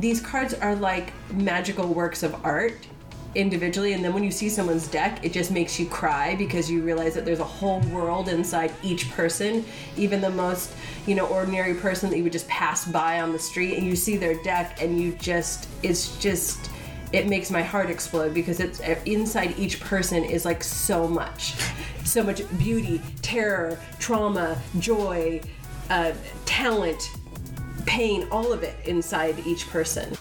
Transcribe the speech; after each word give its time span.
these 0.00 0.20
cards 0.20 0.54
are 0.54 0.74
like 0.74 1.12
magical 1.32 1.92
works 1.92 2.22
of 2.22 2.34
art 2.44 2.86
individually 3.34 3.92
and 3.92 4.02
then 4.02 4.14
when 4.14 4.24
you 4.24 4.30
see 4.30 4.48
someone's 4.48 4.88
deck 4.88 5.22
it 5.22 5.32
just 5.32 5.50
makes 5.50 5.78
you 5.78 5.86
cry 5.86 6.34
because 6.36 6.70
you 6.70 6.82
realize 6.82 7.14
that 7.14 7.24
there's 7.26 7.40
a 7.40 7.44
whole 7.44 7.80
world 7.92 8.28
inside 8.28 8.72
each 8.82 9.10
person 9.10 9.64
even 9.96 10.20
the 10.20 10.30
most 10.30 10.74
you 11.06 11.14
know 11.14 11.26
ordinary 11.26 11.74
person 11.74 12.08
that 12.08 12.16
you 12.16 12.22
would 12.22 12.32
just 12.32 12.48
pass 12.48 12.86
by 12.90 13.20
on 13.20 13.32
the 13.32 13.38
street 13.38 13.76
and 13.76 13.86
you 13.86 13.94
see 13.94 14.16
their 14.16 14.42
deck 14.42 14.80
and 14.80 14.98
you 14.98 15.12
just 15.12 15.68
it's 15.82 16.16
just 16.18 16.70
it 17.12 17.26
makes 17.26 17.50
my 17.50 17.62
heart 17.62 17.90
explode 17.90 18.34
because 18.34 18.60
it's 18.60 18.80
inside 19.06 19.54
each 19.58 19.80
person 19.80 20.22
is 20.24 20.44
like 20.44 20.62
so 20.62 21.08
much. 21.08 21.54
So 22.04 22.22
much 22.22 22.42
beauty 22.58 23.00
terror 23.22 23.78
trauma 23.98 24.58
joy 24.78 25.40
uh, 25.90 26.12
talent 26.44 27.10
pain 27.88 28.28
all 28.30 28.52
of 28.52 28.62
it 28.62 28.76
inside 28.84 29.38
each 29.46 29.66
person 29.70 30.14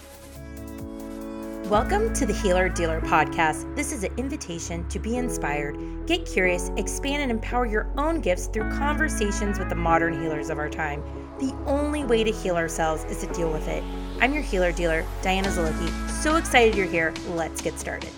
Welcome 1.66 2.14
to 2.14 2.26
the 2.26 2.32
Healer 2.32 2.70
Dealer 2.70 3.02
Podcast. 3.02 3.76
This 3.76 3.92
is 3.92 4.06
an 4.06 4.18
invitation 4.18 4.88
to 4.88 5.00
be 5.00 5.18
inspired, 5.18 5.76
get 6.08 6.26
curious, 6.26 6.72
expand, 6.78 7.24
and 7.24 7.30
empower 7.30 7.66
your 7.66 7.92
own 7.98 8.22
gifts 8.22 8.48
through 8.48 8.72
conversations 8.72 9.60
with 9.60 9.68
the 9.68 9.76
modern 9.76 10.22
healers 10.22 10.50
of 10.50 10.60
our 10.60 10.70
time. 10.70 11.04
The 11.42 11.54
only 11.66 12.06
way 12.06 12.24
to 12.24 12.32
heal 12.32 12.56
ourselves 12.56 13.04
is 13.04 13.20
to 13.20 13.34
deal 13.34 13.52
with 13.52 13.68
it. 13.68 13.84
I'm 14.22 14.34
your 14.34 14.44
healer 14.44 14.72
dealer, 14.72 15.06
Diana 15.22 15.50
Zaloki. 15.50 16.10
So 16.10 16.38
excited 16.38 16.74
you're 16.74 16.88
here. 16.88 17.14
Let's 17.32 17.62
get 17.62 17.78
started. 17.78 18.12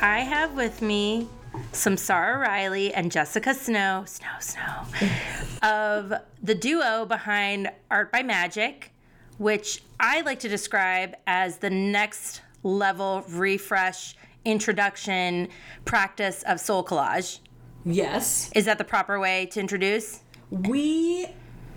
I 0.00 0.22
have 0.22 0.56
with 0.56 0.82
me 0.82 1.28
Samsara 1.72 2.38
Riley 2.38 2.92
and 2.94 3.10
Jessica 3.10 3.54
Snow, 3.54 4.04
Snow, 4.06 4.28
Snow, 4.40 4.82
of 5.62 6.12
the 6.42 6.54
duo 6.54 7.04
behind 7.06 7.70
Art 7.90 8.12
by 8.12 8.22
Magic 8.22 8.92
which 9.38 9.82
I 10.00 10.22
like 10.22 10.40
to 10.40 10.48
describe 10.48 11.14
as 11.26 11.58
the 11.58 11.70
next 11.70 12.42
level 12.62 13.24
refresh 13.28 14.16
introduction 14.44 15.48
practice 15.84 16.42
of 16.44 16.60
soul 16.60 16.84
collage. 16.84 17.40
Yes. 17.84 18.50
Is 18.54 18.64
that 18.64 18.78
the 18.78 18.84
proper 18.84 19.18
way 19.20 19.46
to 19.46 19.60
introduce? 19.60 20.20
We 20.50 21.28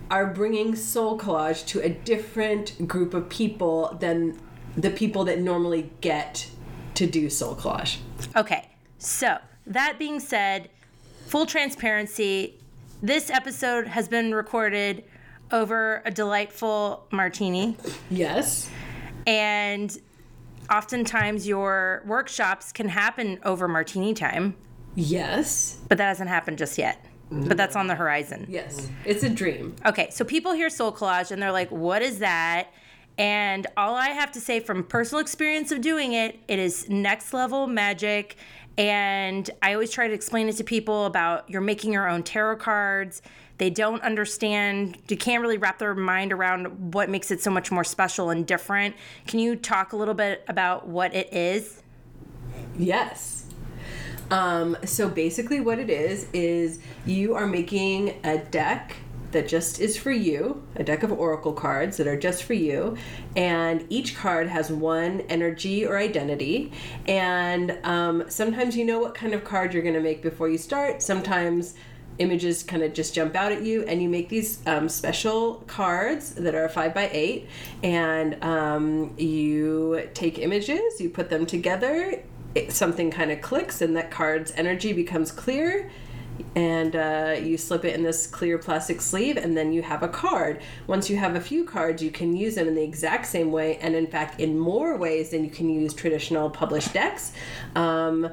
are 0.10 0.28
bringing 0.28 0.76
soul 0.76 1.18
collage 1.20 1.66
to 1.68 1.82
a 1.82 1.90
different 1.90 2.88
group 2.88 3.14
of 3.14 3.30
people 3.30 3.98
than 4.00 4.40
the 4.76 4.90
people 4.90 5.24
that 5.26 5.40
normally 5.40 5.92
get 6.02 6.50
to 6.96 7.06
do 7.06 7.30
soul 7.30 7.56
collage. 7.56 7.98
Okay. 8.36 8.70
So, 8.98 9.38
that 9.70 9.98
being 9.98 10.20
said, 10.20 10.70
full 11.28 11.46
transparency, 11.46 12.60
this 13.02 13.30
episode 13.30 13.88
has 13.88 14.08
been 14.10 14.34
recorded 14.34 15.06
over 15.52 16.02
a 16.06 16.12
delightful 16.12 17.08
martini. 17.12 17.78
Yes. 18.10 18.70
And 19.26 19.98
oftentimes 20.70 21.48
your 21.48 22.04
workshops 22.06 22.72
can 22.72 22.90
happen 22.90 23.40
over 23.44 23.68
martini 23.68 24.14
time. 24.14 24.56
Yes. 24.96 25.78
But 25.88 25.98
that 25.98 26.08
hasn't 26.08 26.30
happened 26.30 26.58
just 26.58 26.78
yet. 26.78 27.06
But 27.32 27.58
that's 27.58 27.76
on 27.76 27.86
the 27.86 27.94
horizon. 27.94 28.48
Yes. 28.50 28.90
It's 29.06 29.24
a 29.24 29.30
dream. 29.30 29.76
Okay, 29.86 30.10
so 30.10 30.26
people 30.26 30.54
hear 30.54 30.70
soul 30.70 30.92
collage 30.92 31.30
and 31.30 31.40
they're 31.40 31.52
like, 31.52 31.70
what 31.70 32.02
is 32.02 32.20
that? 32.20 32.70
And 33.20 33.68
all 33.78 33.96
I 33.96 34.10
have 34.10 34.32
to 34.32 34.42
say 34.42 34.60
from 34.62 34.84
personal 34.84 35.22
experience 35.22 35.72
of 35.72 35.82
doing 35.82 36.14
it, 36.14 36.40
it 36.48 36.58
is 36.58 36.90
next 36.90 37.34
level 37.34 37.68
magic. 37.68 38.36
And 38.80 39.50
I 39.62 39.74
always 39.74 39.92
try 39.92 40.08
to 40.08 40.14
explain 40.14 40.48
it 40.48 40.56
to 40.56 40.64
people 40.64 41.06
about 41.06 41.50
you're 41.50 41.60
making 41.60 41.92
your 41.92 42.08
own 42.08 42.24
tarot 42.24 42.56
cards. 42.56 43.22
They 43.58 43.70
don't 43.70 44.02
understand, 44.04 44.98
you 45.10 45.18
can't 45.18 45.42
really 45.42 45.58
wrap 45.58 45.80
their 45.80 45.94
mind 45.94 46.32
around 46.32 46.94
what 46.94 47.10
makes 47.10 47.30
it 47.30 47.42
so 47.42 47.52
much 47.52 47.72
more 47.72 47.84
special 47.84 48.30
and 48.30 48.48
different. 48.48 48.96
Can 49.28 49.40
you 49.40 49.58
talk 49.58 49.92
a 49.92 49.98
little 49.98 50.14
bit 50.14 50.46
about 50.48 50.88
what 50.88 51.14
it 51.14 51.34
is? 51.34 51.84
Yes. 52.78 53.48
Um, 54.32 54.78
so 54.86 55.10
basically, 55.10 55.60
what 55.60 55.78
it 55.78 55.90
is 55.90 56.28
is 56.32 56.80
you 57.06 57.36
are 57.36 57.48
making 57.48 58.18
a 58.24 58.38
deck 58.38 58.96
that 59.32 59.48
just 59.48 59.80
is 59.80 59.98
for 59.98 60.12
you, 60.12 60.64
a 60.76 60.84
deck 60.84 61.04
of 61.04 61.12
oracle 61.12 61.54
cards 61.54 61.98
that 61.98 62.08
are 62.08 62.18
just 62.18 62.44
for 62.44 62.54
you, 62.54 62.98
and 63.36 63.86
each 63.90 64.16
card 64.16 64.48
has 64.48 64.72
one 64.72 65.22
energy 65.22 65.86
or 65.86 65.98
identity. 65.98 66.72
And 67.08 67.78
um, 67.84 68.24
sometimes 68.28 68.76
you 68.76 68.86
know 68.86 69.00
what 69.00 69.14
kind 69.14 69.34
of 69.34 69.44
card 69.44 69.74
you're 69.74 69.84
going 69.84 69.96
to 69.96 70.02
make 70.02 70.22
before 70.22 70.50
you 70.50 70.58
start. 70.58 71.02
Sometimes 71.02 71.76
images 72.20 72.64
kind 72.64 72.84
of 72.84 72.94
just 72.94 73.16
jump 73.16 73.36
out 73.36 73.52
at 73.52 73.64
you 73.64 73.84
and 73.84 74.02
you 74.02 74.10
make 74.10 74.30
these 74.30 74.60
um, 74.68 74.88
special 74.88 75.64
cards 75.68 76.32
that 76.36 76.54
are 76.54 76.68
five 76.70 76.94
by 76.94 77.10
eight 77.14 77.48
and 77.82 78.42
um, 78.44 79.14
you 79.18 80.08
take 80.14 80.38
images 80.38 81.00
you 81.00 81.10
put 81.10 81.30
them 81.30 81.46
together 81.46 82.22
it, 82.56 82.72
something 82.72 83.10
kind 83.10 83.32
of 83.32 83.42
clicks 83.42 83.82
and 83.82 83.96
that 83.96 84.12
card's 84.12 84.52
energy 84.52 84.92
becomes 84.92 85.32
clear 85.32 85.90
and 86.56 86.96
uh, 86.96 87.36
you 87.42 87.58
slip 87.58 87.86
it 87.86 87.96
in 87.96 88.04
this 88.04 88.28
clear 88.28 88.58
plastic 88.58 89.02
sleeve 89.02 89.38
and 89.38 89.58
then 89.58 89.72
you 89.72 89.82
have 89.82 90.04
a 90.04 90.08
card 90.08 90.62
once 90.88 91.10
you 91.10 91.18
have 91.18 91.36
a 91.36 91.42
few 91.42 91.64
cards 91.64 92.02
you 92.02 92.12
can 92.12 92.36
use 92.36 92.56
them 92.56 92.68
in 92.68 92.76
the 92.76 92.84
exact 92.84 93.26
same 93.26 93.52
way 93.52 93.78
and 93.78 93.96
in 93.96 94.08
fact 94.08 94.40
in 94.40 94.58
more 94.58 94.98
ways 94.98 95.30
than 95.30 95.44
you 95.44 95.50
can 95.50 95.70
use 95.70 95.94
traditional 95.94 96.50
published 96.50 96.94
decks 96.94 97.34
um, 97.76 98.32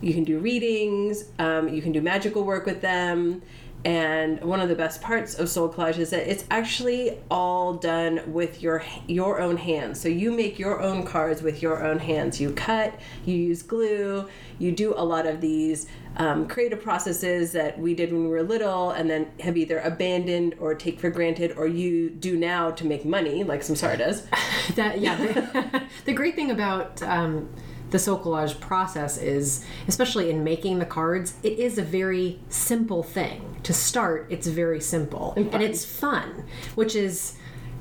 you 0.00 0.14
can 0.14 0.24
do 0.24 0.38
readings, 0.38 1.24
um, 1.38 1.68
you 1.68 1.82
can 1.82 1.92
do 1.92 2.00
magical 2.00 2.44
work 2.44 2.66
with 2.66 2.80
them. 2.80 3.42
And 3.84 4.42
one 4.42 4.60
of 4.60 4.68
the 4.68 4.74
best 4.74 5.00
parts 5.00 5.34
of 5.34 5.48
Soul 5.48 5.70
Collage 5.70 5.96
is 5.98 6.10
that 6.10 6.30
it's 6.30 6.44
actually 6.50 7.18
all 7.30 7.74
done 7.74 8.20
with 8.30 8.62
your 8.62 8.84
your 9.06 9.40
own 9.40 9.56
hands. 9.56 9.98
So 10.00 10.08
you 10.08 10.30
make 10.32 10.58
your 10.58 10.80
own 10.80 11.04
cards 11.04 11.40
with 11.40 11.62
your 11.62 11.82
own 11.82 11.98
hands. 11.98 12.40
You 12.40 12.52
cut, 12.52 12.94
you 13.24 13.36
use 13.36 13.62
glue, 13.62 14.28
you 14.58 14.72
do 14.72 14.92
a 14.94 15.04
lot 15.04 15.26
of 15.26 15.40
these 15.40 15.86
um, 16.16 16.46
creative 16.46 16.82
processes 16.82 17.52
that 17.52 17.78
we 17.78 17.94
did 17.94 18.12
when 18.12 18.24
we 18.24 18.28
were 18.28 18.42
little, 18.42 18.90
and 18.90 19.08
then 19.08 19.30
have 19.40 19.56
either 19.56 19.78
abandoned 19.78 20.56
or 20.58 20.74
take 20.74 21.00
for 21.00 21.08
granted, 21.08 21.54
or 21.56 21.66
you 21.66 22.10
do 22.10 22.36
now 22.36 22.70
to 22.72 22.84
make 22.84 23.06
money, 23.06 23.44
like 23.44 23.62
Samsara 23.62 23.96
does. 23.96 24.26
that 24.74 25.00
yeah. 25.00 25.16
The, 25.16 25.82
the 26.04 26.12
great 26.12 26.34
thing 26.34 26.50
about 26.50 27.02
um, 27.02 27.48
the 27.90 27.98
soul 27.98 28.18
collage 28.18 28.58
process 28.60 29.18
is, 29.18 29.64
especially 29.88 30.30
in 30.30 30.44
making 30.44 30.78
the 30.78 30.86
cards, 30.86 31.34
it 31.42 31.58
is 31.58 31.78
a 31.78 31.82
very 31.82 32.38
simple 32.48 33.02
thing. 33.02 33.56
To 33.64 33.72
start, 33.72 34.26
it's 34.30 34.46
very 34.46 34.80
simple 34.80 35.34
and, 35.36 35.52
and 35.52 35.62
it's 35.62 35.84
fun, 35.84 36.44
which 36.74 36.94
is 36.94 37.36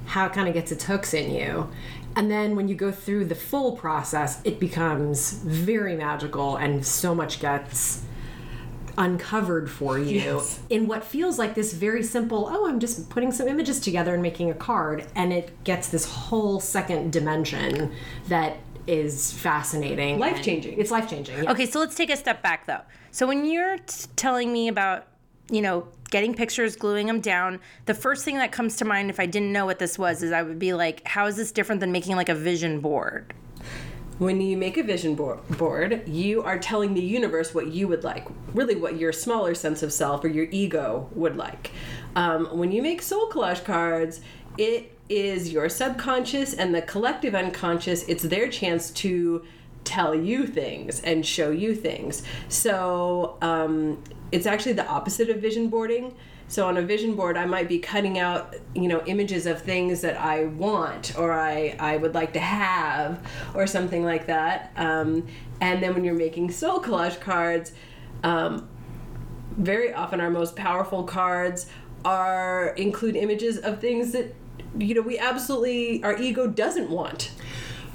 how 0.05 0.25
it 0.25 0.33
kind 0.33 0.47
of 0.47 0.53
gets 0.53 0.71
its 0.71 0.85
hooks 0.85 1.13
in 1.13 1.31
you. 1.31 1.69
And 2.15 2.29
then 2.29 2.55
when 2.55 2.67
you 2.67 2.75
go 2.75 2.91
through 2.91 3.25
the 3.25 3.35
full 3.35 3.77
process, 3.77 4.41
it 4.43 4.59
becomes 4.59 5.33
very 5.33 5.95
magical 5.95 6.55
and 6.55 6.85
so 6.85 7.13
much 7.13 7.39
gets 7.39 8.03
uncovered 8.97 9.71
for 9.71 9.97
you 9.97 10.19
yes. 10.19 10.59
in 10.69 10.85
what 10.85 11.05
feels 11.05 11.39
like 11.39 11.55
this 11.55 11.71
very 11.71 12.03
simple 12.03 12.49
oh 12.51 12.67
i'm 12.67 12.81
just 12.81 13.09
putting 13.09 13.31
some 13.31 13.47
images 13.47 13.79
together 13.79 14.13
and 14.13 14.21
making 14.21 14.51
a 14.51 14.53
card 14.53 15.05
and 15.15 15.31
it 15.31 15.63
gets 15.63 15.87
this 15.87 16.03
whole 16.03 16.59
second 16.59 17.09
dimension 17.09 17.89
that 18.27 18.57
is 18.87 19.31
fascinating. 19.33 20.19
Life 20.19 20.41
changing. 20.41 20.79
It's 20.79 20.91
life 20.91 21.09
changing. 21.09 21.43
Yeah. 21.43 21.51
Okay, 21.51 21.65
so 21.65 21.79
let's 21.79 21.95
take 21.95 22.09
a 22.09 22.17
step 22.17 22.41
back 22.41 22.65
though. 22.65 22.81
So 23.11 23.27
when 23.27 23.45
you're 23.45 23.77
t- 23.77 24.07
telling 24.15 24.51
me 24.51 24.67
about, 24.67 25.07
you 25.49 25.61
know, 25.61 25.87
getting 26.11 26.33
pictures, 26.33 26.75
gluing 26.75 27.07
them 27.07 27.21
down, 27.21 27.59
the 27.85 27.93
first 27.93 28.25
thing 28.25 28.35
that 28.37 28.51
comes 28.51 28.77
to 28.77 28.85
mind 28.85 29.09
if 29.09 29.19
I 29.19 29.25
didn't 29.25 29.51
know 29.51 29.65
what 29.65 29.79
this 29.79 29.97
was 29.97 30.23
is 30.23 30.31
I 30.31 30.41
would 30.41 30.59
be 30.59 30.73
like, 30.73 31.07
how 31.07 31.27
is 31.27 31.35
this 31.35 31.51
different 31.51 31.81
than 31.81 31.91
making 31.91 32.15
like 32.15 32.29
a 32.29 32.35
vision 32.35 32.79
board? 32.79 33.33
When 34.17 34.41
you 34.41 34.57
make 34.57 34.75
a 34.77 34.83
vision 34.83 35.15
board, 35.15 36.03
you 36.05 36.43
are 36.43 36.59
telling 36.59 36.93
the 36.93 37.01
universe 37.01 37.55
what 37.55 37.67
you 37.67 37.87
would 37.87 38.03
like, 38.03 38.27
really 38.53 38.75
what 38.75 38.97
your 38.97 39.13
smaller 39.13 39.55
sense 39.55 39.81
of 39.81 39.93
self 39.93 40.25
or 40.25 40.27
your 40.27 40.47
ego 40.51 41.09
would 41.13 41.37
like. 41.37 41.71
Um, 42.17 42.45
when 42.57 42.73
you 42.73 42.81
make 42.81 43.01
soul 43.01 43.29
collage 43.29 43.63
cards, 43.63 44.19
it 44.57 44.98
is 45.09 45.51
your 45.51 45.67
subconscious 45.67 46.53
and 46.53 46.73
the 46.73 46.81
collective 46.81 47.35
unconscious. 47.35 48.03
It's 48.07 48.23
their 48.23 48.47
chance 48.47 48.91
to 48.91 49.43
tell 49.83 50.13
you 50.13 50.45
things 50.45 51.01
and 51.01 51.25
show 51.25 51.49
you 51.49 51.75
things. 51.75 52.23
So 52.47 53.37
um, 53.41 54.03
it's 54.31 54.45
actually 54.45 54.73
the 54.73 54.87
opposite 54.87 55.29
of 55.29 55.37
vision 55.37 55.69
boarding. 55.69 56.15
So 56.47 56.67
on 56.67 56.77
a 56.77 56.81
vision 56.81 57.15
board, 57.15 57.37
I 57.37 57.45
might 57.45 57.67
be 57.67 57.79
cutting 57.79 58.17
out, 58.17 58.55
you 58.73 58.87
know, 58.87 59.03
images 59.05 59.45
of 59.45 59.61
things 59.61 60.01
that 60.01 60.19
I 60.19 60.45
want 60.45 61.15
or 61.17 61.31
I, 61.31 61.75
I 61.79 61.97
would 61.97 62.15
like 62.15 62.33
to 62.33 62.39
have 62.39 63.19
or 63.53 63.67
something 63.67 64.03
like 64.03 64.27
that. 64.27 64.71
Um, 64.75 65.27
and 65.61 65.81
then 65.81 65.93
when 65.93 66.03
you're 66.03 66.15
making 66.15 66.51
soul 66.51 66.79
collage 66.79 67.19
cards, 67.19 67.71
um, 68.23 68.67
very 69.57 69.93
often 69.93 70.21
our 70.21 70.29
most 70.29 70.55
powerful 70.55 71.03
cards 71.03 71.67
are 72.05 72.69
include 72.77 73.15
images 73.15 73.57
of 73.57 73.79
things 73.79 74.11
that 74.13 74.33
you 74.77 74.93
know 74.93 75.01
we 75.01 75.17
absolutely 75.17 76.03
our 76.03 76.17
ego 76.17 76.47
doesn't 76.47 76.89
want 76.89 77.31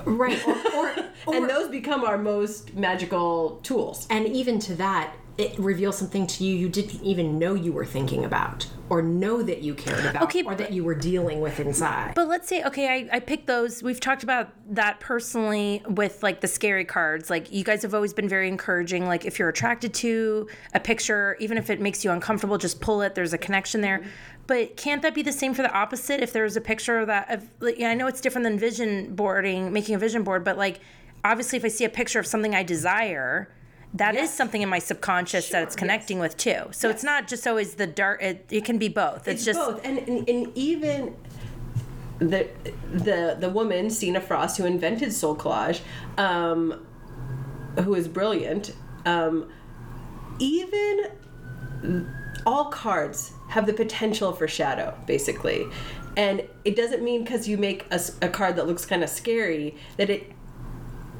right 0.04 0.46
or, 0.46 0.54
or, 0.74 0.90
or, 1.26 1.34
and 1.34 1.48
those 1.48 1.68
become 1.68 2.04
our 2.04 2.18
most 2.18 2.74
magical 2.74 3.60
tools 3.62 4.06
and 4.10 4.26
even 4.26 4.58
to 4.58 4.74
that 4.74 5.14
it 5.36 5.58
reveals 5.58 5.96
something 5.96 6.26
to 6.26 6.44
you 6.44 6.54
you 6.54 6.68
didn't 6.68 7.02
even 7.02 7.38
know 7.38 7.54
you 7.54 7.72
were 7.72 7.84
thinking 7.84 8.24
about 8.24 8.66
or 8.90 9.00
know 9.00 9.42
that 9.42 9.62
you 9.62 9.74
cared 9.74 10.04
about 10.04 10.24
Okay, 10.24 10.42
or 10.42 10.54
that 10.54 10.72
you 10.72 10.84
were 10.84 10.94
dealing 10.94 11.40
with 11.40 11.58
inside. 11.58 12.14
But 12.14 12.28
let's 12.28 12.48
say, 12.48 12.62
okay, 12.64 12.88
I, 12.88 13.16
I 13.16 13.20
picked 13.20 13.46
those. 13.46 13.82
We've 13.82 14.00
talked 14.00 14.22
about 14.22 14.50
that 14.74 15.00
personally 15.00 15.82
with 15.88 16.22
like 16.22 16.40
the 16.40 16.48
scary 16.48 16.84
cards. 16.84 17.30
Like, 17.30 17.50
you 17.50 17.64
guys 17.64 17.82
have 17.82 17.94
always 17.94 18.12
been 18.12 18.28
very 18.28 18.46
encouraging. 18.46 19.06
Like, 19.06 19.24
if 19.24 19.38
you're 19.38 19.48
attracted 19.48 19.94
to 19.94 20.48
a 20.74 20.80
picture, 20.80 21.36
even 21.40 21.56
if 21.56 21.70
it 21.70 21.80
makes 21.80 22.04
you 22.04 22.10
uncomfortable, 22.10 22.58
just 22.58 22.80
pull 22.80 23.00
it. 23.02 23.14
There's 23.14 23.32
a 23.32 23.38
connection 23.38 23.80
there. 23.80 24.04
But 24.46 24.76
can't 24.76 25.02
that 25.02 25.14
be 25.14 25.22
the 25.22 25.32
same 25.32 25.54
for 25.54 25.62
the 25.62 25.72
opposite? 25.72 26.20
If 26.22 26.32
there's 26.32 26.56
a 26.56 26.60
picture 26.60 27.04
that, 27.06 27.30
of, 27.30 27.48
like, 27.60 27.78
yeah, 27.78 27.90
I 27.90 27.94
know 27.94 28.06
it's 28.06 28.20
different 28.20 28.44
than 28.44 28.58
vision 28.58 29.14
boarding, 29.14 29.72
making 29.72 29.94
a 29.94 29.98
vision 29.98 30.22
board, 30.22 30.44
but 30.44 30.58
like, 30.58 30.80
obviously, 31.24 31.56
if 31.56 31.64
I 31.64 31.68
see 31.68 31.84
a 31.84 31.88
picture 31.88 32.18
of 32.18 32.26
something 32.26 32.54
I 32.54 32.62
desire, 32.62 33.48
that 33.94 34.14
is 34.14 34.22
Yes. 34.22 34.34
something 34.34 34.60
in 34.60 34.68
my 34.68 34.80
subconscious 34.80 35.48
that 35.50 35.62
it's 35.62 35.76
connecting 35.76 36.18
with 36.18 36.36
too. 36.36 36.64
So 36.72 36.90
it's 36.90 37.04
not 37.04 37.28
just 37.28 37.46
always 37.46 37.76
the 37.76 37.86
dark. 37.86 38.22
It, 38.22 38.46
it 38.50 38.64
can 38.64 38.76
be 38.76 38.88
both. 38.88 39.28
It's, 39.28 39.44
just 39.44 39.58
both, 39.58 39.80
and, 39.84 39.98
and 39.98 40.28
and 40.28 40.52
even 40.56 41.14
the 42.18 42.48
the 42.92 43.36
the 43.38 43.48
woman 43.48 43.86
Seena 43.86 44.20
Frost 44.20 44.58
who 44.58 44.64
invented 44.64 45.12
soul 45.12 45.36
collage, 45.36 45.80
um, 46.18 46.84
who 47.84 47.94
is 47.94 48.08
brilliant. 48.08 48.74
Um, 49.06 49.48
even 50.40 51.12
all 52.44 52.66
cards 52.66 53.32
have 53.54 53.66
the 53.66 53.72
potential 53.72 54.32
for 54.32 54.48
shadow, 54.48 54.92
basically, 55.06 55.64
and 56.16 56.42
it 56.64 56.74
doesn't 56.74 57.04
mean 57.04 57.22
because 57.22 57.46
you 57.46 57.56
make 57.56 57.86
a 57.92 58.28
card 58.28 58.56
that 58.56 58.66
looks 58.66 58.84
kind 58.84 59.04
of 59.04 59.08
scary 59.08 59.76
that 59.96 60.10
it 60.10 60.32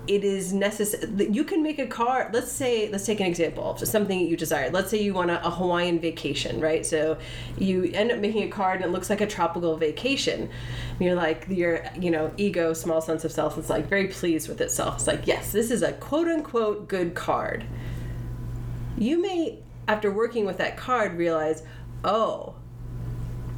it 0.07 0.23
is 0.23 0.53
necessary 0.53 1.33
you 1.33 1.45
can 1.45 1.63
make 1.63 1.79
a 1.79 1.87
card 1.87 2.35
let's 2.35 2.53
say 2.53 2.91
let's 2.91 3.07
take 3.07 3.21
an 3.21 3.27
example 3.27 3.71
of 3.71 3.89
something 3.89 4.21
you 4.21 4.37
desire. 4.37 4.69
Let's 4.69 4.91
say 4.91 5.01
you 5.01 5.15
want 5.15 5.31
a, 5.31 5.47
a 5.47 5.51
hawaiian 5.51 5.99
vacation 6.01 6.61
right? 6.61 6.85
So 6.85 7.17
you 7.57 7.85
end 7.95 8.11
up 8.11 8.19
making 8.19 8.43
a 8.43 8.49
card 8.49 8.83
and 8.83 8.85
it 8.87 8.93
looks 8.93 9.09
like 9.09 9.21
a 9.21 9.27
tropical 9.27 9.77
vacation. 9.77 10.43
And 10.43 11.01
you're 11.01 11.15
like 11.15 11.47
your 11.49 11.85
you 11.99 12.11
know 12.11 12.33
ego 12.37 12.75
small 12.75 13.01
sense 13.01 13.25
of 13.25 13.31
self 13.31 13.57
is 13.57 13.71
like 13.71 13.89
very 13.89 14.09
pleased 14.09 14.49
with 14.49 14.61
itself. 14.61 14.97
It's 14.97 15.07
like 15.07 15.27
yes 15.27 15.53
this 15.53 15.71
is 15.71 15.83
a 15.83 15.93
quote 15.93 16.27
unquote 16.27 16.89
good 16.89 17.15
card. 17.15 17.65
You 18.99 19.23
may 19.23 19.61
after 19.89 20.11
working 20.11 20.45
with 20.45 20.59
that 20.59 20.77
card 20.77 21.17
realize 21.17 21.63
oh 22.05 22.55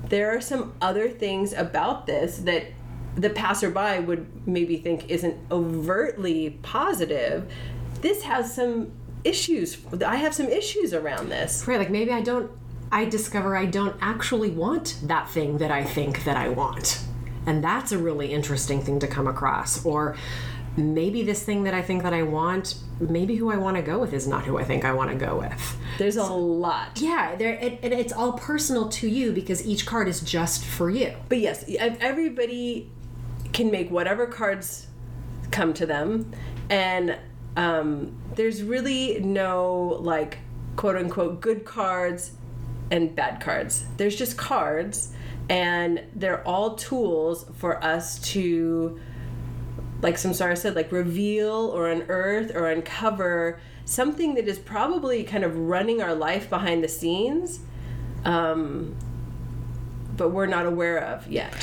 there 0.09 0.35
are 0.35 0.41
some 0.41 0.73
other 0.81 1.09
things 1.09 1.53
about 1.53 2.07
this 2.07 2.39
that 2.39 2.65
the 3.17 3.31
passerby 3.31 4.01
would 4.05 4.47
maybe 4.47 4.77
think 4.77 5.09
isn't 5.09 5.37
overtly 5.51 6.51
positive. 6.63 7.51
This 8.03 8.23
has 8.23 8.55
some 8.55 8.93
issues. 9.25 9.79
I 10.07 10.17
have 10.17 10.35
some 10.35 10.49
issues 10.49 10.93
around 10.93 11.31
this. 11.31 11.67
Right, 11.67 11.79
like 11.79 11.91
maybe 11.91 12.13
I 12.13 12.21
don't 12.21 12.51
I 12.93 13.05
discover 13.07 13.57
I 13.57 13.67
don't 13.67 13.97
actually 14.01 14.51
want 14.51 14.99
that 15.05 15.29
thing 15.29 15.59
that 15.59 15.71
I 15.71 15.83
think 15.83 16.25
that 16.25 16.37
I 16.37 16.49
want. 16.51 17.01
And 17.47 17.63
that's 17.63 17.91
a 17.93 17.99
really 17.99 18.33
interesting 18.33 18.83
thing 18.83 18.99
to 19.01 19.07
come 19.07 19.27
across. 19.27 19.85
Or 19.85 20.17
maybe 20.77 21.23
this 21.23 21.43
thing 21.43 21.65
that 21.65 21.75
I 21.75 21.83
think 21.83 22.03
that 22.03 22.13
I 22.13 22.23
want, 22.23 22.77
maybe 23.01 23.37
who 23.37 23.51
I 23.51 23.57
want 23.57 23.77
to 23.77 23.83
go 23.83 23.99
with 23.99 24.13
is 24.13 24.27
not 24.27 24.45
who 24.45 24.59
I 24.59 24.65
think 24.65 24.85
I 24.85 24.93
want 24.93 25.11
to 25.11 25.17
go 25.17 25.39
with. 25.39 25.77
There's 25.99 26.17
a 26.17 26.25
lot. 26.25 27.01
Yeah, 27.01 27.35
there 27.37 27.55
it, 27.55 27.81
and 27.83 27.93
it's 27.93 28.13
all 28.13 28.33
personal 28.33 28.89
to 28.91 29.09
you 29.09 29.33
because 29.33 29.67
each 29.67 29.87
card 29.87 30.09
is 30.09 30.21
just 30.21 30.65
for 30.65 30.91
you. 30.91 31.15
But 31.29 31.39
yes, 31.39 31.65
everybody 31.79 32.91
can 33.53 33.71
make 33.71 33.91
whatever 33.91 34.27
cards 34.27 34.87
come 35.51 35.73
to 35.75 35.87
them, 35.87 36.33
and 36.69 37.19
um, 37.57 38.17
there's 38.35 38.63
really 38.63 39.21
no 39.21 39.99
like 40.01 40.39
quote 40.77 40.97
unquote 40.97 41.41
good 41.41 41.65
cards 41.65 42.33
and 42.91 43.15
bad 43.15 43.41
cards. 43.41 43.85
There's 43.97 44.17
just 44.17 44.37
cards, 44.37 45.13
and 45.49 46.03
they're 46.15 46.47
all 46.47 46.75
tools 46.75 47.47
for 47.57 47.83
us 47.83 48.19
to, 48.33 49.01
like 50.03 50.17
Samsara 50.17 50.57
said, 50.57 50.75
like 50.75 50.93
reveal 50.93 51.71
or 51.75 51.89
unearth 51.89 52.55
or 52.55 52.71
uncover 52.71 53.59
something 53.85 54.35
that 54.35 54.49
is 54.49 54.59
probably 54.59 55.25
kind 55.25 55.45
of 55.45 55.57
running 55.57 56.03
our 56.03 56.15
life 56.15 56.51
behind 56.51 56.83
the 56.85 56.89
scenes. 56.89 57.61
Um, 58.25 58.97
but 60.17 60.31
we're 60.31 60.47
not 60.47 60.67
aware 60.67 60.99
of 60.99 61.27
yet. 61.29 61.55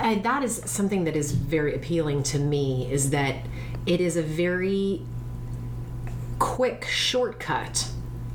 And 0.00 0.22
that 0.24 0.42
is 0.42 0.62
something 0.64 1.04
that 1.04 1.16
is 1.16 1.32
very 1.32 1.74
appealing 1.74 2.22
to 2.24 2.38
me 2.38 2.90
is 2.90 3.10
that 3.10 3.36
it 3.86 4.00
is 4.00 4.16
a 4.16 4.22
very 4.22 5.02
quick 6.38 6.84
shortcut 6.84 7.90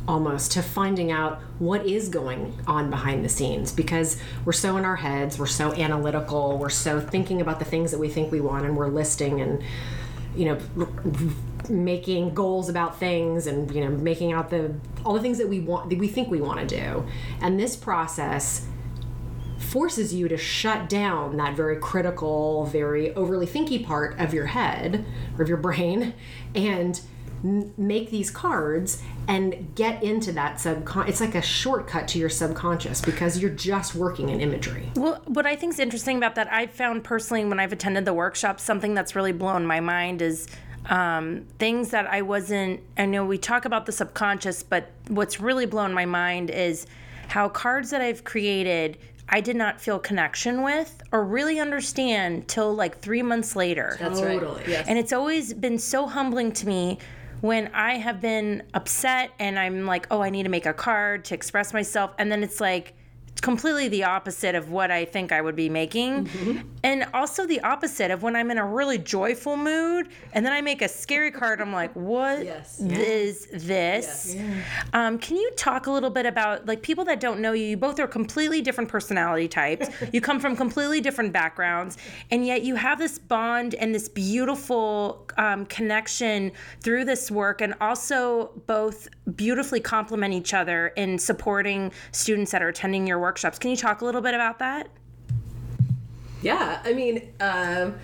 almost 0.07 0.51
to 0.53 0.62
finding 0.62 1.12
out 1.12 1.39
what 1.59 1.86
is 1.86 2.09
going 2.09 2.57
on 2.68 2.89
behind 2.89 3.24
the 3.24 3.30
scenes 3.30 3.71
because 3.71 4.18
we're 4.45 4.51
so 4.51 4.77
in 4.77 4.86
our 4.86 4.95
heads, 4.95 5.38
we're 5.38 5.45
so 5.45 5.74
analytical, 5.74 6.57
we're 6.57 6.69
so 6.69 7.00
thinking 7.00 7.42
about 7.42 7.59
the 7.59 7.65
things 7.65 7.92
that 7.92 8.00
we 8.00 8.09
think 8.09 8.31
we 8.31 8.42
want 8.42 8.65
and 8.65 8.75
we're 8.75 8.88
listing 8.88 9.42
and 9.42 9.63
you 10.36 10.45
know 10.45 10.57
making 11.69 12.33
goals 12.33 12.69
about 12.69 12.98
things 12.98 13.48
and 13.48 13.74
you 13.75 13.83
know 13.83 13.89
making 13.89 14.31
out 14.31 14.50
the 14.50 14.74
all 15.06 15.13
the 15.13 15.21
things 15.21 15.38
that 15.38 15.48
we 15.48 15.59
want 15.59 15.89
that 15.89 16.00
we 16.00 16.07
think 16.07 16.30
we 16.30 16.42
want 16.42 16.59
to 16.68 16.75
do. 16.75 17.06
And 17.42 17.59
this 17.59 17.75
process 17.75 18.68
forces 19.57 20.13
you 20.13 20.27
to 20.27 20.38
shut 20.38 20.89
down 20.89 21.38
that 21.38 21.56
very 21.56 21.77
critical, 21.77 22.65
very 22.65 23.13
overly 23.15 23.45
thinky 23.45 23.86
part 23.86 24.19
of 24.19 24.33
your 24.33 24.48
head 24.48 25.06
or 25.38 25.44
of 25.44 25.48
your 25.48 25.57
brain 25.57 26.13
and 26.56 27.00
m- 27.44 27.74
make 27.78 28.10
these 28.10 28.30
cards 28.32 29.02
and 29.28 29.74
get 29.76 30.02
into 30.04 30.32
that 30.32 30.56
subcon 30.58 31.08
it's 31.08 31.22
like 31.22 31.36
a 31.36 31.42
shortcut 31.42 32.08
to 32.08 32.20
your 32.20 32.30
subconscious 32.30 33.02
because 33.02 33.40
you're 33.40 33.52
just 33.52 33.96
working 33.96 34.30
in 34.30 34.42
imagery 34.42 34.90
Well, 34.96 35.22
what 35.26 35.46
I 35.46 35.56
think 35.56 35.74
is 35.74 35.80
interesting 35.80 36.18
about 36.18 36.36
that, 36.36 36.52
I've 36.52 36.72
found 36.72 37.04
personally 37.04 37.46
when 37.46 37.60
I've 37.60 37.74
attended 37.74 38.06
the 38.06 38.14
workshops, 38.14 38.64
something 38.64 38.94
that's 38.94 39.16
really 39.16 39.32
blown 39.32 39.66
my 39.66 39.80
mind 39.80 40.22
is 40.22 40.48
um, 40.90 41.46
things 41.60 41.90
that 41.92 42.08
I 42.08 42.24
wasn't. 42.24 42.80
I 42.98 43.06
know 43.06 43.24
we 43.24 43.38
talk 43.38 43.66
about 43.66 43.86
the 43.86 43.92
subconscious, 43.92 44.64
but 44.64 44.90
what's 45.10 45.40
really 45.40 45.68
blown 45.68 45.94
my 45.94 46.06
mind 46.06 46.50
is 46.50 46.88
how 47.28 47.50
cards 47.50 47.92
that 47.92 48.02
I've 48.02 48.24
created. 48.24 48.98
I 49.30 49.40
did 49.40 49.56
not 49.56 49.80
feel 49.80 49.98
connection 50.00 50.62
with 50.64 51.02
or 51.14 51.24
really 51.24 51.60
understand 51.60 52.48
till 52.50 52.74
like 52.74 53.00
three 53.00 53.22
months 53.22 53.56
later. 53.56 53.96
That's 54.00 54.20
Totally. 54.20 54.58
right. 54.58 54.68
Yes. 54.68 54.88
And 54.90 54.98
it's 55.00 55.14
always 55.14 55.54
been 55.54 55.78
so 55.78 56.06
humbling 56.08 56.52
to 56.54 56.68
me 56.68 56.98
when 57.42 57.68
I 57.74 57.98
have 57.98 58.22
been 58.22 58.64
upset 58.74 59.32
and 59.40 59.60
I'm 59.60 59.86
like, 59.86 60.08
oh, 60.12 60.22
I 60.22 60.30
need 60.30 60.44
to 60.44 60.50
make 60.50 60.66
a 60.66 60.74
card 60.74 61.26
to 61.26 61.36
express 61.36 61.74
myself. 61.74 62.12
And 62.18 62.32
then 62.32 62.44
it's 62.44 62.62
like 62.62 62.94
completely 63.42 63.88
the 63.88 64.04
opposite 64.04 64.56
of 64.56 64.70
what 64.72 64.92
I 64.92 65.06
think 65.06 65.32
I 65.32 65.42
would 65.42 65.56
be 65.56 65.70
making. 65.70 66.30
And 66.84 67.06
also 67.14 67.46
the 67.46 67.60
opposite 67.62 68.12
of 68.12 68.24
when 68.24 68.36
I'm 68.36 68.50
in 68.52 68.58
a 68.58 68.66
really 68.66 68.98
joyful 68.98 69.58
mood 69.58 70.10
and 70.34 70.46
then 70.46 70.54
I 70.54 70.62
make 70.62 70.82
a 70.82 70.88
scary 70.88 71.32
card, 71.32 71.60
I'm 71.62 71.74
like, 71.74 71.94
what 71.96 72.44
Yes. 72.46 72.80
is 72.80 73.48
this? 73.51 74.36
Um, 74.94 75.18
can 75.20 75.38
you 75.38 75.51
talk 75.58 75.88
a 75.88 75.92
little 75.92 76.10
bit 76.10 76.25
about 76.25 76.65
like 76.68 76.82
people 76.82 77.06
that 77.06 77.20
don't 77.20 77.39
know 77.39 77.54
you? 77.54 77.65
You 77.65 77.77
both 77.77 78.00
are 78.00 78.08
completely 78.08 78.62
different 78.62 78.89
personality 78.89 79.48
types. 79.48 79.89
you 80.13 80.22
come 80.22 80.39
from 80.39 80.56
completely 80.56 81.01
different 81.01 81.34
backgrounds, 81.34 81.98
and 82.30 82.46
yet 82.46 82.63
you 82.63 82.75
have 82.75 83.00
this 83.00 83.18
bond 83.20 83.75
and 83.75 83.94
this 83.94 84.10
beautiful 84.10 85.27
um, 85.38 85.65
connection 85.68 86.51
through 86.82 87.06
this 87.06 87.30
work, 87.32 87.62
and 87.62 87.74
also 87.82 88.51
both 88.68 89.08
beautifully 89.36 89.80
complement 89.80 90.34
each 90.34 90.54
other 90.54 90.88
in 90.98 91.18
supporting 91.18 91.92
students 92.12 92.51
that 92.51 92.62
are 92.62 92.68
attending 92.70 93.08
your 93.08 93.20
workshops. 93.32 93.58
Can 93.58 93.72
you 93.72 93.78
talk 93.78 94.02
a 94.02 94.06
little 94.06 94.20
bit 94.20 94.34
about 94.34 94.60
that? 94.60 94.90
Yeah, 96.42 96.82
I 96.84 96.92
mean, 96.92 97.30
um, 97.40 97.96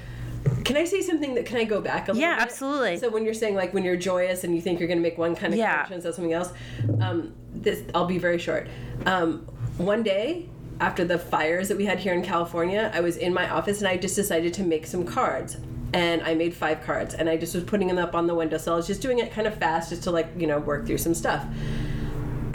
can 0.64 0.78
I 0.78 0.86
say 0.86 1.02
something 1.02 1.36
that 1.36 1.46
can 1.46 1.58
I 1.58 1.66
go 1.66 1.82
back 1.82 2.08
a 2.08 2.14
little 2.14 2.22
Yeah, 2.22 2.36
bit? 2.36 2.44
absolutely. 2.44 2.98
So 2.98 3.10
when 3.10 3.26
you're 3.26 3.34
saying 3.34 3.56
like 3.56 3.74
when 3.74 3.84
you're 3.84 3.98
joyous 3.98 4.46
and 4.46 4.56
you 4.56 4.62
think 4.62 4.80
you're 4.80 4.88
going 4.88 5.00
to 5.00 5.04
make 5.04 5.18
one 5.18 5.36
kind 5.36 5.52
of 5.52 5.60
Yeah. 5.60 5.84
connection 5.84 6.14
something 6.14 6.32
else, 6.32 6.54
um, 7.02 7.34
this 7.54 7.84
I'll 7.94 8.06
be 8.06 8.18
very 8.20 8.38
short. 8.38 8.70
Um, 9.06 9.46
one 9.78 10.02
day 10.02 10.48
after 10.80 11.04
the 11.04 11.20
fires 11.20 11.68
that 11.68 11.76
we 11.78 11.84
had 11.86 12.00
here 12.00 12.14
in 12.14 12.22
California, 12.22 12.90
I 12.94 13.02
was 13.02 13.18
in 13.18 13.34
my 13.34 13.50
office 13.50 13.80
and 13.80 13.88
I 13.90 13.98
just 13.98 14.16
decided 14.16 14.54
to 14.54 14.64
make 14.64 14.88
some 14.88 15.04
cards. 15.04 15.58
And 15.94 16.22
I 16.22 16.36
made 16.36 16.54
five 16.54 16.84
cards 16.84 17.16
and 17.16 17.28
I 17.28 17.36
just 17.36 17.54
was 17.54 17.64
putting 17.66 17.88
them 17.88 17.98
up 17.98 18.16
on 18.16 18.28
the 18.28 18.36
windowsill. 18.36 18.74
I 18.74 18.78
was 18.78 18.88
just 18.88 19.02
doing 19.02 19.20
it 19.20 19.32
kind 19.34 19.46
of 19.48 19.56
fast 19.56 19.90
just 19.90 20.04
to 20.04 20.12
like, 20.12 20.28
you 20.38 20.48
know, 20.48 20.60
work 20.60 20.86
through 20.86 21.00
some 21.00 21.14
stuff. 21.14 21.46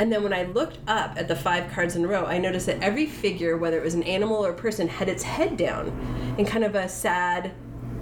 And 0.03 0.11
then 0.11 0.25
when 0.25 0.33
I 0.33 0.43
looked 0.43 0.79
up 0.89 1.17
at 1.17 1.29
the 1.29 1.37
five 1.37 1.71
cards 1.71 1.95
in 1.95 2.05
a 2.05 2.09
row, 2.09 2.25
I 2.25 2.37
noticed 2.37 2.67
that 2.67 2.83
every 2.83 3.07
figure, 3.07 3.57
whether 3.57 3.79
it 3.79 3.85
was 3.85 3.95
an 3.95 4.03
animal 4.03 4.45
or 4.45 4.51
a 4.51 4.53
person, 4.53 4.89
had 4.89 5.09
its 5.09 5.23
head 5.23 5.57
down 5.57 6.35
in 6.37 6.45
kind 6.45 6.65
of 6.65 6.75
a 6.75 6.89
sad 6.89 7.53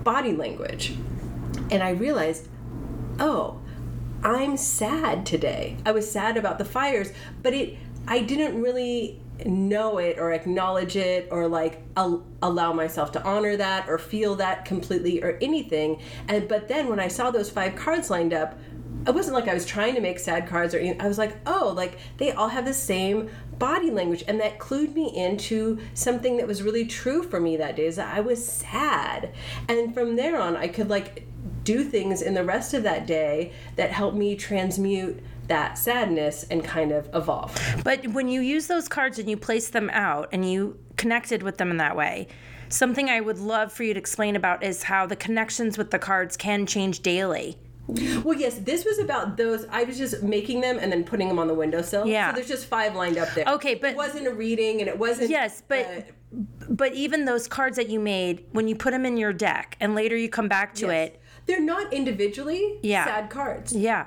body 0.02 0.32
language. 0.32 0.94
And 1.70 1.82
I 1.82 1.90
realized, 1.90 2.48
oh, 3.18 3.60
I'm 4.24 4.56
sad 4.56 5.26
today. 5.26 5.76
I 5.84 5.92
was 5.92 6.10
sad 6.10 6.38
about 6.38 6.56
the 6.56 6.64
fires, 6.64 7.12
but 7.42 7.52
it 7.52 7.76
I 8.08 8.20
didn't 8.20 8.62
really 8.62 9.20
know 9.44 9.98
it 9.98 10.18
or 10.18 10.32
acknowledge 10.32 10.96
it 10.96 11.28
or 11.30 11.48
like 11.48 11.82
al- 11.98 12.24
allow 12.40 12.72
myself 12.72 13.12
to 13.12 13.22
honor 13.24 13.56
that 13.58 13.90
or 13.90 13.98
feel 13.98 14.36
that 14.36 14.64
completely 14.64 15.22
or 15.22 15.36
anything. 15.42 16.00
And 16.28 16.48
but 16.48 16.66
then 16.66 16.88
when 16.88 16.98
I 16.98 17.08
saw 17.08 17.30
those 17.30 17.50
five 17.50 17.76
cards 17.76 18.08
lined 18.08 18.32
up, 18.32 18.58
it 19.06 19.14
wasn't 19.14 19.34
like 19.34 19.48
I 19.48 19.54
was 19.54 19.66
trying 19.66 19.94
to 19.94 20.00
make 20.00 20.18
sad 20.18 20.46
cards 20.46 20.74
or 20.74 20.78
anything. 20.78 21.00
I 21.00 21.08
was 21.08 21.18
like, 21.18 21.36
oh, 21.46 21.72
like 21.74 21.98
they 22.18 22.32
all 22.32 22.48
have 22.48 22.64
the 22.64 22.74
same 22.74 23.30
body 23.58 23.90
language, 23.90 24.24
and 24.26 24.40
that 24.40 24.58
clued 24.58 24.94
me 24.94 25.14
into 25.16 25.78
something 25.94 26.36
that 26.36 26.46
was 26.46 26.62
really 26.62 26.86
true 26.86 27.22
for 27.22 27.40
me 27.40 27.56
that 27.56 27.76
day. 27.76 27.86
Is 27.86 27.96
that 27.96 28.14
I 28.14 28.20
was 28.20 28.46
sad, 28.46 29.32
and 29.68 29.94
from 29.94 30.16
there 30.16 30.40
on, 30.40 30.56
I 30.56 30.68
could 30.68 30.90
like 30.90 31.26
do 31.64 31.84
things 31.84 32.22
in 32.22 32.34
the 32.34 32.44
rest 32.44 32.74
of 32.74 32.82
that 32.82 33.06
day 33.06 33.52
that 33.76 33.90
helped 33.90 34.16
me 34.16 34.34
transmute 34.34 35.22
that 35.46 35.76
sadness 35.76 36.44
and 36.50 36.64
kind 36.64 36.92
of 36.92 37.08
evolve. 37.12 37.58
But 37.84 38.06
when 38.08 38.28
you 38.28 38.40
use 38.40 38.66
those 38.66 38.88
cards 38.88 39.18
and 39.18 39.28
you 39.28 39.36
place 39.36 39.68
them 39.68 39.90
out 39.90 40.28
and 40.32 40.50
you 40.50 40.78
connected 40.96 41.42
with 41.42 41.58
them 41.58 41.70
in 41.70 41.76
that 41.78 41.96
way, 41.96 42.28
something 42.68 43.10
I 43.10 43.20
would 43.20 43.38
love 43.38 43.72
for 43.72 43.82
you 43.82 43.92
to 43.92 43.98
explain 43.98 44.36
about 44.36 44.62
is 44.62 44.84
how 44.84 45.06
the 45.06 45.16
connections 45.16 45.76
with 45.76 45.90
the 45.90 45.98
cards 45.98 46.36
can 46.36 46.66
change 46.66 47.00
daily. 47.00 47.58
Well, 48.24 48.38
yes, 48.38 48.58
this 48.58 48.84
was 48.84 48.98
about 48.98 49.36
those. 49.36 49.66
I 49.70 49.84
was 49.84 49.98
just 49.98 50.22
making 50.22 50.60
them 50.60 50.78
and 50.78 50.90
then 50.92 51.04
putting 51.04 51.28
them 51.28 51.38
on 51.38 51.46
the 51.48 51.54
windowsill. 51.54 52.06
Yeah. 52.06 52.30
So 52.30 52.36
there's 52.36 52.48
just 52.48 52.66
five 52.66 52.94
lined 52.94 53.18
up 53.18 53.28
there. 53.34 53.44
Okay, 53.48 53.74
but- 53.74 53.90
it 53.90 53.96
wasn't 53.96 54.26
a 54.26 54.32
reading 54.34 54.80
and 54.80 54.88
it 54.88 54.98
wasn't. 54.98 55.30
Yes, 55.30 55.62
but 55.66 55.86
uh, 55.86 56.00
but 56.68 56.94
even 56.94 57.24
those 57.24 57.48
cards 57.48 57.76
that 57.76 57.88
you 57.88 57.98
made 57.98 58.44
when 58.52 58.68
you 58.68 58.76
put 58.76 58.92
them 58.92 59.04
in 59.04 59.16
your 59.16 59.32
deck 59.32 59.76
and 59.80 59.94
later 59.94 60.16
you 60.16 60.28
come 60.28 60.48
back 60.48 60.74
to 60.76 60.86
yes. 60.86 61.08
it, 61.08 61.20
They're 61.46 61.60
not 61.60 61.92
individually 61.92 62.78
Yeah. 62.82 63.04
sad 63.04 63.30
cards. 63.30 63.72
yeah. 63.72 64.06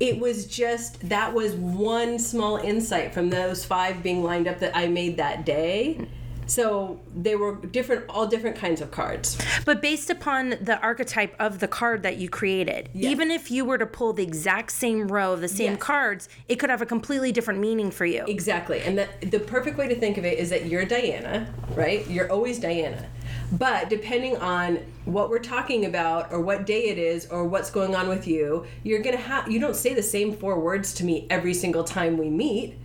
It 0.00 0.20
was 0.20 0.46
just 0.46 1.08
that 1.08 1.34
was 1.34 1.54
one 1.54 2.18
small 2.20 2.56
insight 2.56 3.12
from 3.12 3.30
those 3.30 3.64
five 3.64 4.00
being 4.02 4.22
lined 4.22 4.46
up 4.46 4.60
that 4.60 4.76
I 4.76 4.86
made 4.86 5.16
that 5.16 5.44
day. 5.44 6.06
So 6.48 6.98
they 7.14 7.36
were 7.36 7.54
different, 7.56 8.06
all 8.08 8.26
different 8.26 8.56
kinds 8.56 8.80
of 8.80 8.90
cards. 8.90 9.38
But 9.66 9.82
based 9.82 10.08
upon 10.08 10.50
the 10.62 10.80
archetype 10.80 11.36
of 11.38 11.60
the 11.60 11.68
card 11.68 12.02
that 12.02 12.16
you 12.16 12.28
created, 12.30 12.88
Yes. 12.94 13.12
even 13.12 13.30
if 13.30 13.50
you 13.50 13.64
were 13.64 13.76
to 13.78 13.86
pull 13.86 14.14
the 14.14 14.22
exact 14.22 14.72
same 14.72 15.08
row 15.08 15.32
of 15.34 15.42
the 15.42 15.48
same 15.48 15.72
Yes. 15.72 15.80
cards, 15.82 16.28
it 16.48 16.56
could 16.56 16.70
have 16.70 16.80
a 16.82 16.86
completely 16.86 17.32
different 17.32 17.60
meaning 17.60 17.90
for 17.90 18.06
you. 18.06 18.24
Exactly. 18.26 18.80
And 18.80 18.96
that 18.98 19.30
the 19.30 19.38
perfect 19.38 19.76
way 19.76 19.88
to 19.88 19.94
think 19.94 20.16
of 20.16 20.24
it 20.24 20.38
is 20.38 20.48
that 20.50 20.66
you're 20.66 20.86
Diana, 20.86 21.52
right? 21.76 22.08
You're 22.08 22.32
always 22.32 22.58
Diana. 22.58 23.04
But 23.52 23.90
depending 23.90 24.36
on 24.38 24.78
what 25.04 25.28
we're 25.28 25.38
talking 25.38 25.84
about 25.84 26.32
or 26.32 26.40
what 26.40 26.64
day 26.66 26.84
it 26.86 26.98
is 26.98 27.26
or 27.26 27.44
what's 27.44 27.70
going 27.70 27.94
on 27.94 28.08
with 28.08 28.26
you, 28.26 28.64
you're 28.84 29.00
going 29.02 29.16
to 29.16 29.22
have 29.22 29.50
you 29.50 29.60
don't 29.60 29.76
say 29.76 29.92
the 29.92 30.02
same 30.02 30.32
four 30.34 30.58
words 30.60 30.94
to 30.94 31.04
me 31.04 31.26
every 31.28 31.52
single 31.54 31.84
time 31.84 32.16
we 32.16 32.30
meet. 32.30 32.78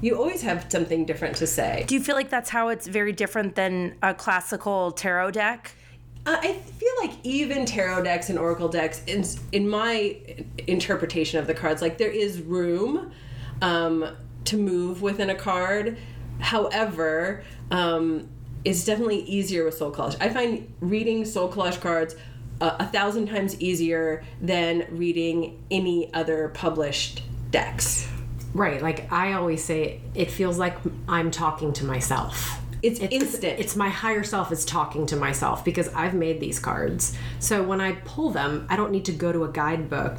You 0.00 0.16
always 0.16 0.42
have 0.42 0.66
something 0.70 1.06
different 1.06 1.36
to 1.36 1.46
say. 1.46 1.84
Do 1.88 1.94
you 1.94 2.00
feel 2.00 2.14
like 2.14 2.30
that's 2.30 2.50
how 2.50 2.68
it's 2.68 2.86
very 2.86 3.12
different 3.12 3.56
than 3.56 3.96
a 4.02 4.14
classical 4.14 4.92
tarot 4.92 5.32
deck? 5.32 5.72
Uh, 6.24 6.36
I 6.40 6.52
feel 6.52 6.92
like 7.00 7.12
even 7.24 7.64
tarot 7.64 8.04
decks 8.04 8.30
and 8.30 8.38
oracle 8.38 8.68
decks, 8.68 9.02
in, 9.06 9.24
in 9.50 9.68
my 9.68 10.16
interpretation 10.66 11.40
of 11.40 11.46
the 11.46 11.54
cards, 11.54 11.82
like 11.82 11.98
there 11.98 12.10
is 12.10 12.40
room 12.40 13.10
um, 13.62 14.16
to 14.44 14.56
move 14.56 15.02
within 15.02 15.30
a 15.30 15.34
card. 15.34 15.98
However, 16.38 17.42
um, 17.70 18.28
it's 18.64 18.84
definitely 18.84 19.22
easier 19.22 19.64
with 19.64 19.74
soul 19.74 19.90
collage. 19.90 20.16
I 20.20 20.28
find 20.28 20.72
reading 20.80 21.24
soul 21.24 21.50
collage 21.50 21.80
cards 21.80 22.14
uh, 22.60 22.76
a 22.78 22.86
thousand 22.86 23.28
times 23.28 23.60
easier 23.60 24.24
than 24.40 24.86
reading 24.90 25.64
any 25.70 26.12
other 26.12 26.48
published 26.50 27.22
decks. 27.50 28.08
Right. 28.54 28.82
Like 28.82 29.12
I 29.12 29.34
always 29.34 29.62
say, 29.62 30.00
it 30.14 30.30
feels 30.30 30.58
like 30.58 30.76
I'm 31.08 31.30
talking 31.30 31.72
to 31.74 31.84
myself. 31.84 32.60
It's 32.82 33.00
instant. 33.00 33.58
It's 33.58 33.74
my 33.76 33.88
higher 33.88 34.22
self 34.22 34.52
is 34.52 34.64
talking 34.64 35.06
to 35.06 35.16
myself 35.16 35.64
because 35.64 35.88
I've 35.94 36.14
made 36.14 36.40
these 36.40 36.58
cards. 36.60 37.16
So 37.40 37.62
when 37.62 37.80
I 37.80 37.92
pull 38.04 38.30
them, 38.30 38.66
I 38.70 38.76
don't 38.76 38.92
need 38.92 39.04
to 39.06 39.12
go 39.12 39.32
to 39.32 39.44
a 39.44 39.48
guidebook 39.48 40.16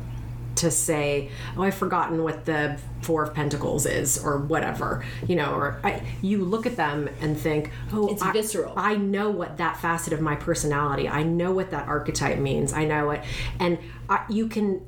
to 0.55 0.69
say, 0.69 1.29
"Oh, 1.55 1.63
I've 1.63 1.75
forgotten 1.75 2.21
what 2.21 2.43
the 2.43 2.77
Four 3.01 3.23
of 3.23 3.33
Pentacles 3.33 3.85
is," 3.85 4.21
or 4.21 4.39
whatever. 4.39 5.05
You 5.25 5.37
know, 5.37 5.53
or 5.53 5.79
I, 5.85 6.01
you 6.21 6.43
look 6.43 6.65
at 6.65 6.75
them 6.75 7.09
and 7.21 7.39
think, 7.39 7.71
"Oh, 7.93 8.09
It's 8.09 8.21
I- 8.21 8.33
visceral. 8.33 8.73
I 8.75 8.95
know 8.95 9.29
what 9.29 9.55
that 9.57 9.77
facet 9.77 10.11
of 10.11 10.19
my 10.19 10.35
personality. 10.35 11.07
I 11.07 11.23
know 11.23 11.51
what 11.53 11.71
that 11.71 11.87
archetype 11.87 12.39
means. 12.39 12.73
I 12.73 12.83
know 12.83 13.11
it, 13.11 13.23
and 13.57 13.77
I, 14.09 14.25
you 14.29 14.47
can. 14.47 14.81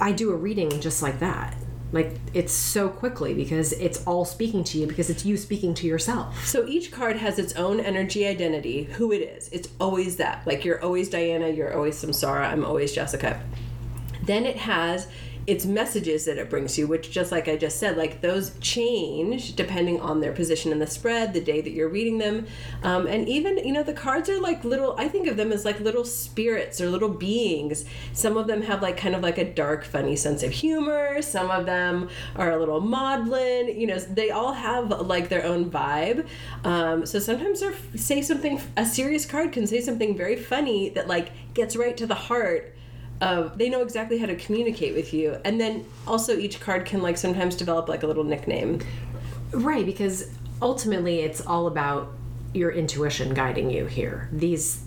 I 0.00 0.12
do 0.12 0.30
a 0.30 0.36
reading 0.36 0.80
just 0.80 1.02
like 1.02 1.20
that. 1.20 1.54
Like 1.90 2.16
it's 2.34 2.52
so 2.52 2.88
quickly 2.88 3.32
because 3.32 3.72
it's 3.72 4.04
all 4.04 4.24
speaking 4.24 4.62
to 4.64 4.78
you 4.78 4.86
because 4.86 5.08
it's 5.08 5.24
you 5.24 5.36
speaking 5.36 5.72
to 5.74 5.86
yourself. 5.86 6.46
So 6.46 6.66
each 6.66 6.90
card 6.92 7.16
has 7.16 7.38
its 7.38 7.54
own 7.54 7.80
energy 7.80 8.26
identity, 8.26 8.84
who 8.84 9.10
it 9.12 9.22
is. 9.22 9.48
It's 9.48 9.68
always 9.80 10.16
that. 10.16 10.46
Like 10.46 10.64
you're 10.64 10.82
always 10.82 11.08
Diana, 11.08 11.48
you're 11.48 11.74
always 11.74 12.02
Samsara, 12.02 12.50
I'm 12.52 12.64
always 12.64 12.92
Jessica. 12.92 13.42
Then 14.22 14.44
it 14.44 14.56
has 14.56 15.08
its 15.48 15.64
messages 15.64 16.26
that 16.26 16.36
it 16.36 16.50
brings 16.50 16.76
you, 16.76 16.86
which 16.86 17.10
just 17.10 17.32
like 17.32 17.48
I 17.48 17.56
just 17.56 17.78
said, 17.78 17.96
like 17.96 18.20
those 18.20 18.52
change 18.60 19.56
depending 19.56 19.98
on 19.98 20.20
their 20.20 20.32
position 20.32 20.72
in 20.72 20.78
the 20.78 20.86
spread, 20.86 21.32
the 21.32 21.40
day 21.40 21.62
that 21.62 21.70
you're 21.70 21.88
reading 21.88 22.18
them. 22.18 22.46
Um, 22.82 23.06
and 23.06 23.26
even, 23.26 23.56
you 23.56 23.72
know, 23.72 23.82
the 23.82 23.94
cards 23.94 24.28
are 24.28 24.38
like 24.38 24.62
little, 24.62 24.94
I 24.98 25.08
think 25.08 25.26
of 25.26 25.38
them 25.38 25.50
as 25.50 25.64
like 25.64 25.80
little 25.80 26.04
spirits 26.04 26.82
or 26.82 26.90
little 26.90 27.08
beings. 27.08 27.86
Some 28.12 28.36
of 28.36 28.46
them 28.46 28.60
have 28.60 28.82
like 28.82 28.98
kind 28.98 29.14
of 29.14 29.22
like 29.22 29.38
a 29.38 29.50
dark, 29.50 29.84
funny 29.84 30.16
sense 30.16 30.42
of 30.42 30.52
humor. 30.52 31.22
Some 31.22 31.50
of 31.50 31.64
them 31.64 32.10
are 32.36 32.50
a 32.50 32.58
little 32.58 32.82
maudlin. 32.82 33.80
You 33.80 33.86
know, 33.86 33.98
they 33.98 34.30
all 34.30 34.52
have 34.52 34.90
like 34.90 35.30
their 35.30 35.46
own 35.46 35.70
vibe. 35.70 36.26
Um, 36.64 37.06
so 37.06 37.18
sometimes 37.18 37.60
they 37.60 37.72
say 37.96 38.20
something, 38.20 38.60
a 38.76 38.84
serious 38.84 39.24
card 39.24 39.52
can 39.52 39.66
say 39.66 39.80
something 39.80 40.14
very 40.14 40.36
funny 40.36 40.90
that 40.90 41.08
like 41.08 41.30
gets 41.54 41.74
right 41.74 41.96
to 41.96 42.06
the 42.06 42.14
heart 42.14 42.74
they 43.56 43.68
know 43.68 43.82
exactly 43.82 44.18
how 44.18 44.26
to 44.26 44.36
communicate 44.36 44.94
with 44.94 45.12
you 45.12 45.36
and 45.44 45.60
then 45.60 45.84
also 46.06 46.36
each 46.36 46.60
card 46.60 46.84
can 46.84 47.02
like 47.02 47.16
sometimes 47.16 47.56
develop 47.56 47.88
like 47.88 48.02
a 48.02 48.06
little 48.06 48.24
nickname 48.24 48.80
Right, 49.52 49.86
because 49.86 50.30
ultimately 50.60 51.20
it's 51.20 51.44
all 51.46 51.66
about 51.66 52.12
your 52.52 52.70
intuition 52.70 53.34
guiding 53.34 53.70
you 53.70 53.86
here. 53.86 54.28
These 54.32 54.84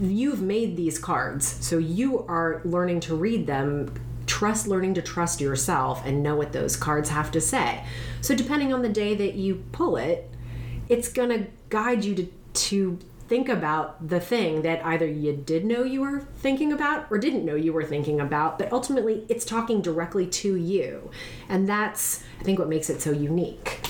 you've 0.00 0.40
made 0.40 0.76
these 0.76 0.98
cards, 0.98 1.46
so 1.46 1.78
you 1.78 2.24
are 2.28 2.60
learning 2.64 3.00
to 3.00 3.16
read 3.16 3.46
them, 3.46 3.92
trust 4.26 4.68
learning 4.68 4.94
to 4.94 5.02
trust 5.02 5.40
yourself 5.40 6.04
and 6.06 6.22
know 6.22 6.36
what 6.36 6.52
those 6.52 6.76
cards 6.76 7.08
have 7.08 7.32
to 7.32 7.40
say. 7.40 7.84
So 8.20 8.34
depending 8.36 8.72
on 8.72 8.82
the 8.82 8.88
day 8.88 9.14
that 9.14 9.34
you 9.34 9.64
pull 9.72 9.96
it, 9.96 10.30
it's 10.88 11.12
going 11.12 11.30
to 11.30 11.46
guide 11.70 12.04
you 12.04 12.14
to 12.14 12.28
to 12.54 12.98
think 13.28 13.48
about 13.48 14.08
the 14.08 14.20
thing 14.20 14.62
that 14.62 14.84
either 14.84 15.06
you 15.06 15.32
did 15.32 15.64
know 15.64 15.82
you 15.82 16.00
were 16.00 16.20
thinking 16.20 16.72
about 16.72 17.06
or 17.10 17.18
didn't 17.18 17.44
know 17.44 17.54
you 17.54 17.72
were 17.72 17.84
thinking 17.84 18.20
about, 18.20 18.58
but 18.58 18.72
ultimately 18.72 19.24
it's 19.28 19.44
talking 19.44 19.80
directly 19.80 20.26
to 20.26 20.56
you. 20.56 21.10
And 21.48 21.68
that's 21.68 22.22
I 22.40 22.44
think 22.44 22.58
what 22.58 22.68
makes 22.68 22.90
it 22.90 23.00
so 23.00 23.10
unique. 23.10 23.80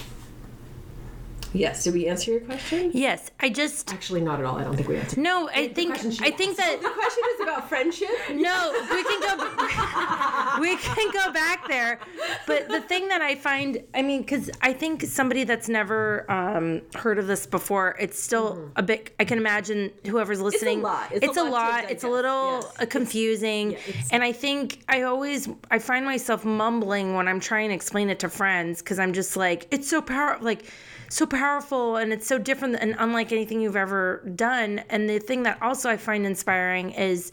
Yes 1.54 1.84
did 1.84 1.94
we 1.94 2.06
answer 2.06 2.32
your 2.32 2.40
question 2.40 2.90
Yes, 2.92 3.30
I 3.40 3.48
just 3.48 3.92
Actually, 3.92 4.20
not 4.20 4.38
at 4.40 4.44
all. 4.44 4.56
I 4.58 4.64
don't 4.64 4.76
think 4.76 4.88
we 4.88 4.96
answered. 4.96 5.20
no. 5.20 5.48
I 5.48 5.68
think 5.68 5.92
I 6.20 6.30
think 6.30 6.56
that. 6.56 6.80
the 6.82 6.90
question 6.90 7.22
is 7.34 7.40
about 7.40 7.68
friendship 7.68 8.08
no. 8.30 8.72
We 8.90 9.02
can 9.04 9.20
go. 9.20 10.60
we 10.60 10.76
can 10.76 11.10
go 11.12 11.32
back 11.32 11.66
there, 11.68 11.98
but 12.46 12.68
the 12.68 12.80
thing 12.80 13.08
that 13.08 13.22
I 13.22 13.34
find, 13.34 13.82
I 13.94 14.02
mean, 14.02 14.20
because 14.22 14.50
I 14.62 14.72
think 14.72 15.02
somebody 15.02 15.44
that's 15.44 15.68
never 15.68 16.30
um, 16.30 16.82
heard 16.94 17.18
of 17.18 17.26
this 17.26 17.46
before, 17.46 17.96
it's 17.98 18.20
still 18.22 18.70
a 18.76 18.82
bit. 18.82 19.14
I 19.18 19.24
can 19.24 19.38
imagine 19.38 19.90
whoever's 20.06 20.40
listening. 20.40 20.82
lot. 20.82 21.10
It's 21.12 21.36
a 21.36 21.42
a 21.42 21.44
lot 21.44 21.52
lot. 21.52 21.90
It's 21.90 22.04
a 22.04 22.08
little 22.08 22.60
Yes. 22.78 22.88
confusing, 22.90 23.76
and 24.10 24.22
I 24.22 24.32
think 24.32 24.80
I 24.88 25.02
always 25.02 25.48
I 25.70 25.78
find 25.78 26.04
myself 26.04 26.44
mumbling 26.44 27.14
when 27.14 27.26
I'm 27.28 27.40
trying 27.40 27.68
to 27.70 27.74
explain 27.74 28.10
it 28.10 28.18
to 28.20 28.28
friends 28.28 28.80
because 28.82 28.98
I'm 28.98 29.12
just 29.12 29.36
like 29.36 29.66
it's 29.70 29.88
so 29.88 30.00
powerful, 30.02 30.44
like 30.44 30.64
so 31.14 31.26
powerful, 31.26 31.96
and 31.96 32.12
it's 32.12 32.26
so 32.26 32.38
different 32.38 32.76
and 32.80 32.96
unlike 32.98 33.30
anything 33.30 33.60
you've 33.60 33.76
ever 33.76 34.22
done. 34.34 34.80
And 34.90 35.08
the 35.08 35.18
thing 35.20 35.44
that 35.44 35.62
also 35.62 35.88
I 35.88 35.96
find 35.96 36.26
inspiring 36.26 36.90
is 36.90 37.30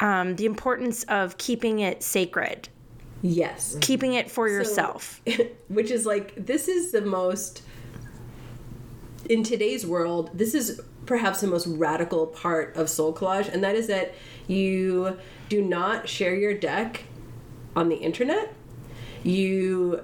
um, 0.00 0.34
the 0.36 0.44
importance 0.44 1.04
of 1.04 1.38
keeping 1.38 1.80
it 1.80 2.02
sacred, 2.02 2.68
yes 3.22 3.76
keeping 3.80 4.14
it 4.14 4.30
for 4.30 4.48
yourself. 4.48 5.22
which 5.68 5.90
is 5.90 6.04
like 6.04 6.34
this 6.34 6.68
is 6.68 6.90
the 6.90 7.00
most 7.00 7.62
in 9.30 9.44
today's 9.44 9.86
world 9.86 10.30
this 10.34 10.54
is 10.54 10.80
perhaps 11.06 11.40
the 11.40 11.46
most 11.46 11.66
radical 11.68 12.26
part 12.26 12.76
of 12.76 12.90
soul 12.90 13.14
collage 13.14 13.48
and 13.52 13.62
that 13.62 13.76
is 13.76 13.86
that 13.86 14.14
you 14.48 15.16
do 15.48 15.62
not 15.62 16.08
share 16.08 16.34
your 16.34 16.52
deck 16.52 17.04
on 17.76 17.88
the 17.88 17.96
internet 17.96 18.52
you 19.22 20.02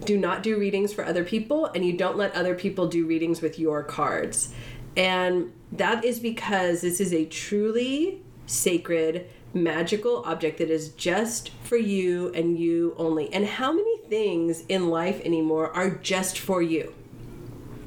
do 0.00 0.16
not 0.18 0.42
do 0.42 0.58
readings 0.58 0.92
for 0.92 1.04
other 1.04 1.24
people 1.24 1.66
and 1.66 1.84
you 1.84 1.92
don't 1.92 2.16
let 2.16 2.34
other 2.34 2.54
people 2.54 2.86
do 2.86 3.06
readings 3.06 3.40
with 3.40 3.58
your 3.58 3.82
cards 3.82 4.52
and 4.96 5.52
that 5.72 6.04
is 6.04 6.20
because 6.20 6.80
this 6.80 7.00
is 7.00 7.12
a 7.12 7.24
truly 7.26 8.22
sacred 8.46 9.28
magical 9.52 10.22
object 10.24 10.58
that 10.58 10.68
is 10.68 10.88
just 10.90 11.50
for 11.62 11.76
you 11.76 12.32
and 12.34 12.58
you 12.58 12.94
only 12.98 13.32
and 13.32 13.46
how 13.46 13.72
many 13.72 13.98
things 14.08 14.64
in 14.68 14.88
life 14.90 15.20
anymore 15.24 15.70
are 15.74 15.90
just 15.90 16.38
for 16.38 16.60
you 16.60 16.92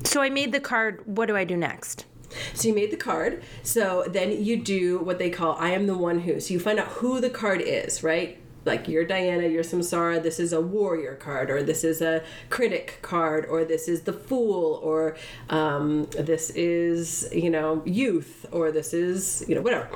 So 0.03 0.21
I 0.21 0.29
made 0.29 0.51
the 0.53 0.59
card. 0.61 1.01
What 1.05 1.25
do 1.25 1.35
I 1.35 1.43
do 1.43 1.57
next? 1.57 2.05
so 2.53 2.67
you 2.67 2.73
made 2.73 2.91
the 2.91 2.97
card. 2.97 3.43
So 3.63 4.05
then 4.07 4.43
you 4.43 4.57
do 4.57 4.99
what 4.99 5.19
they 5.19 5.29
call 5.29 5.55
I 5.59 5.71
am 5.71 5.87
the 5.87 5.97
one 5.97 6.19
who. 6.19 6.39
So 6.39 6.53
you 6.53 6.59
find 6.59 6.79
out 6.79 6.87
who 6.87 7.19
the 7.19 7.29
card 7.29 7.61
is, 7.61 8.03
right? 8.03 8.37
Like 8.67 8.87
you're 8.87 9.05
Diana, 9.05 9.47
you're 9.47 9.63
Samsara, 9.63 10.21
this 10.21 10.39
is 10.39 10.53
a 10.53 10.61
warrior 10.61 11.15
card, 11.15 11.49
or 11.49 11.63
this 11.63 11.83
is 11.83 12.01
a 12.01 12.23
critic 12.49 12.99
card, 13.01 13.45
or 13.45 13.65
this 13.65 13.87
is 13.87 14.01
the 14.01 14.13
fool, 14.13 14.79
or 14.83 15.17
um, 15.49 16.05
this 16.17 16.51
is, 16.51 17.27
you 17.33 17.49
know, 17.49 17.81
youth, 17.85 18.45
or 18.51 18.71
this 18.71 18.93
is, 18.93 19.43
you 19.47 19.55
know, 19.55 19.61
whatever. 19.61 19.89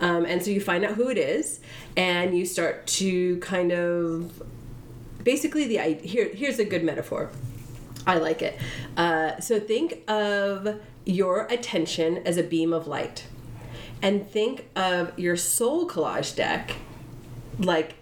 Um, 0.00 0.24
and 0.24 0.44
so 0.44 0.50
you 0.50 0.60
find 0.60 0.84
out 0.84 0.94
who 0.94 1.08
it 1.08 1.18
is, 1.18 1.60
and 1.96 2.38
you 2.38 2.46
start 2.46 2.86
to 2.86 3.38
kind 3.38 3.72
of 3.72 4.42
basically 5.28 5.66
the 5.66 5.76
here 6.06 6.30
here's 6.32 6.58
a 6.58 6.64
good 6.64 6.82
metaphor 6.82 7.30
i 8.06 8.16
like 8.16 8.40
it 8.40 8.58
uh, 8.96 9.38
so 9.40 9.60
think 9.60 10.02
of 10.08 10.80
your 11.04 11.42
attention 11.50 12.18
as 12.18 12.38
a 12.38 12.42
beam 12.42 12.72
of 12.72 12.86
light 12.86 13.26
and 14.00 14.30
think 14.30 14.68
of 14.74 15.12
your 15.18 15.36
soul 15.36 15.86
collage 15.86 16.34
deck 16.34 16.76
like 17.58 17.94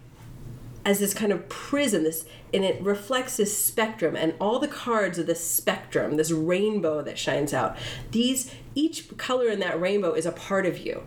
as 0.87 0.99
this 1.01 1.13
kind 1.13 1.33
of 1.33 1.47
prism 1.51 2.05
this 2.05 2.25
and 2.55 2.65
it 2.65 2.81
reflects 2.81 3.37
this 3.37 3.57
spectrum 3.57 4.17
and 4.17 4.33
all 4.41 4.59
the 4.59 4.69
cards 4.69 5.19
of 5.19 5.27
this 5.27 5.47
spectrum 5.47 6.17
this 6.17 6.31
rainbow 6.31 7.03
that 7.03 7.19
shines 7.19 7.53
out 7.53 7.77
these 8.13 8.55
each 8.75 9.15
color 9.19 9.49
in 9.49 9.61
that 9.61 9.79
rainbow 9.79 10.15
is 10.15 10.25
a 10.25 10.33
part 10.33 10.65
of 10.65 10.79
you 10.79 11.07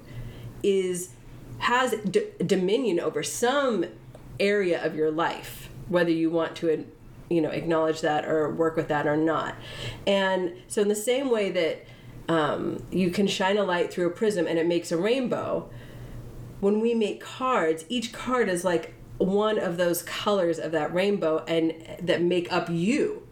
is 0.61 1.09
has 1.59 1.93
d- 2.09 2.27
dominion 2.45 2.99
over 2.99 3.23
some 3.23 3.85
area 4.39 4.83
of 4.85 4.95
your 4.95 5.09
life 5.09 5.69
whether 5.87 6.11
you 6.11 6.29
want 6.29 6.55
to 6.55 6.85
you 7.29 7.41
know 7.41 7.49
acknowledge 7.49 8.01
that 8.01 8.25
or 8.25 8.49
work 8.49 8.75
with 8.75 8.87
that 8.87 9.07
or 9.07 9.17
not. 9.17 9.55
And 10.05 10.53
so 10.67 10.81
in 10.81 10.87
the 10.87 10.95
same 10.95 11.29
way 11.29 11.51
that 11.51 11.85
um, 12.27 12.83
you 12.91 13.09
can 13.09 13.27
shine 13.27 13.57
a 13.57 13.63
light 13.63 13.91
through 13.91 14.07
a 14.07 14.11
prism 14.11 14.47
and 14.47 14.59
it 14.59 14.67
makes 14.67 14.91
a 14.91 14.97
rainbow 14.97 15.69
when 16.59 16.79
we 16.79 16.93
make 16.93 17.21
cards 17.21 17.85
each 17.89 18.11
card 18.11 18.49
is 18.49 18.63
like 18.65 18.93
one 19.19 19.59
of 19.59 19.77
those 19.77 20.01
colors 20.01 20.57
of 20.57 20.71
that 20.71 20.93
rainbow 20.93 21.43
and 21.47 21.73
that 22.01 22.21
make 22.21 22.51
up 22.51 22.69
you 22.69 23.27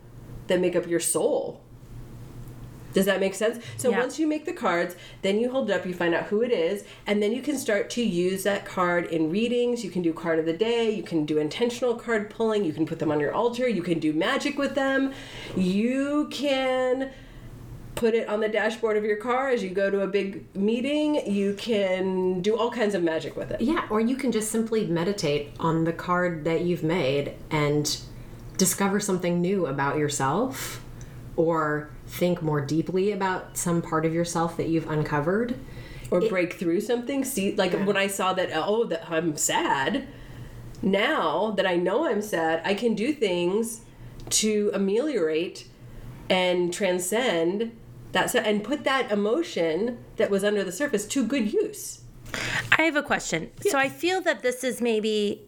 that 0.47 0.59
make 0.59 0.75
up 0.75 0.85
your 0.87 0.99
soul 0.99 1.61
does 2.97 3.05
that 3.05 3.19
make 3.19 3.35
sense? 3.35 3.63
So 3.77 3.91
Yeah. 3.91 3.99
once 3.99 4.17
you 4.17 4.25
make 4.25 4.45
the 4.45 4.53
cards, 4.53 4.95
then 5.21 5.39
you 5.39 5.51
hold 5.51 5.69
it 5.69 5.73
up, 5.73 5.85
you 5.85 5.93
find 5.93 6.15
out 6.15 6.23
who 6.25 6.41
it 6.41 6.51
is, 6.51 6.83
and 7.05 7.21
then 7.21 7.31
you 7.31 7.43
can 7.43 7.55
start 7.55 7.91
to 7.91 8.01
use 8.01 8.41
that 8.41 8.65
card 8.65 9.05
in 9.05 9.29
readings. 9.29 9.83
You 9.83 9.91
can 9.91 10.01
do 10.01 10.13
card 10.13 10.39
of 10.39 10.45
the 10.47 10.53
day, 10.53 10.89
you 10.89 11.03
can 11.03 11.23
do 11.23 11.37
intentional 11.37 11.93
card 11.93 12.31
pulling, 12.31 12.65
you 12.65 12.73
can 12.73 12.87
put 12.87 12.97
them 12.97 13.11
on 13.11 13.19
your 13.19 13.33
altar, 13.35 13.67
you 13.67 13.83
can 13.83 13.99
do 13.99 14.13
magic 14.13 14.57
with 14.57 14.73
them. 14.73 15.13
You 15.55 16.27
can 16.31 17.11
put 17.97 18.13
it 18.13 18.29
on 18.29 18.39
the 18.39 18.47
dashboard 18.47 18.95
of 18.95 19.03
your 19.03 19.17
car 19.17 19.49
as 19.49 19.61
you 19.63 19.69
go 19.71 19.89
to 19.89 20.01
a 20.01 20.07
big 20.07 20.55
meeting. 20.55 21.15
You 21.29 21.55
can 21.55 22.41
do 22.41 22.55
all 22.57 22.71
kinds 22.71 22.95
of 22.95 23.03
magic 23.03 23.35
with 23.35 23.51
it. 23.51 23.59
Yeah, 23.59 23.87
or 23.89 23.99
you 23.99 24.15
can 24.15 24.31
just 24.31 24.51
simply 24.51 24.85
meditate 24.87 25.51
on 25.59 25.83
the 25.83 25.91
card 25.93 26.45
that 26.45 26.61
you've 26.61 26.83
made 26.83 27.33
and 27.49 27.99
discover 28.57 28.99
something 28.99 29.41
new 29.41 29.65
about 29.65 29.97
yourself 29.97 30.83
or 31.35 31.89
think 32.07 32.41
more 32.41 32.61
deeply 32.61 33.11
about 33.11 33.57
some 33.57 33.81
part 33.81 34.05
of 34.05 34.13
yourself 34.13 34.55
that 34.57 34.69
you've 34.69 34.89
uncovered. 34.89 35.55
or 36.09 36.21
break 36.21 36.53
through 36.53 36.79
something. 36.79 37.25
See, 37.25 37.53
like 37.55 37.73
when 37.73 37.97
I 37.97 38.07
saw 38.07 38.31
that, 38.33 38.49
oh, 38.53 38.85
that 38.85 39.11
I'm 39.11 39.35
sad. 39.35 40.07
Now 40.81 41.51
that 41.57 41.65
I 41.65 41.75
know 41.75 42.07
I'm 42.07 42.21
sad, 42.21 42.61
I 42.63 42.75
can 42.75 42.95
do 42.95 43.11
things 43.11 43.81
to 44.29 44.71
ameliorate 44.73 45.67
and 46.29 46.73
transcend 46.73 47.71
that 48.17 48.35
and 48.45 48.63
put 48.63 48.83
that 48.83 49.11
emotion 49.11 49.97
that 50.17 50.29
was 50.29 50.43
under 50.43 50.63
the 50.63 50.71
surface 50.71 51.05
to 51.07 51.25
good 51.25 51.51
use. 51.51 52.01
I 52.77 52.83
have 52.83 52.95
a 52.95 53.03
question. 53.03 53.51
So 53.61 53.77
I 53.77 53.89
feel 53.89 54.21
that 54.21 54.41
this 54.41 54.63
is 54.63 54.81
maybe 54.81 55.41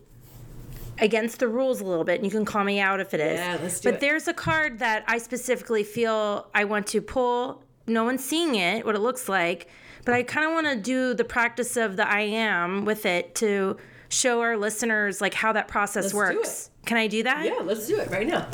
against 0.98 1.40
the 1.40 1.48
rules 1.48 1.82
a 1.82 1.86
little 1.86 2.04
bit, 2.04 2.16
and 2.16 2.26
you 2.26 2.32
can 2.32 2.46
call 2.46 2.64
me 2.64 2.80
out 2.80 3.00
if 3.00 3.14
it 3.14 3.20
is. 3.20 3.40
Yeah, 3.40 3.58
let's 3.62 3.80
do 3.80 3.90
but 3.90 3.96
it. 3.96 4.02
there's 4.02 4.28
a 4.28 4.34
card 4.34 4.80
that 4.80 5.04
I 5.08 5.18
specifically 5.18 5.84
feel 5.84 6.48
I 6.54 6.66
want 6.66 6.88
to 6.88 7.02
pull. 7.02 7.64
No 7.88 8.04
one's 8.04 8.24
seeing 8.24 8.56
it, 8.56 8.86
what 8.86 8.96
it 8.96 9.00
looks 9.00 9.28
like, 9.28 9.68
but 10.06 10.14
I 10.14 10.24
kind 10.24 10.46
of 10.46 10.54
want 10.54 10.68
to 10.68 10.76
do 10.76 11.14
the 11.14 11.24
practice 11.24 11.78
of 11.78 11.96
the 11.96 12.08
I 12.08 12.22
am 12.22 12.86
with 12.86 13.06
it 13.06 13.36
to 13.36 13.78
show 14.10 14.42
our 14.42 14.58
listeners 14.58 15.22
like 15.22 15.34
how 15.34 15.54
that 15.54 15.68
process 15.68 16.14
Let's 16.14 16.14
do 16.14 16.18
works. 16.18 16.70
Can 16.86 16.98
I 16.98 17.08
do 17.08 17.24
that? 17.24 17.46
Yeah, 17.46 17.60
let's 17.64 17.88
do 17.88 18.00
it 18.00 18.10
right 18.10 18.28
now. 18.28 18.48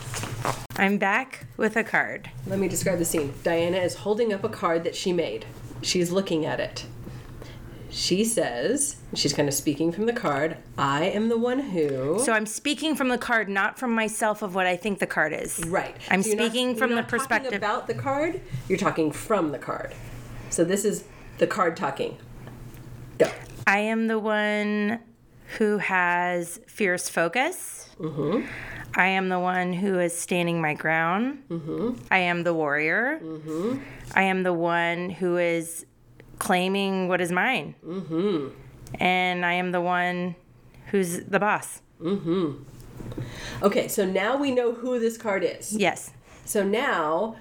I'm 0.77 0.97
back 0.97 1.47
with 1.57 1.75
a 1.77 1.83
card. 1.83 2.29
Let 2.47 2.59
me 2.59 2.67
describe 2.67 2.99
the 2.99 3.05
scene. 3.05 3.33
Diana 3.43 3.77
is 3.77 3.95
holding 3.95 4.33
up 4.33 4.43
a 4.43 4.49
card 4.49 4.83
that 4.83 4.95
she 4.95 5.13
made. 5.13 5.45
She's 5.81 6.11
looking 6.11 6.45
at 6.45 6.59
it. 6.59 6.85
She 7.89 8.25
says, 8.25 8.97
she's 9.13 9.31
kind 9.31 9.47
of 9.47 9.53
speaking 9.53 9.93
from 9.93 10.05
the 10.05 10.11
card, 10.11 10.57
I 10.77 11.05
am 11.05 11.29
the 11.29 11.38
one 11.38 11.59
who. 11.59 12.19
So 12.19 12.33
I'm 12.33 12.45
speaking 12.45 12.93
from 12.93 13.07
the 13.07 13.17
card, 13.17 13.47
not 13.47 13.79
from 13.79 13.91
myself 13.95 14.41
of 14.41 14.53
what 14.53 14.65
I 14.65 14.75
think 14.75 14.99
the 14.99 15.07
card 15.07 15.31
is. 15.31 15.63
Right. 15.67 15.95
I'm 16.11 16.21
So 16.21 16.31
not- 16.31 16.38
speaking 16.38 16.69
you're 16.71 16.77
from 16.77 16.89
the 16.89 16.95
not 16.97 17.07
perspective. 17.07 17.53
about 17.53 17.88
the 17.88 17.93
card. 17.93 18.41
You're 18.67 18.77
talking 18.79 19.11
from 19.13 19.53
the 19.53 19.59
card. 19.59 19.93
So 20.49 20.65
this 20.65 20.83
is 20.83 21.05
the 21.38 21.47
card 21.47 21.77
talking. 21.77 22.17
Go. 23.17 23.31
I 23.65 23.79
am 23.79 24.07
the 24.07 24.19
one 24.19 24.99
who 25.58 25.77
has 25.77 26.60
fierce 26.67 27.10
focus. 27.10 27.89
Mm-hmm. 27.99 28.45
I 28.95 29.08
am 29.08 29.29
the 29.29 29.39
one 29.39 29.73
who 29.73 29.99
is 29.99 30.17
standing 30.17 30.62
my 30.62 30.73
ground. 30.73 31.43
Mm-hmm. 31.49 32.03
I 32.12 32.19
am 32.19 32.43
the 32.43 32.53
warrior. 32.53 33.19
I 34.15 34.23
am 34.23 34.43
the 34.43 34.53
one 34.53 35.10
who 35.10 35.38
is 35.38 35.86
claiming 36.39 37.08
what 37.08 37.21
is 37.21 37.31
mine. 37.31 37.75
Mm-hmm. 37.86 38.47
And 38.99 39.45
I 39.45 39.53
am 39.53 39.71
the 39.71 39.81
one 39.81 40.36
who's 40.88 41.23
the 41.25 41.39
boss. 41.39 41.81
Okay, 43.62 43.88
so 43.88 44.05
now 44.05 44.38
we 44.38 44.51
know 44.51 44.73
who 44.73 44.99
this 44.99 45.17
card 45.17 45.43
is. 45.43 45.73
Yes. 45.73 46.12
So 46.45 46.63
now, 46.63 47.36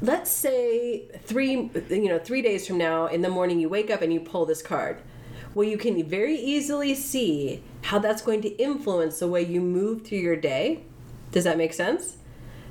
let's 0.00 0.30
say 0.30 1.08
three, 1.24 1.70
you 1.90 2.08
know, 2.08 2.18
three 2.18 2.42
days 2.42 2.66
from 2.66 2.78
now 2.78 3.06
in 3.06 3.22
the 3.22 3.28
morning 3.28 3.60
you 3.60 3.68
wake 3.68 3.90
up 3.90 4.02
and 4.02 4.12
you 4.12 4.20
pull 4.20 4.46
this 4.46 4.62
card. 4.62 5.02
Well, 5.54 5.68
you 5.68 5.78
can 5.78 6.02
very 6.08 6.36
easily 6.36 6.94
see 6.94 7.62
how 7.82 7.98
that's 7.98 8.22
going 8.22 8.42
to 8.42 8.62
influence 8.62 9.18
the 9.18 9.28
way 9.28 9.42
you 9.42 9.60
move 9.60 10.02
through 10.02 10.18
your 10.18 10.36
day. 10.36 10.84
Does 11.32 11.44
that 11.44 11.58
make 11.58 11.72
sense? 11.72 12.16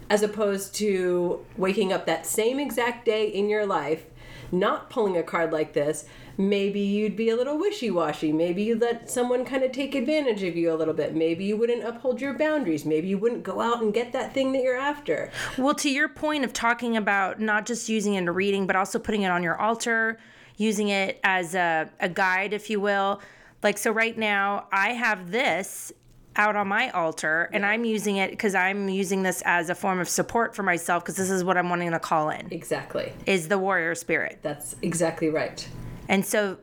As 0.10 0.24
opposed 0.24 0.74
to 0.76 1.46
waking 1.58 1.92
up 1.92 2.06
that 2.06 2.26
same 2.26 2.60
exact 2.60 3.06
day 3.06 3.28
in 3.28 3.50
your 3.50 3.66
life, 3.66 4.06
not 4.52 4.90
pulling 4.90 5.18
a 5.18 5.24
card 5.24 5.52
like 5.52 5.74
this, 5.74 6.06
maybe 6.38 6.80
you'd 6.80 7.16
be 7.16 7.30
a 7.30 7.36
little 7.36 7.58
wishy 7.58 7.92
washy. 7.92 8.32
Maybe 8.32 8.64
you'd 8.64 8.80
let 8.80 9.10
someone 9.10 9.44
kind 9.44 9.64
of 9.64 9.72
take 9.72 9.96
advantage 9.96 10.44
of 10.44 10.56
you 10.56 10.72
a 10.72 10.76
little 10.76 10.94
bit. 10.94 11.16
Maybe 11.16 11.44
you 11.44 11.58
wouldn't 11.58 11.84
uphold 11.84 12.22
your 12.22 12.34
boundaries. 12.34 12.86
Maybe 12.86 13.10
you 13.10 13.18
wouldn't 13.18 13.44
go 13.44 13.60
out 13.60 13.82
and 13.82 13.94
get 13.94 14.14
that 14.14 14.34
thing 14.34 14.54
that 14.54 14.64
you're 14.64 14.78
after. 14.78 15.32
Well, 15.58 15.76
to 15.76 15.90
your 15.90 16.08
point 16.08 16.46
of 16.46 16.54
talking 16.54 16.96
about 16.96 17.42
not 17.42 17.66
just 17.66 17.90
using 17.90 18.14
it 18.14 18.20
in 18.20 18.30
reading, 18.30 18.68
but 18.68 18.76
also 18.76 19.00
putting 19.00 19.24
it 19.24 19.30
on 19.30 19.44
your 19.44 19.60
altar, 19.60 20.18
using 20.58 20.90
it 20.90 21.20
as 21.24 21.56
a, 21.56 21.90
a 22.00 22.10
guide, 22.10 22.52
if 22.54 22.70
you 22.70 22.80
will. 22.80 23.22
Like, 23.64 23.78
so 23.78 23.92
right 23.92 24.18
now, 24.18 24.68
I 24.72 24.90
have 24.94 25.32
this 25.32 25.92
out 26.36 26.56
on 26.56 26.68
my 26.68 26.90
altar 26.92 27.50
and 27.52 27.66
I'm 27.66 27.84
using 27.84 28.18
it 28.18 28.30
because 28.30 28.54
I'm 28.54 28.90
using 28.90 29.24
this 29.24 29.42
as 29.44 29.72
a 29.72 29.76
form 29.76 30.00
of 30.00 30.08
support 30.08 30.56
for 30.56 30.62
myself 30.62 31.04
because 31.04 31.16
this 31.16 31.32
is 31.32 31.44
what 31.44 31.58
I'm 31.58 31.68
wanting 31.70 31.90
to 31.92 32.00
call 32.00 32.30
in 32.30 32.48
Exactly. 32.52 33.12
is 33.26 33.48
the 33.48 33.58
warrior 33.58 33.96
spirit. 33.96 34.40
That's 34.44 34.76
exactly 34.84 35.30
right. 35.30 35.68
And 36.08 36.24
so, 36.24 36.58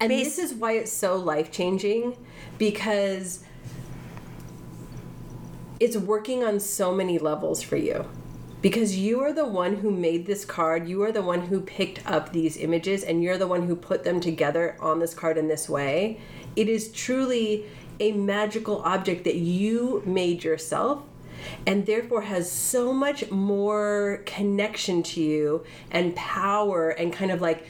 And 0.00 0.08
Bas- 0.08 0.36
this 0.36 0.38
is 0.38 0.54
why 0.54 0.72
it's 0.74 0.92
so 0.92 1.16
life 1.16 1.50
changing 1.50 2.16
because 2.58 3.42
it's 5.80 5.96
working 5.96 6.44
on 6.44 6.60
so 6.60 6.94
many 6.94 7.18
levels 7.18 7.60
for 7.60 7.76
you. 7.76 8.06
Because 8.62 8.96
you 8.96 9.20
are 9.20 9.32
the 9.32 9.44
one 9.44 9.76
who 9.76 9.90
made 9.90 10.24
this 10.24 10.44
card, 10.44 10.88
you 10.88 11.02
are 11.02 11.10
the 11.10 11.20
one 11.20 11.42
who 11.42 11.60
picked 11.60 12.08
up 12.08 12.32
these 12.32 12.56
images, 12.56 13.02
and 13.02 13.22
you're 13.22 13.36
the 13.36 13.48
one 13.48 13.66
who 13.66 13.74
put 13.74 14.04
them 14.04 14.20
together 14.20 14.76
on 14.80 15.00
this 15.00 15.14
card 15.14 15.36
in 15.36 15.48
this 15.48 15.68
way. 15.68 16.20
It 16.54 16.68
is 16.68 16.92
truly 16.92 17.66
a 17.98 18.12
magical 18.12 18.80
object 18.82 19.24
that 19.24 19.34
you 19.34 20.02
made 20.06 20.44
yourself 20.44 21.02
and 21.66 21.86
therefore 21.86 22.22
has 22.22 22.50
so 22.50 22.92
much 22.92 23.30
more 23.30 24.22
connection 24.26 25.02
to 25.02 25.20
you 25.20 25.64
and 25.90 26.14
power 26.14 26.90
and 26.90 27.12
kind 27.12 27.30
of 27.30 27.40
like 27.40 27.66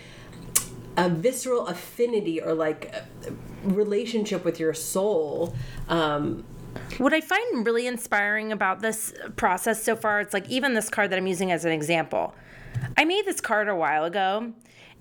a 0.96 1.08
visceral 1.08 1.66
affinity 1.68 2.40
or 2.40 2.54
like 2.54 2.94
relationship 3.64 4.44
with 4.44 4.60
your 4.60 4.74
soul 4.74 5.54
um, 5.88 6.44
what 6.98 7.12
I 7.12 7.20
find 7.20 7.66
really 7.66 7.86
inspiring 7.86 8.52
about 8.52 8.80
this 8.80 9.14
process 9.36 9.82
so 9.82 9.96
far, 9.96 10.20
it's 10.20 10.34
like 10.34 10.48
even 10.48 10.74
this 10.74 10.88
card 10.88 11.10
that 11.10 11.18
I'm 11.18 11.26
using 11.26 11.52
as 11.52 11.64
an 11.64 11.72
example. 11.72 12.34
I 12.96 13.04
made 13.04 13.24
this 13.24 13.40
card 13.40 13.68
a 13.68 13.76
while 13.76 14.04
ago 14.04 14.52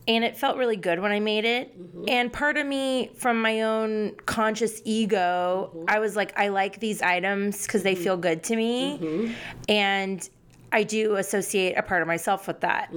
and 0.07 0.23
it 0.23 0.37
felt 0.37 0.57
really 0.57 0.77
good 0.77 0.99
when 0.99 1.11
I 1.11 1.19
made 1.19 1.45
it. 1.45 1.77
Mm-hmm. 1.79 2.05
And 2.07 2.33
part 2.33 2.57
of 2.57 2.65
me, 2.65 3.11
from 3.15 3.41
my 3.41 3.61
own 3.61 4.15
conscious 4.25 4.81
ego, 4.83 5.71
mm-hmm. 5.73 5.85
I 5.87 5.99
was 5.99 6.15
like, 6.15 6.37
I 6.37 6.47
like 6.49 6.79
these 6.79 7.01
items 7.01 7.65
because 7.65 7.83
they 7.83 7.93
mm-hmm. 7.93 8.03
feel 8.03 8.17
good 8.17 8.43
to 8.43 8.55
me. 8.55 9.35
And 9.69 10.27
I 10.71 10.83
do 10.83 11.15
associate 11.15 11.77
a 11.77 11.83
part 11.83 12.01
of 12.01 12.07
myself 12.07 12.47
with 12.47 12.61
that, 12.61 12.93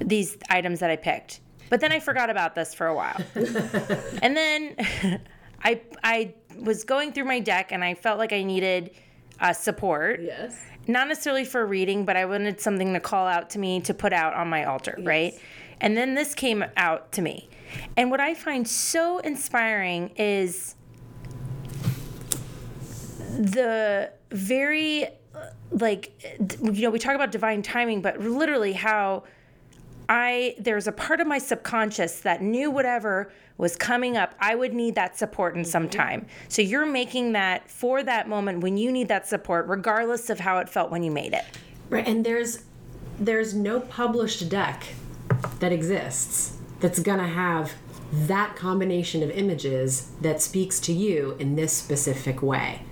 these 0.00 0.36
items 0.50 0.80
that 0.80 0.90
I 0.90 0.96
picked. 0.96 1.40
But 1.70 1.80
then 1.80 1.92
I 1.92 2.00
forgot 2.00 2.30
about 2.30 2.54
this 2.54 2.74
for 2.74 2.86
a 2.86 2.94
while. 2.94 3.20
and 4.22 4.36
then 4.36 4.76
I 5.64 5.80
I 6.02 6.34
was 6.60 6.84
going 6.84 7.12
through 7.12 7.24
my 7.24 7.40
deck 7.40 7.72
and 7.72 7.84
I 7.84 7.94
felt 7.94 8.18
like 8.18 8.32
I 8.32 8.42
needed 8.42 8.90
uh, 9.40 9.52
support. 9.52 10.20
Yes. 10.22 10.58
Not 10.86 11.08
necessarily 11.08 11.44
for 11.44 11.64
reading, 11.64 12.04
but 12.04 12.16
I 12.16 12.24
wanted 12.26 12.60
something 12.60 12.92
to 12.92 13.00
call 13.00 13.26
out 13.26 13.50
to 13.50 13.58
me 13.58 13.80
to 13.82 13.94
put 13.94 14.12
out 14.12 14.34
on 14.34 14.48
my 14.48 14.64
altar, 14.64 14.96
right? 15.02 15.34
And 15.80 15.96
then 15.96 16.14
this 16.14 16.34
came 16.34 16.64
out 16.76 17.12
to 17.12 17.22
me. 17.22 17.48
And 17.96 18.10
what 18.10 18.20
I 18.20 18.34
find 18.34 18.68
so 18.68 19.18
inspiring 19.18 20.10
is 20.16 20.76
the 23.38 24.12
very 24.30 25.06
uh, 25.06 25.46
like 25.72 26.12
you 26.62 26.82
know 26.82 26.90
we 26.90 26.98
talk 26.98 27.14
about 27.16 27.32
divine 27.32 27.62
timing 27.62 28.00
but 28.00 28.20
literally 28.20 28.72
how 28.72 29.24
i 30.08 30.54
there's 30.58 30.86
a 30.86 30.92
part 30.92 31.20
of 31.20 31.26
my 31.26 31.38
subconscious 31.38 32.20
that 32.20 32.42
knew 32.42 32.70
whatever 32.70 33.30
was 33.56 33.76
coming 33.76 34.16
up. 34.16 34.34
I 34.40 34.54
would 34.54 34.74
need 34.74 34.94
that 34.96 35.16
support 35.16 35.56
in 35.56 35.64
some 35.64 35.84
mm-hmm. 35.84 35.98
time. 35.98 36.26
So 36.48 36.62
you're 36.62 36.86
making 36.86 37.32
that 37.32 37.70
for 37.70 38.02
that 38.02 38.28
moment 38.28 38.60
when 38.60 38.76
you 38.76 38.90
need 38.90 39.08
that 39.08 39.26
support 39.26 39.66
regardless 39.68 40.30
of 40.30 40.40
how 40.40 40.58
it 40.58 40.68
felt 40.68 40.90
when 40.90 41.02
you 41.02 41.10
made 41.10 41.32
it. 41.32 41.44
Right, 41.90 42.06
and 42.06 42.24
there's 42.24 42.64
there's 43.18 43.54
no 43.54 43.80
published 43.80 44.48
deck 44.48 44.84
that 45.60 45.70
exists 45.70 46.58
that's 46.80 46.98
gonna 46.98 47.28
have 47.28 47.74
that 48.12 48.56
combination 48.56 49.22
of 49.22 49.30
images 49.30 50.10
that 50.20 50.42
speaks 50.42 50.80
to 50.80 50.92
you 50.92 51.36
in 51.38 51.56
this 51.56 51.72
specific 51.72 52.42
way. 52.42 52.82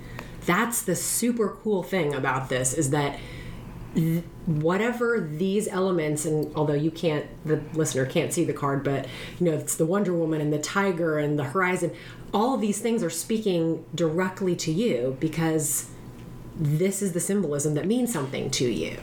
That's 0.45 0.81
the 0.81 0.95
super 0.95 1.57
cool 1.61 1.83
thing 1.83 2.13
about 2.13 2.49
this 2.49 2.73
is 2.73 2.89
that 2.89 3.11
th- 3.11 3.21
whatever 4.47 5.19
these 5.19 5.67
elements 5.67 6.25
and 6.25 6.51
although 6.55 6.73
you 6.73 6.89
can't 6.89 7.27
the 7.45 7.61
listener 7.73 8.07
can't 8.07 8.33
see 8.33 8.43
the 8.43 8.53
card 8.53 8.83
but 8.83 9.05
you 9.39 9.45
know 9.45 9.53
it's 9.53 9.75
the 9.75 9.85
wonder 9.85 10.11
woman 10.13 10.41
and 10.41 10.51
the 10.51 10.57
tiger 10.57 11.19
and 11.19 11.37
the 11.37 11.43
horizon 11.43 11.91
all 12.33 12.55
of 12.55 12.61
these 12.61 12.79
things 12.79 13.03
are 13.03 13.09
speaking 13.11 13.85
directly 13.93 14.55
to 14.55 14.71
you 14.71 15.15
because 15.19 15.91
this 16.55 17.01
is 17.01 17.13
the 17.13 17.19
symbolism 17.19 17.75
that 17.75 17.85
means 17.85 18.11
something 18.11 18.49
to 18.51 18.65
you. 18.65 18.97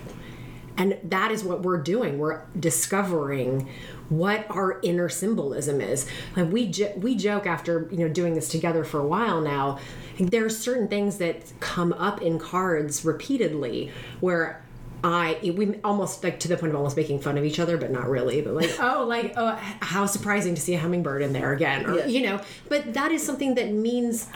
And 0.76 0.98
that 1.05 1.31
is 1.31 1.44
what 1.44 1.62
we're 1.62 1.83
doing. 1.83 2.18
We're 2.18 2.42
discovering 2.59 3.68
what 4.09 4.46
our 4.50 4.81
inner 4.83 5.09
symbolism 5.09 5.81
is. 5.81 6.07
Like 6.37 6.50
we 6.50 6.68
jo- 6.68 6.94
we 6.96 7.16
joke 7.16 7.46
after 7.46 7.87
you 7.90 7.98
know 7.98 8.09
doing 8.09 8.35
this 8.35 8.48
together 8.48 8.83
for 8.83 8.98
a 8.98 9.07
while 9.07 9.40
now. 9.40 9.79
There 10.18 10.44
are 10.44 10.50
certain 10.50 10.88
things 10.88 11.18
that 11.18 11.53
come 11.61 11.92
up 11.92 12.22
in 12.22 12.38
cards 12.38 13.05
repeatedly 13.05 13.90
where 14.20 14.62
I 15.02 15.38
we 15.56 15.76
almost 15.82 16.22
like 16.22 16.40
to 16.40 16.48
the 16.48 16.56
point 16.56 16.70
of 16.70 16.76
almost 16.76 16.96
making 16.96 17.20
fun 17.20 17.38
of 17.38 17.44
each 17.44 17.58
other, 17.58 17.76
but 17.76 17.90
not 17.90 18.08
really. 18.08 18.42
But 18.42 18.54
like, 18.54 18.76
oh, 18.80 19.04
like 19.04 19.34
oh, 19.36 19.56
how 19.80 20.06
surprising 20.06 20.54
to 20.54 20.60
see 20.60 20.74
a 20.74 20.78
hummingbird 20.78 21.22
in 21.22 21.32
there 21.32 21.52
again, 21.52 21.86
or 21.86 22.06
you 22.06 22.22
know. 22.22 22.40
But 22.68 22.94
that 22.94 23.10
is 23.10 23.24
something 23.24 23.54
that 23.54 23.72
means 23.72 24.28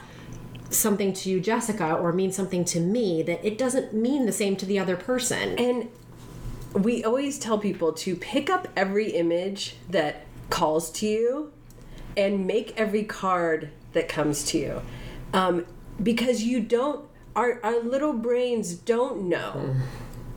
something 0.69 1.13
to 1.13 1.29
you, 1.29 1.39
Jessica, 1.39 1.93
or 1.93 2.11
means 2.11 2.35
something 2.35 2.65
to 2.65 2.79
me 2.79 3.21
that 3.23 3.45
it 3.45 3.57
doesn't 3.57 3.93
mean 3.93 4.25
the 4.25 4.31
same 4.31 4.55
to 4.57 4.65
the 4.65 4.79
other 4.79 4.95
person. 4.95 5.57
And 5.59 5.89
we 6.73 7.03
always 7.03 7.39
tell 7.39 7.57
people 7.57 7.93
to 7.93 8.15
pick 8.15 8.49
up 8.49 8.67
every 8.75 9.11
image 9.11 9.75
that 9.89 10.25
calls 10.49 10.91
to 10.91 11.07
you 11.07 11.53
and 12.17 12.47
make 12.47 12.73
every 12.77 13.03
card 13.03 13.69
that 13.93 14.09
comes 14.09 14.43
to 14.45 14.57
you. 14.57 14.81
Um, 15.33 15.65
because 16.01 16.43
you 16.43 16.59
don't, 16.59 17.07
our, 17.35 17.59
our 17.63 17.81
little 17.81 18.13
brains 18.13 18.73
don't 18.73 19.29
know 19.29 19.75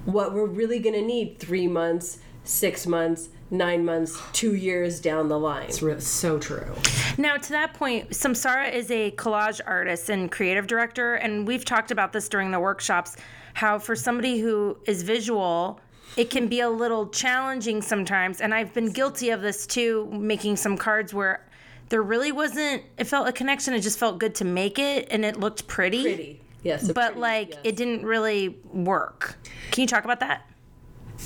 what 0.05 0.35
we're 0.35 0.47
really 0.47 0.79
going 0.79 0.95
to 0.95 1.03
need 1.03 1.39
three 1.39 1.67
months, 1.67 2.19
six 2.45 2.87
months, 2.87 3.29
nine 3.51 3.85
months, 3.85 4.21
two 4.33 4.55
years 4.55 5.01
down 5.01 5.29
the 5.29 5.39
line. 5.39 5.67
It's 5.67 5.83
re- 5.83 6.01
so 6.01 6.39
true. 6.39 6.75
Now, 7.17 7.37
to 7.37 7.49
that 7.51 7.75
point, 7.75 8.11
Samsara 8.11 8.73
is 8.73 8.91
a 8.91 9.11
collage 9.13 9.61
artist 9.67 10.11
and 10.11 10.31
creative 10.31 10.67
director, 10.67 11.15
and 11.15 11.47
we've 11.47 11.65
talked 11.65 11.91
about 11.91 12.13
this 12.13 12.29
during 12.29 12.51
the 12.51 12.61
workshops. 12.61 13.17
How 13.55 13.79
for 13.79 13.97
somebody 13.97 14.39
who 14.39 14.77
is 14.87 15.03
visual, 15.03 15.81
it 16.17 16.31
can 16.31 16.47
be 16.49 16.61
a 16.61 16.71
little 16.71 17.09
challenging 17.09 17.83
sometimes, 17.83 18.41
and 18.41 18.55
I've 18.55 18.73
been 18.73 18.91
guilty 18.91 19.31
of 19.31 19.41
this 19.41 19.67
too, 19.67 20.09
making 20.13 20.57
some 20.57 20.77
cards 20.77 21.13
where 21.13 21.45
there 21.89 22.03
really 22.03 22.33
wasn't. 22.33 22.83
It 22.99 23.05
felt 23.05 23.29
a 23.29 23.33
connection. 23.33 23.75
It 23.75 23.81
just 23.81 23.99
felt 23.99 24.19
good 24.19 24.35
to 24.37 24.45
make 24.45 24.79
it, 24.79 25.09
and 25.11 25.25
it 25.25 25.39
looked 25.41 25.67
pretty. 25.67 26.03
Pretty. 26.03 26.41
Yes. 26.63 26.89
a 26.89 26.95
But 26.95 27.07
pretty, 27.07 27.21
like, 27.21 27.51
yes. 27.51 27.59
it 27.65 27.77
didn't 27.77 28.05
really 28.05 28.59
work. 28.73 29.37
Can 29.71 29.83
you 29.83 29.87
talk 29.87 30.05
about 30.05 30.21
that? 30.21 30.49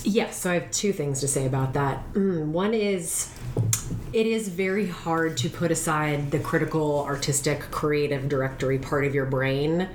Yes, 0.04 0.38
so 0.38 0.50
I 0.50 0.54
have 0.54 0.70
two 0.70 0.92
things 0.92 1.20
to 1.20 1.28
say 1.28 1.46
about 1.46 1.74
that. 1.74 2.12
Mm, 2.14 2.46
one 2.46 2.74
is 2.74 3.32
it 4.12 4.26
is 4.26 4.48
very 4.48 4.86
hard 4.86 5.36
to 5.38 5.48
put 5.50 5.70
aside 5.70 6.30
the 6.30 6.38
critical, 6.38 7.04
artistic, 7.04 7.60
creative 7.70 8.28
directory 8.28 8.78
part 8.78 9.04
of 9.04 9.14
your 9.14 9.26
brain 9.26 9.88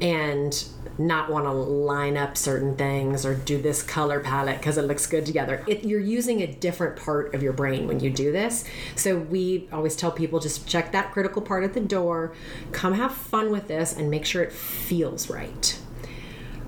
and 0.00 0.68
not 0.98 1.30
want 1.30 1.44
to 1.44 1.52
line 1.52 2.16
up 2.16 2.36
certain 2.36 2.74
things 2.76 3.26
or 3.26 3.34
do 3.34 3.60
this 3.60 3.82
color 3.82 4.20
palette 4.20 4.58
because 4.58 4.78
it 4.78 4.82
looks 4.82 5.06
good 5.06 5.26
together. 5.26 5.62
It, 5.66 5.84
you're 5.84 6.00
using 6.00 6.40
a 6.42 6.46
different 6.46 6.96
part 6.96 7.34
of 7.34 7.42
your 7.42 7.52
brain 7.52 7.86
when 7.86 8.00
you 8.00 8.10
do 8.10 8.32
this. 8.32 8.64
So 8.94 9.18
we 9.18 9.68
always 9.72 9.96
tell 9.96 10.10
people 10.10 10.40
just 10.40 10.66
check 10.66 10.92
that 10.92 11.12
critical 11.12 11.42
part 11.42 11.64
at 11.64 11.74
the 11.74 11.80
door, 11.80 12.34
come 12.72 12.94
have 12.94 13.14
fun 13.14 13.50
with 13.50 13.68
this, 13.68 13.96
and 13.96 14.10
make 14.10 14.24
sure 14.24 14.42
it 14.42 14.52
feels 14.52 15.28
right. 15.28 15.78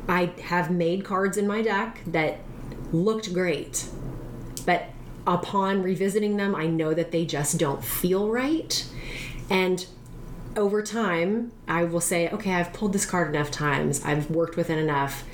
I 0.08 0.32
have 0.44 0.70
made 0.70 1.04
cards 1.04 1.36
in 1.36 1.46
my 1.46 1.62
deck 1.62 2.00
that 2.06 2.40
looked 2.92 3.32
great, 3.34 3.86
but 4.64 4.86
upon 5.26 5.82
revisiting 5.82 6.36
them, 6.38 6.54
I 6.54 6.66
know 6.66 6.94
that 6.94 7.12
they 7.12 7.26
just 7.26 7.58
don't 7.58 7.84
feel 7.84 8.28
right. 8.30 8.86
And 9.50 9.86
over 10.58 10.82
time, 10.82 11.52
I 11.66 11.84
will 11.84 12.00
say, 12.00 12.28
okay, 12.28 12.52
I've 12.52 12.72
pulled 12.72 12.92
this 12.92 13.06
card 13.06 13.34
enough 13.34 13.50
times, 13.50 14.04
I've 14.04 14.30
worked 14.30 14.56
with 14.56 14.68
it 14.68 14.78
enough. 14.78 15.24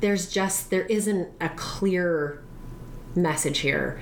There's 0.00 0.30
just, 0.30 0.70
there 0.70 0.84
isn't 0.86 1.30
a 1.40 1.48
clear 1.48 2.42
message 3.16 3.60
here. 3.60 4.00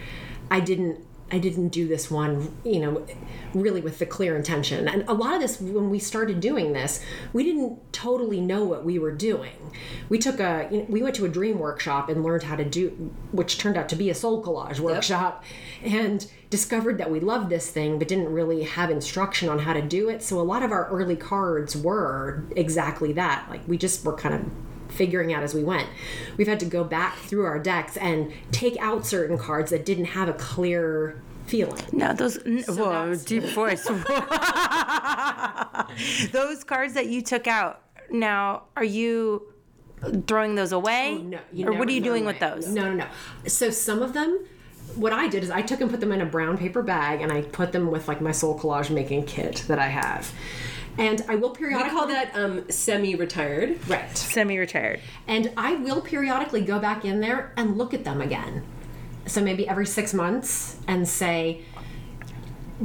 I 0.51 0.61
didn't 0.61 0.99
I 1.33 1.39
didn't 1.39 1.69
do 1.69 1.89
this 1.89 2.11
one, 2.11 2.55
you 2.63 2.79
know, 2.79 3.07
really 3.55 3.81
with 3.81 3.99
the 3.99 4.05
clear 4.05 4.37
intention. 4.37 4.87
And 4.87 5.03
a 5.09 5.15
lot 5.15 5.35
of 5.35 5.41
this 5.41 5.59
when 5.59 5.89
we 5.89 5.99
started 5.99 6.41
doing 6.41 6.75
this, 6.75 7.03
we 7.33 7.43
didn't 7.43 7.93
totally 7.93 8.39
know 8.39 8.65
what 8.65 8.85
we 8.85 8.99
were 8.99 9.13
doing. 9.13 9.73
We 10.11 10.19
took 10.19 10.39
a 10.39 10.69
you 10.71 10.79
know, 10.81 10.87
we 10.91 11.03
went 11.03 11.15
to 11.17 11.25
a 11.25 11.31
dream 11.31 11.59
workshop 11.59 12.11
and 12.11 12.23
learned 12.23 12.43
how 12.43 12.57
to 12.57 12.65
do 12.65 12.91
which 13.33 13.57
turned 13.57 13.79
out 13.79 13.89
to 13.89 13.97
be 13.97 14.11
a 14.11 14.15
soul 14.15 14.45
collage 14.45 14.79
workshop 14.79 15.43
and 15.83 16.31
discovered 16.51 16.99
that 16.99 17.11
we 17.11 17.19
loved 17.19 17.49
this 17.49 17.71
thing 17.71 17.99
but 17.99 18.09
didn't 18.09 18.31
really 18.31 18.65
have 18.65 18.91
instruction 18.91 19.49
on 19.49 19.61
how 19.61 19.73
to 19.73 19.81
do 19.81 20.11
it. 20.11 20.23
So 20.23 20.39
a 20.39 20.43
lot 20.43 20.63
of 20.63 20.71
our 20.71 20.87
early 20.89 21.17
cards 21.17 21.75
were 21.75 22.45
exactly 22.55 23.15
that. 23.15 23.47
Like 23.49 23.67
we 23.67 23.79
just 23.79 24.05
were 24.05 24.15
kind 24.15 24.35
of 24.35 24.45
figuring 24.93 25.33
out 25.33 25.43
as 25.43 25.55
we 25.55 25.65
went. 25.65 25.89
We've 26.37 26.47
had 26.49 26.61
to 26.61 26.67
go 26.67 26.85
back 26.85 27.17
through 27.17 27.45
our 27.47 27.59
decks 27.59 27.97
and 27.97 28.33
take 28.51 28.77
out 28.79 29.07
certain 29.07 29.39
cards 29.39 29.71
that 29.71 29.85
didn't 29.85 30.07
have 30.07 30.29
a 30.29 30.33
clear 30.35 31.21
feeling. 31.47 31.83
No, 31.93 32.13
those 32.13 32.39
n- 32.47 32.65
whoa, 32.69 33.15
deep 33.17 33.43
voice. 33.45 33.85
those 36.33 36.65
cards 36.65 36.95
that 36.95 37.07
you 37.07 37.23
took 37.23 37.47
out. 37.47 37.81
Now, 38.11 38.65
are 38.77 38.85
you 38.85 39.53
throwing 40.27 40.55
those 40.55 40.73
away, 40.73 41.17
Oh, 41.19 41.23
No, 41.23 41.39
or 41.39 41.41
never 41.53 41.73
what 41.79 41.89
are 41.89 41.93
you 41.93 42.01
doing 42.01 42.25
away. 42.25 42.33
with 42.33 42.41
those? 42.41 42.69
No, 42.69 42.83
no, 42.83 42.95
no. 42.95 43.07
So 43.47 43.71
some 43.71 44.03
of 44.03 44.13
them, 44.13 44.41
what 44.97 45.13
I 45.13 45.29
did 45.29 45.43
is 45.43 45.51
I 45.51 45.63
took 45.63 45.81
and 45.81 45.91
put 45.91 46.01
them 46.01 46.13
in 46.13 46.21
a 46.21 46.27
brown 46.27 46.59
paper 46.59 46.83
bag 46.83 47.21
and 47.21 47.33
I 47.33 47.43
put 47.43 47.73
them 47.73 47.91
with 47.91 48.09
like 48.09 48.21
my 48.21 48.33
soul 48.33 48.59
collage 48.59 48.91
making 48.91 49.27
kit 49.27 49.65
that 49.69 49.79
I 49.79 49.89
have. 49.89 50.33
And 50.99 51.25
I 51.29 51.37
will 51.37 51.51
we 51.51 51.57
periodically 51.57 51.91
call 51.91 52.07
that 52.09 52.35
um, 52.35 52.71
semi-retired. 52.71 53.89
right. 53.89 54.17
Semi-retired. 54.17 55.01
And 55.27 55.53
I 55.57 55.75
will 55.75 56.01
periodically 56.01 56.63
go 56.63 56.79
back 56.79 57.05
in 57.05 57.21
there 57.21 57.53
and 57.57 57.79
look 57.79 57.95
at 57.95 58.05
them 58.05 58.21
again. 58.21 58.63
So 59.27 59.41
maybe 59.41 59.69
every 59.69 59.87
six 59.87 60.13
months 60.13 60.77
and 60.89 61.07
say, 61.09 61.63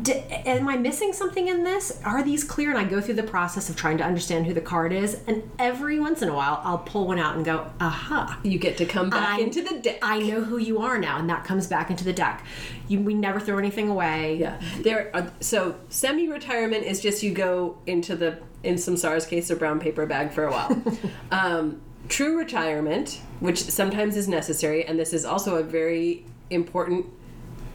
D- 0.02 0.14
am 0.30 0.68
I 0.68 0.78
missing 0.78 1.14
something 1.14 1.48
in 1.48 1.64
this? 1.64 2.00
Are 2.04 2.24
these 2.24 2.44
clear? 2.44 2.70
And 2.70 2.78
I 2.78 2.84
go 2.84 3.00
through 3.00 3.16
the 3.16 3.24
process 3.24 3.70
of 3.70 3.76
trying 3.76 3.98
to 4.00 4.04
understand 4.04 4.46
who 4.46 4.54
the 4.54 4.62
card 4.62 4.92
is. 4.92 5.22
And 5.28 5.50
every 5.58 6.00
once 6.00 6.22
in 6.22 6.30
a 6.30 6.34
while, 6.34 6.62
I'll 6.64 6.80
pull 6.80 7.08
one 7.08 7.20
out 7.20 7.36
and 7.36 7.46
go, 7.46 7.72
aha. 7.80 8.40
You 8.44 8.60
get 8.60 8.78
to 8.78 8.86
come 8.86 9.10
back 9.10 9.40
I- 9.40 9.42
into 9.42 9.62
the 9.62 9.80
deck. 9.80 10.00
I 10.02 10.20
know 10.20 10.44
who 10.44 10.58
you 10.58 10.80
are 10.80 10.98
now, 10.98 11.18
and 11.18 11.30
that 11.30 11.44
comes 11.46 11.68
back 11.68 11.90
into 11.90 12.04
the 12.04 12.14
deck. 12.14 12.46
You, 12.88 13.00
we 13.00 13.14
never 13.14 13.40
throw 13.40 13.58
anything 13.58 13.90
away. 13.90 14.36
Yeah, 14.38 14.60
there. 14.82 15.10
Are, 15.14 15.32
so 15.40 15.76
semi-retirement 15.90 16.84
is 16.84 17.02
just 17.02 17.24
you 17.24 17.34
go 17.34 17.78
into 17.86 18.16
the 18.16 18.40
in 18.64 18.76
Samsara's 18.76 19.26
case 19.26 19.50
a 19.50 19.56
brown 19.56 19.80
paper 19.80 20.06
bag 20.06 20.32
for 20.32 20.46
a 20.46 20.52
while. 20.52 20.82
um, 21.32 21.82
true 22.10 22.38
retirement, 22.38 23.22
which 23.40 23.62
sometimes 23.64 24.16
is 24.16 24.28
necessary, 24.28 24.86
and 24.86 25.00
this 25.00 25.14
is 25.14 25.26
also 25.26 25.56
a 25.56 25.64
very 25.64 26.26
important 26.50 27.06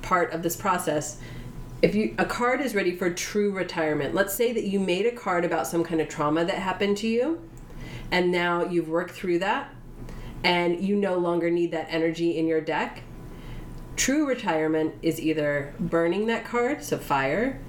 part 0.03 0.33
of 0.33 0.43
this 0.43 0.57
process. 0.57 1.19
If 1.83 1.97
you 1.97 2.15
a 2.17 2.25
card 2.25 2.61
is 2.61 2.75
ready 2.75 2.95
for 2.95 3.11
true 3.11 3.51
retirement, 3.51 4.15
let's 4.15 4.35
say 4.35 4.53
that 4.53 4.65
you 4.65 4.79
made 4.79 5.05
a 5.05 5.11
card 5.11 5.45
about 5.45 5.67
some 5.67 5.83
kind 5.83 6.01
of 6.01 6.09
trauma 6.09 6.45
that 6.45 6.55
happened 6.55 6.97
to 6.99 7.09
you, 7.09 7.41
and 8.11 8.31
now 8.31 8.65
you've 8.65 8.89
worked 8.89 9.11
through 9.11 9.41
that, 9.41 9.75
and 10.45 10.81
you 10.81 10.95
no 10.95 11.19
longer 11.19 11.51
need 11.51 11.73
that 11.73 11.89
energy 11.91 12.39
in 12.39 12.47
your 12.47 12.61
deck. 12.61 13.03
True 13.97 14.27
retirement 14.27 14.95
is 15.03 15.21
either 15.21 15.75
burning 15.81 16.27
that 16.27 16.45
card, 16.45 16.85
so 16.85 16.99
fire, 16.99 17.61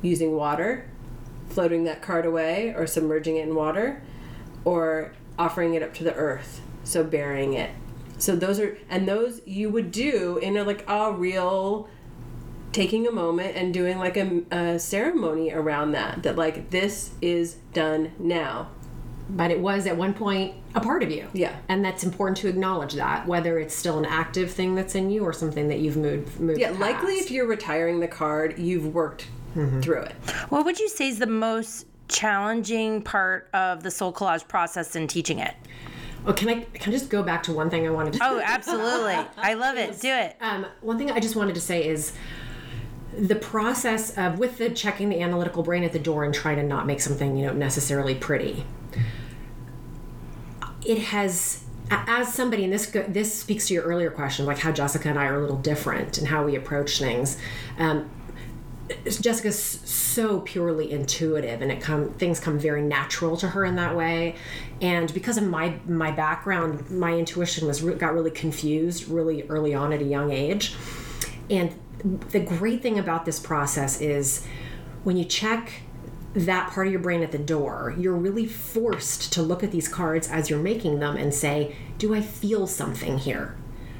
using 0.00 0.34
water, 0.34 0.88
floating 1.48 1.84
that 1.84 2.02
card 2.02 2.26
away 2.26 2.74
or 2.76 2.86
submerging 2.86 3.36
it 3.36 3.42
in 3.42 3.54
water 3.54 4.02
or 4.64 5.12
offering 5.38 5.74
it 5.74 5.82
up 5.82 5.94
to 5.94 6.04
the 6.04 6.14
earth 6.14 6.60
so 6.84 7.04
burying 7.04 7.52
it 7.52 7.70
so 8.18 8.34
those 8.34 8.58
are 8.58 8.76
and 8.88 9.06
those 9.06 9.40
you 9.46 9.68
would 9.68 9.90
do 9.90 10.38
in 10.38 10.56
a 10.56 10.64
like 10.64 10.84
a 10.88 11.12
real 11.12 11.88
taking 12.76 13.06
a 13.06 13.10
moment 13.10 13.56
and 13.56 13.72
doing 13.72 13.98
like 13.98 14.16
a, 14.18 14.42
a 14.50 14.78
ceremony 14.78 15.50
around 15.52 15.92
that 15.92 16.22
that 16.22 16.36
like 16.36 16.68
this 16.70 17.12
is 17.22 17.54
done 17.72 18.12
now 18.18 18.68
but 19.28 19.50
it 19.50 19.58
was 19.58 19.86
at 19.86 19.96
one 19.96 20.14
point 20.14 20.54
a 20.76 20.80
part 20.80 21.02
of 21.02 21.10
you. 21.10 21.26
Yeah. 21.32 21.56
And 21.68 21.84
that's 21.84 22.04
important 22.04 22.36
to 22.38 22.48
acknowledge 22.48 22.92
that, 22.94 23.26
whether 23.26 23.58
it's 23.58 23.74
still 23.74 23.98
an 23.98 24.04
active 24.04 24.52
thing 24.52 24.76
that's 24.76 24.94
in 24.94 25.10
you 25.10 25.24
or 25.24 25.32
something 25.32 25.66
that 25.68 25.80
you've 25.80 25.96
moved 25.96 26.38
moved. 26.38 26.60
yeah 26.60 26.68
past. 26.68 26.80
likely 26.80 27.14
if 27.14 27.30
you're 27.30 27.46
retiring 27.46 27.98
the 27.98 28.06
card 28.06 28.56
you've 28.58 28.94
worked 28.94 29.26
through 29.82 30.02
it 30.02 30.12
What 30.50 30.64
would 30.66 30.78
you 30.78 30.88
say 30.88 31.08
is 31.08 31.18
the 31.18 31.26
most 31.26 31.86
challenging 32.08 33.02
part 33.02 33.48
of 33.54 33.82
the 33.82 33.90
soul 33.90 34.12
collage 34.12 34.46
process 34.46 34.94
in 34.94 35.08
teaching 35.08 35.38
it? 35.38 35.54
Oh, 36.26 36.32
can 36.32 36.48
I 36.48 36.60
can 36.60 36.92
I 36.92 36.96
just 36.96 37.08
go 37.10 37.22
back 37.22 37.42
to 37.44 37.52
one 37.52 37.70
thing 37.70 37.86
I 37.86 37.90
wanted 37.90 38.12
to 38.14 38.18
Oh, 38.22 38.40
absolutely. 38.44 39.16
I 39.38 39.54
love 39.54 39.76
it. 39.76 39.98
Do 40.00 40.08
it. 40.12 40.36
Um, 40.40 40.66
one 40.82 40.98
thing 40.98 41.10
I 41.10 41.20
just 41.20 41.36
wanted 41.36 41.54
to 41.54 41.60
say 41.60 41.86
is 41.88 42.12
the 43.16 43.34
process 43.34 44.16
of 44.16 44.38
with 44.38 44.58
the 44.58 44.70
checking 44.70 45.08
the 45.08 45.20
analytical 45.20 45.62
brain 45.62 45.84
at 45.84 45.92
the 45.92 45.98
door 45.98 46.24
and 46.24 46.34
trying 46.34 46.56
to 46.56 46.62
not 46.62 46.86
make 46.86 47.00
something 47.00 47.36
you 47.36 47.46
know 47.46 47.52
necessarily 47.52 48.14
pretty. 48.14 48.64
It 50.84 50.98
has 50.98 51.64
as 51.90 52.32
somebody 52.32 52.64
and 52.64 52.72
this 52.72 52.86
this 53.08 53.34
speaks 53.34 53.68
to 53.68 53.74
your 53.74 53.84
earlier 53.84 54.10
question 54.10 54.44
like 54.44 54.58
how 54.58 54.72
Jessica 54.72 55.08
and 55.08 55.18
I 55.18 55.26
are 55.26 55.38
a 55.38 55.40
little 55.40 55.58
different 55.58 56.18
and 56.18 56.26
how 56.26 56.44
we 56.44 56.56
approach 56.56 56.98
things. 56.98 57.38
Um, 57.78 58.10
Jessica's 59.04 59.58
so 59.58 60.40
purely 60.40 60.92
intuitive, 60.92 61.60
and 61.60 61.72
it 61.72 61.80
come 61.80 62.10
things 62.14 62.38
come 62.38 62.58
very 62.58 62.82
natural 62.82 63.36
to 63.38 63.48
her 63.48 63.64
in 63.64 63.76
that 63.76 63.96
way. 63.96 64.36
And 64.80 65.12
because 65.12 65.38
of 65.38 65.44
my 65.44 65.74
my 65.86 66.12
background, 66.12 66.88
my 66.90 67.12
intuition 67.12 67.66
was 67.66 67.80
got 67.80 68.14
really 68.14 68.30
confused 68.30 69.08
really 69.08 69.42
early 69.44 69.74
on 69.74 69.92
at 69.92 70.00
a 70.00 70.04
young 70.04 70.30
age. 70.30 70.74
And 71.50 71.74
the 72.04 72.40
great 72.40 72.82
thing 72.82 72.98
about 72.98 73.24
this 73.24 73.40
process 73.40 74.00
is 74.00 74.46
when 75.04 75.16
you 75.16 75.24
check 75.24 75.72
that 76.34 76.70
part 76.70 76.86
of 76.86 76.92
your 76.92 77.00
brain 77.00 77.22
at 77.22 77.32
the 77.32 77.38
door, 77.38 77.94
you're 77.98 78.14
really 78.14 78.46
forced 78.46 79.32
to 79.32 79.42
look 79.42 79.62
at 79.62 79.70
these 79.70 79.88
cards 79.88 80.28
as 80.28 80.50
you're 80.50 80.58
making 80.58 80.98
them 80.98 81.16
and 81.16 81.32
say, 81.32 81.74
"Do 81.98 82.14
I 82.14 82.20
feel 82.20 82.66
something 82.66 83.18
here? 83.18 83.56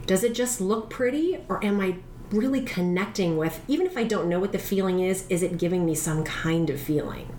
Does 0.06 0.22
it 0.22 0.34
just 0.34 0.60
look 0.60 0.90
pretty, 0.90 1.38
or 1.48 1.64
am 1.64 1.80
I?" 1.80 1.96
really 2.30 2.60
connecting 2.60 3.36
with 3.36 3.60
even 3.68 3.86
if 3.86 3.96
i 3.96 4.02
don't 4.02 4.28
know 4.28 4.40
what 4.40 4.50
the 4.50 4.58
feeling 4.58 4.98
is 4.98 5.24
is 5.28 5.44
it 5.44 5.58
giving 5.58 5.86
me 5.86 5.94
some 5.94 6.24
kind 6.24 6.68
of 6.70 6.80
feeling 6.80 7.32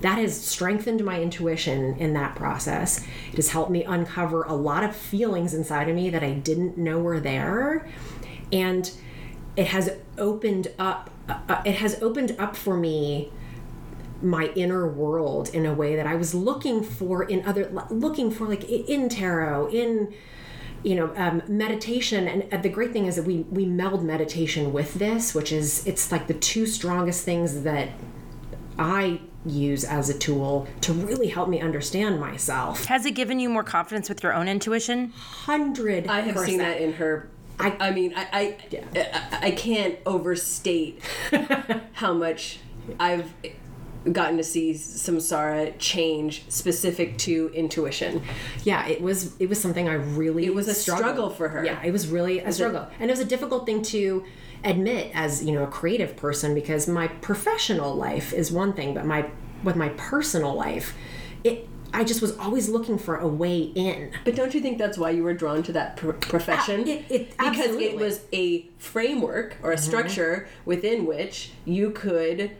that 0.00 0.16
has 0.16 0.40
strengthened 0.40 1.04
my 1.04 1.20
intuition 1.20 1.94
in 1.98 2.14
that 2.14 2.34
process 2.34 3.04
it 3.30 3.36
has 3.36 3.50
helped 3.50 3.70
me 3.70 3.84
uncover 3.84 4.44
a 4.44 4.54
lot 4.54 4.82
of 4.82 4.96
feelings 4.96 5.52
inside 5.52 5.90
of 5.90 5.94
me 5.94 6.08
that 6.08 6.22
i 6.22 6.30
didn't 6.30 6.78
know 6.78 6.98
were 6.98 7.20
there 7.20 7.86
and 8.50 8.92
it 9.58 9.66
has 9.66 9.90
opened 10.16 10.68
up 10.78 11.10
uh, 11.28 11.60
it 11.66 11.74
has 11.74 12.00
opened 12.00 12.34
up 12.38 12.56
for 12.56 12.76
me 12.76 13.30
my 14.22 14.46
inner 14.54 14.86
world 14.88 15.48
in 15.50 15.66
a 15.66 15.74
way 15.74 15.94
that 15.96 16.06
I 16.06 16.14
was 16.14 16.34
looking 16.34 16.82
for 16.82 17.22
in 17.24 17.44
other 17.44 17.70
looking 17.90 18.30
for 18.30 18.46
like 18.46 18.64
in 18.64 19.08
tarot 19.08 19.68
in 19.70 20.14
you 20.84 20.94
know 20.94 21.12
um, 21.16 21.42
meditation 21.48 22.28
and 22.28 22.54
uh, 22.54 22.56
the 22.58 22.68
great 22.68 22.92
thing 22.92 23.06
is 23.06 23.16
that 23.16 23.24
we 23.24 23.38
we 23.50 23.66
meld 23.66 24.04
meditation 24.04 24.72
with 24.72 24.94
this 24.94 25.34
which 25.34 25.50
is 25.52 25.84
it's 25.86 26.10
like 26.12 26.28
the 26.28 26.34
two 26.34 26.64
strongest 26.66 27.24
things 27.24 27.62
that 27.62 27.88
I 28.78 29.20
use 29.44 29.82
as 29.84 30.08
a 30.08 30.16
tool 30.18 30.68
to 30.82 30.92
really 30.92 31.28
help 31.28 31.48
me 31.48 31.60
understand 31.60 32.20
myself 32.20 32.84
Has 32.84 33.06
it 33.06 33.12
given 33.12 33.40
you 33.40 33.48
more 33.48 33.64
confidence 33.64 34.08
with 34.08 34.22
your 34.22 34.34
own 34.34 34.46
intuition? 34.48 35.10
hundred 35.10 36.06
I 36.06 36.20
have 36.20 36.38
seen 36.38 36.58
that 36.58 36.80
in 36.80 36.92
her. 36.94 37.28
I, 37.58 37.76
I 37.80 37.90
mean, 37.90 38.14
I 38.16 38.28
I, 38.32 38.56
I 38.94 39.38
I 39.48 39.50
can't 39.52 39.98
overstate 40.06 41.02
how 41.94 42.12
much 42.14 42.60
I've 42.98 43.32
gotten 44.12 44.36
to 44.36 44.44
see 44.44 44.72
Samsara 44.72 45.74
change 45.78 46.44
specific 46.48 47.18
to 47.18 47.50
intuition. 47.54 48.22
yeah 48.64 48.86
it 48.86 49.00
was 49.00 49.36
it 49.38 49.48
was 49.48 49.60
something 49.60 49.88
i 49.88 49.94
really 49.94 50.46
it 50.46 50.54
was 50.54 50.68
a 50.68 50.74
struggle 50.74 51.28
for 51.30 51.48
her. 51.48 51.64
yeah 51.64 51.82
it 51.84 51.90
was 51.90 52.08
really 52.08 52.38
a 52.38 52.52
struggle 52.52 52.86
and 53.00 53.10
it 53.10 53.12
was 53.12 53.20
a 53.20 53.24
difficult 53.24 53.66
thing 53.66 53.82
to 53.82 54.24
admit 54.64 55.10
as 55.14 55.44
you 55.44 55.52
know 55.52 55.64
a 55.64 55.66
creative 55.66 56.16
person 56.16 56.54
because 56.54 56.88
my 56.88 57.08
professional 57.08 57.94
life 57.94 58.32
is 58.32 58.50
one 58.50 58.72
thing 58.72 58.94
but 58.94 59.04
my 59.04 59.28
with 59.64 59.76
my 59.76 59.88
personal 59.90 60.54
life 60.54 60.94
it 61.44 61.68
i 61.94 62.04
just 62.04 62.20
was 62.22 62.36
always 62.38 62.68
looking 62.68 62.98
for 62.98 63.16
a 63.16 63.26
way 63.28 63.58
in 63.74 64.10
But 64.24 64.34
don't 64.36 64.52
you 64.54 64.60
think 64.60 64.78
that's 64.78 64.98
why 64.98 65.10
you 65.10 65.22
were 65.22 65.34
drawn 65.34 65.62
to 65.64 65.72
that 65.72 65.96
pr- 65.96 66.12
profession? 66.12 66.80
Uh, 66.82 66.86
it- 66.92 67.04
it- 67.10 67.30
because 67.38 67.46
absolutely. 67.58 67.86
Mm-hmm. 67.86 67.98
it 67.98 68.04
was 68.04 68.20
a 68.32 68.68
framework 68.78 69.56
or 69.62 69.72
a 69.72 69.78
structure 69.78 70.48
within 70.64 71.06
which 71.06 71.52
you 71.64 71.90
could 71.90 72.50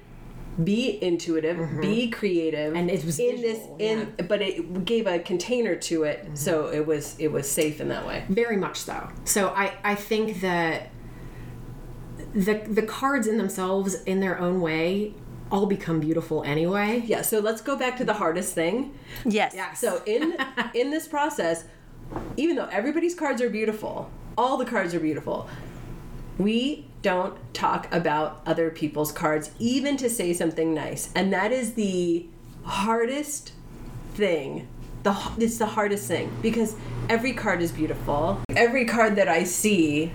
be 0.62 0.98
intuitive, 1.02 1.80
be 1.80 2.10
creative, 2.10 2.72
Mm-hmm. 2.72 2.76
And 2.76 2.90
it 2.90 3.04
was 3.04 3.18
in 3.20 3.36
visual, 3.36 3.76
this 3.78 3.90
in. 4.18 4.26
But 4.26 4.42
it 4.42 4.84
gave 4.84 5.06
a 5.06 5.18
container 5.20 5.76
to 5.76 6.02
it, 6.02 6.24
Mm-hmm. 6.24 6.34
so 6.34 6.66
it 6.68 6.84
was 6.86 7.14
it 7.20 7.30
was 7.30 7.48
safe 7.48 7.80
in 7.80 7.88
that 7.90 8.04
way. 8.06 8.24
very 8.28 8.56
much 8.56 8.76
so 8.78 9.08
so 9.24 9.48
i 9.50 9.72
i 9.84 9.94
think 9.94 10.40
that 10.40 10.90
the 12.34 12.54
the 12.68 12.82
cards 12.82 13.26
in 13.26 13.38
themselves 13.38 14.02
in 14.02 14.20
their 14.20 14.38
own 14.38 14.60
way 14.60 15.14
all 15.50 15.66
become 15.66 16.00
beautiful 16.00 16.42
anyway 16.44 17.02
Yeah. 17.06 17.22
So 17.22 17.40
let's 17.40 17.60
go 17.60 17.76
back 17.76 17.96
to 17.98 18.04
the 18.04 18.14
hardest 18.14 18.54
thing. 18.54 18.94
Yes. 19.24 19.52
Yeah. 19.54 19.72
So 19.74 20.02
in 20.06 20.36
in 20.74 20.90
this 20.90 21.08
process, 21.08 21.64
even 22.36 22.56
though 22.56 22.68
everybody's 22.70 23.14
cards 23.14 23.40
are 23.42 23.50
beautiful, 23.50 24.10
all 24.36 24.56
the 24.56 24.64
cards 24.64 24.94
are 24.94 25.00
beautiful, 25.00 25.48
we 26.38 26.86
don't 27.02 27.36
talk 27.54 27.92
about 27.92 28.42
other 28.46 28.70
people's 28.70 29.12
cards 29.12 29.50
even 29.58 29.96
to 29.96 30.10
say 30.10 30.32
something 30.32 30.74
nice. 30.74 31.10
And 31.14 31.32
that 31.32 31.52
is 31.52 31.74
the 31.74 32.26
hardest 32.64 33.52
thing. 34.14 34.68
The 35.02 35.16
it's 35.38 35.58
the 35.58 35.66
hardest 35.66 36.06
thing 36.08 36.30
because 36.42 36.74
every 37.08 37.32
card 37.32 37.62
is 37.62 37.72
beautiful. 37.72 38.40
Every 38.54 38.84
card 38.84 39.16
that 39.16 39.28
I 39.28 39.44
see 39.44 40.12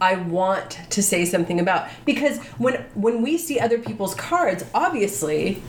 I 0.00 0.16
want 0.16 0.78
to 0.90 1.02
say 1.02 1.24
something 1.24 1.60
about 1.60 1.88
because 2.04 2.38
when 2.58 2.84
when 2.94 3.22
we 3.22 3.38
see 3.38 3.60
other 3.60 3.78
people's 3.78 4.14
cards, 4.14 4.64
obviously 4.74 5.62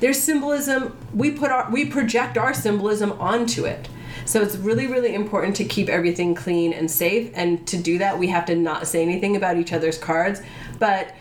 there's 0.00 0.18
symbolism. 0.18 0.96
We 1.14 1.30
put 1.32 1.50
our 1.50 1.70
we 1.70 1.86
project 1.86 2.38
our 2.38 2.54
symbolism 2.54 3.12
onto 3.12 3.64
it. 3.64 3.88
So 4.24 4.42
it's 4.42 4.56
really 4.56 4.86
really 4.86 5.14
important 5.14 5.56
to 5.56 5.64
keep 5.64 5.88
everything 5.88 6.34
clean 6.34 6.72
and 6.72 6.90
safe. 6.90 7.30
And 7.34 7.66
to 7.68 7.76
do 7.76 7.98
that, 7.98 8.18
we 8.18 8.28
have 8.28 8.46
to 8.46 8.54
not 8.54 8.86
say 8.86 9.02
anything 9.02 9.36
about 9.36 9.56
each 9.56 9.72
other's 9.72 9.98
cards. 9.98 10.40
But 10.78 11.14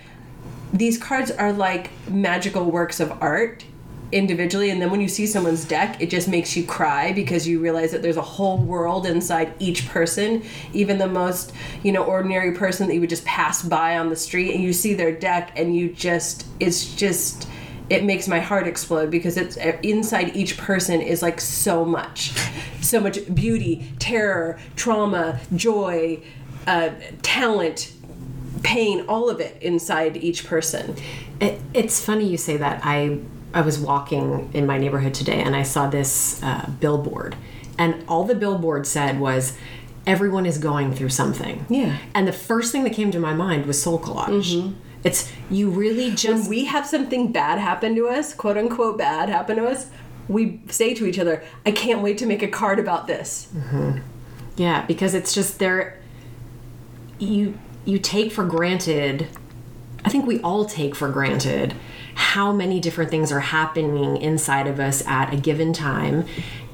these 0.74 0.98
cards 0.98 1.32
are 1.32 1.52
like 1.52 1.92
magical 2.10 2.72
works 2.72 3.00
of 3.00 3.12
art 3.22 3.66
individually 4.12 4.70
and 4.70 4.82
then 4.82 4.92
when 4.92 5.02
you 5.02 5.08
see 5.08 5.26
someone's 5.26 5.66
deck 5.66 6.02
it 6.02 6.10
just 6.10 6.28
makes 6.28 6.56
you 6.56 6.66
cry 6.66 7.12
because 7.14 7.48
you 7.48 7.60
realize 7.60 7.92
that 7.92 8.02
there's 8.02 8.18
a 8.18 8.22
whole 8.22 8.58
world 8.58 9.06
inside 9.06 9.54
each 9.60 9.88
person 9.88 10.44
even 10.74 10.98
the 10.98 11.08
most 11.08 11.54
you 11.84 11.92
know 11.92 12.04
ordinary 12.04 12.52
person 12.54 12.88
that 12.88 12.94
you 12.94 13.00
would 13.00 13.10
just 13.10 13.26
pass 13.26 13.64
by 13.64 13.98
on 13.98 14.10
the 14.10 14.16
street 14.16 14.54
and 14.54 14.64
you 14.64 14.74
see 14.74 14.94
their 14.94 15.12
deck 15.12 15.52
and 15.56 15.76
you 15.76 15.92
just 15.94 16.46
it's 16.60 16.94
just 16.96 17.48
it 17.90 18.06
makes 18.06 18.28
my 18.28 18.40
heart 18.40 18.68
explode 18.68 19.12
because 19.12 19.36
it's 19.38 19.58
inside 19.84 20.36
each 20.36 20.58
person 20.58 21.02
is 21.02 21.22
like 21.22 21.40
so 21.40 21.86
much 21.86 22.32
so 22.82 23.00
much 23.00 23.20
beauty 23.34 23.92
terror 24.00 24.60
trauma 24.76 25.40
joy 25.56 26.22
uh, 26.68 26.90
talent 27.22 27.94
pain 28.64 29.06
all 29.08 29.30
of 29.30 29.40
it 29.40 29.62
inside 29.62 30.16
each 30.18 30.46
person 30.46 30.96
It, 31.42 31.60
it's 31.74 32.06
funny 32.06 32.28
you 32.28 32.38
say 32.38 32.58
that. 32.58 32.82
I 32.84 33.18
I 33.54 33.62
was 33.62 33.80
walking 33.80 34.50
in 34.54 34.66
my 34.66 34.78
neighborhood 34.78 35.14
today 35.14 35.42
and 35.42 35.56
I 35.56 35.64
saw 35.64 35.90
this 35.90 36.42
uh, 36.44 36.70
billboard, 36.80 37.36
and 37.78 38.04
all 38.08 38.24
the 38.24 38.36
billboard 38.36 38.88
said 38.88 39.20
was, 39.20 39.58
"Everyone 40.06 40.46
is 40.46 40.58
going 40.58 40.94
through 40.94 41.10
something." 41.10 41.66
Yeah. 41.70 41.98
And 42.14 42.28
the 42.28 42.34
first 42.34 42.72
thing 42.72 42.84
that 42.84 42.94
came 42.94 43.12
to 43.12 43.20
my 43.20 43.34
mind 43.34 43.66
was 43.66 43.82
soul 43.82 44.00
collage. 44.00 44.74
It's 45.04 45.32
you 45.50 45.70
really 45.70 46.12
just 46.12 46.44
when 46.44 46.50
we 46.50 46.66
have 46.66 46.86
something 46.86 47.32
bad 47.32 47.58
happen 47.58 47.96
to 47.96 48.08
us, 48.08 48.34
quote 48.34 48.58
unquote 48.58 48.98
bad 48.98 49.30
happen 49.30 49.58
to 49.58 49.66
us, 49.66 49.88
we 50.28 50.62
say 50.68 50.94
to 50.94 51.06
each 51.06 51.20
other, 51.20 51.44
I 51.66 51.72
can't 51.72 52.02
wait 52.02 52.18
to 52.20 52.26
make 52.26 52.44
a 52.44 52.48
card 52.48 52.80
about 52.80 53.08
this. 53.08 53.50
Yeah, 54.58 54.86
because 54.86 55.14
it's 55.14 55.34
just 55.34 55.60
there 55.60 55.98
you 57.22 57.58
you 57.86 58.00
take 58.00 58.32
for 58.32 58.44
granted 58.44 59.28
I 60.04 60.10
think 60.10 60.26
we 60.26 60.40
all 60.42 60.66
take 60.66 60.96
for 60.96 61.10
granted 61.10 61.76
how 62.16 62.52
many 62.52 62.80
different 62.80 63.10
things 63.10 63.32
are 63.32 63.40
happening 63.40 64.18
inside 64.18 64.68
of 64.68 64.80
us 64.80 65.06
at 65.08 65.34
a 65.34 65.38
given 65.38 65.74
time 65.74 66.26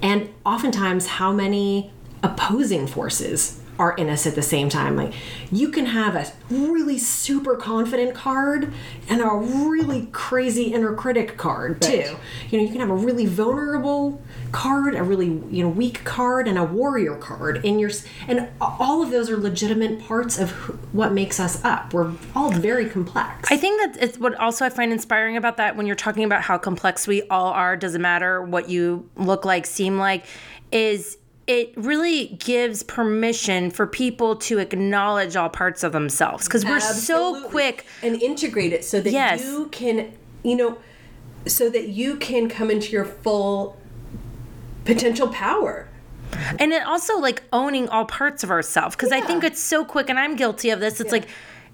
and 0.02 0.30
oftentimes 0.46 1.08
how 1.08 1.32
many 1.32 1.92
opposing 2.24 2.88
forces 2.88 3.57
are 3.80 3.94
in 3.96 4.10
us 4.10 4.26
at 4.26 4.36
the 4.36 4.42
same 4.42 4.70
time. 4.70 4.96
Like 4.96 5.14
you 5.52 5.70
can 5.70 5.86
have 5.88 6.16
a 6.16 6.32
really 6.50 6.98
super 6.98 7.56
confident 7.56 8.16
card 8.16 8.74
and 9.08 9.22
a 9.22 9.30
really 9.30 10.08
crazy 10.12 10.74
inner 10.74 10.94
critic 10.94 11.38
card 11.38 11.82
too. 11.82 12.16
You 12.50 12.58
know, 12.58 12.64
you 12.64 12.72
can 12.72 12.80
have 12.80 12.90
a 12.90 12.96
really 12.96 13.26
vulnerable 13.26 14.22
card, 14.52 14.96
a 14.96 15.04
really 15.04 15.28
you 15.28 15.64
know 15.64 15.70
weak 15.70 16.04
card, 16.04 16.48
and 16.48 16.58
a 16.58 16.64
warrior 16.64 17.16
card 17.16 17.64
in 17.66 17.80
your. 17.80 17.92
And 18.28 18.50
all 18.60 19.02
of 19.04 19.12
those 19.12 19.30
are 19.30 19.38
legitimate 19.38 20.00
parts 20.00 20.40
of 20.40 20.52
who- 20.52 20.74
what 20.92 21.14
makes 21.14 21.40
us 21.40 21.64
up. 21.64 21.94
We're 21.94 22.12
all 22.36 22.52
very 22.52 22.90
complex. 22.90 23.52
I 23.52 23.58
think 23.58 23.80
that 23.82 24.04
it's 24.04 24.18
what 24.18 24.36
also 24.36 24.66
I 24.66 24.70
find 24.70 24.92
inspiring 24.92 25.38
about 25.38 25.58
that 25.58 25.76
when 25.76 25.86
you're 25.86 25.96
talking 25.96 26.24
about 26.24 26.42
how 26.42 26.58
complex 26.58 27.08
we 27.08 27.24
all 27.30 27.52
are, 27.52 27.76
doesn't 27.78 28.02
matter 28.02 28.42
what 28.42 28.70
you 28.70 29.10
look 29.16 29.46
like, 29.46 29.66
seem 29.66 29.98
like, 29.98 30.26
is 30.72 31.18
it 31.48 31.72
really 31.78 32.28
gives 32.40 32.84
permission 32.84 33.72
for 33.72 33.88
people 33.88 34.36
to 34.36 34.58
acknowledge 34.60 35.36
all 35.38 35.48
parts 35.50 35.82
of 35.84 35.94
themselves 35.94 36.46
because 36.46 36.66
we're 36.66 36.80
so 36.82 37.48
quick. 37.50 37.86
and 38.04 38.22
integrate 38.22 38.74
it 38.74 38.84
so 38.84 39.00
that 39.00 39.12
Yes. 39.12 39.42
you 39.44 39.68
can 39.72 40.12
you 40.44 40.56
know 40.56 40.78
so 41.46 41.70
that 41.70 41.88
you 41.88 42.18
can 42.18 42.50
come 42.50 42.70
into 42.70 42.92
your 42.92 43.06
full 43.06 43.78
potential 44.86 45.30
power 45.30 45.88
And 46.60 46.74
it 46.74 46.84
also 46.86 47.18
like 47.20 47.44
owning 47.54 47.88
all 47.88 48.04
parts 48.06 48.44
of 48.44 48.52
ourselves 48.52 48.96
because 48.98 49.14
I 49.14 49.22
think 49.22 49.44
it's 49.46 49.62
so 49.62 49.86
quick, 49.86 50.10
and 50.10 50.20
I'm 50.20 50.36
guilty 50.36 50.70
of 50.72 50.82
this. 50.82 51.00
It's 51.00 51.12
like 51.14 51.28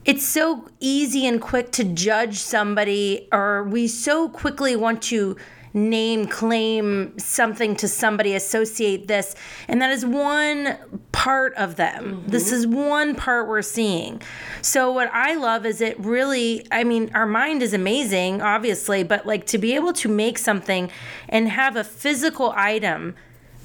it's 0.05 0.23
so 0.25 0.69
easy 0.79 1.25
and 1.25 1.41
quick 1.41 1.71
to 1.71 1.83
judge 1.83 2.37
somebody, 2.37 3.27
or 3.31 3.63
we 3.63 3.87
so 3.87 4.29
quickly 4.29 4.75
want 4.75 5.01
to 5.03 5.35
name, 5.73 6.27
claim 6.27 7.17
something 7.17 7.75
to 7.77 7.87
somebody, 7.87 8.35
associate 8.35 9.07
this, 9.07 9.35
and 9.67 9.81
that 9.81 9.91
is 9.91 10.05
one 10.05 10.77
part 11.11 11.53
of 11.55 11.75
them. 11.75 12.23
This 12.27 12.51
is 12.51 12.67
one 12.67 13.15
part 13.15 13.47
we're 13.47 13.61
seeing. 13.61 14.21
So 14.61 14.91
what 14.91 15.09
I 15.11 15.35
love 15.35 15.65
is 15.65 15.81
it 15.81 15.99
really. 15.99 16.65
I 16.71 16.83
mean, 16.83 17.11
our 17.13 17.25
mind 17.25 17.63
is 17.63 17.73
amazing, 17.73 18.41
obviously, 18.41 19.03
but 19.03 19.25
like 19.25 19.45
to 19.47 19.57
be 19.57 19.75
able 19.75 19.93
to 19.93 20.09
make 20.09 20.37
something 20.37 20.91
and 21.27 21.49
have 21.49 21.75
a 21.75 21.83
physical 21.83 22.53
item 22.55 23.15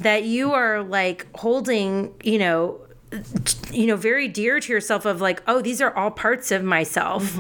that 0.01 0.25
you 0.25 0.53
are 0.53 0.83
like 0.83 1.27
holding, 1.37 2.15
you 2.23 2.39
know, 2.39 2.81
you 3.73 3.87
know, 3.87 3.97
very 3.97 4.29
dear 4.29 4.61
to 4.61 4.73
yourself 4.73 5.05
of 5.07 5.21
like, 5.21 5.43
oh, 5.47 5.63
these 5.63 5.81
are 5.81 5.95
all 5.97 6.11
parts 6.11 6.51
of 6.51 6.63
myself. 6.63 7.39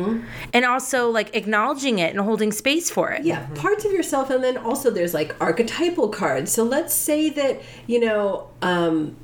And 0.52 0.64
also 0.64 1.10
like 1.10 1.34
acknowledging 1.36 1.98
it 1.98 2.14
and 2.14 2.20
holding 2.24 2.52
space 2.52 2.88
for 2.90 3.10
it. 3.10 3.24
yeah 3.24 3.46
parts 3.54 3.84
of 3.84 3.92
yourself 3.92 4.30
and 4.30 4.42
then 4.42 4.56
also 4.56 4.90
there's 4.90 5.12
like 5.14 5.34
archetypal 5.40 6.08
cards 6.08 6.50
so 6.52 6.62
let's 6.64 6.94
say 6.94 7.28
that 7.30 7.60
you 7.86 8.00
know 8.00 8.48
um, 8.62 9.14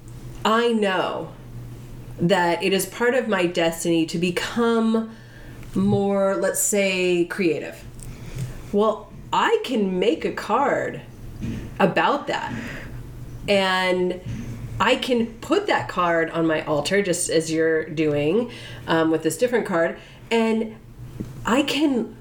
i 0.44 0.72
know 0.72 1.30
that 2.18 2.62
it 2.62 2.72
is 2.72 2.86
part 2.86 3.14
of 3.14 3.26
my 3.28 3.46
destiny 3.46 4.04
to 4.06 4.18
become 4.18 5.10
more 5.74 6.36
let's 6.36 6.60
say 6.60 7.24
creative 7.24 7.84
well 8.72 9.10
i 9.32 9.58
can 9.64 9.98
make 9.98 10.24
a 10.24 10.32
card 10.32 11.00
about 11.78 12.26
that 12.26 12.52
and 13.48 14.20
I 14.80 14.96
can 14.96 15.26
put 15.34 15.66
that 15.68 15.88
card 15.88 16.30
on 16.30 16.46
my 16.46 16.64
altar 16.64 17.02
just 17.02 17.30
as 17.30 17.50
you're 17.50 17.84
doing 17.84 18.50
um, 18.86 19.10
with 19.10 19.22
this 19.22 19.36
different 19.36 19.66
card, 19.66 19.98
and 20.30 20.76
I 21.46 21.62
can 21.62 22.16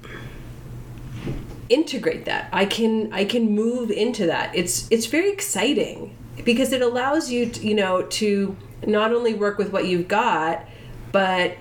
integrate 1.68 2.26
that. 2.26 2.48
I 2.52 2.66
can 2.66 3.12
I 3.12 3.24
can 3.24 3.54
move 3.54 3.90
into 3.90 4.26
that. 4.26 4.54
It's 4.54 4.86
it's 4.90 5.06
very 5.06 5.30
exciting 5.30 6.16
because 6.44 6.72
it 6.72 6.82
allows 6.82 7.30
you 7.30 7.50
to, 7.50 7.66
you 7.66 7.74
know 7.74 8.02
to 8.02 8.56
not 8.86 9.12
only 9.12 9.34
work 9.34 9.58
with 9.58 9.72
what 9.72 9.86
you've 9.86 10.08
got, 10.08 10.66
but 11.10 11.56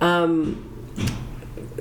um, 0.00 0.70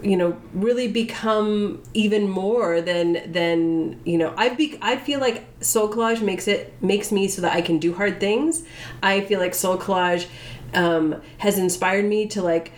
you 0.03 0.17
know 0.17 0.37
really 0.53 0.87
become 0.87 1.81
even 1.93 2.29
more 2.29 2.81
than 2.81 3.31
than 3.31 3.99
you 4.03 4.17
know 4.17 4.33
i 4.37 4.49
be 4.49 4.77
i 4.81 4.97
feel 4.97 5.19
like 5.19 5.45
soul 5.61 5.87
collage 5.87 6.21
makes 6.21 6.47
it 6.47 6.73
makes 6.81 7.11
me 7.11 7.27
so 7.27 7.41
that 7.41 7.53
i 7.53 7.61
can 7.61 7.79
do 7.79 7.93
hard 7.93 8.19
things. 8.19 8.63
I 9.01 9.21
feel 9.21 9.39
like 9.39 9.53
soul 9.53 9.77
collage 9.77 10.27
um, 10.73 11.21
has 11.39 11.57
inspired 11.57 12.05
me 12.05 12.27
to 12.27 12.41
like 12.41 12.71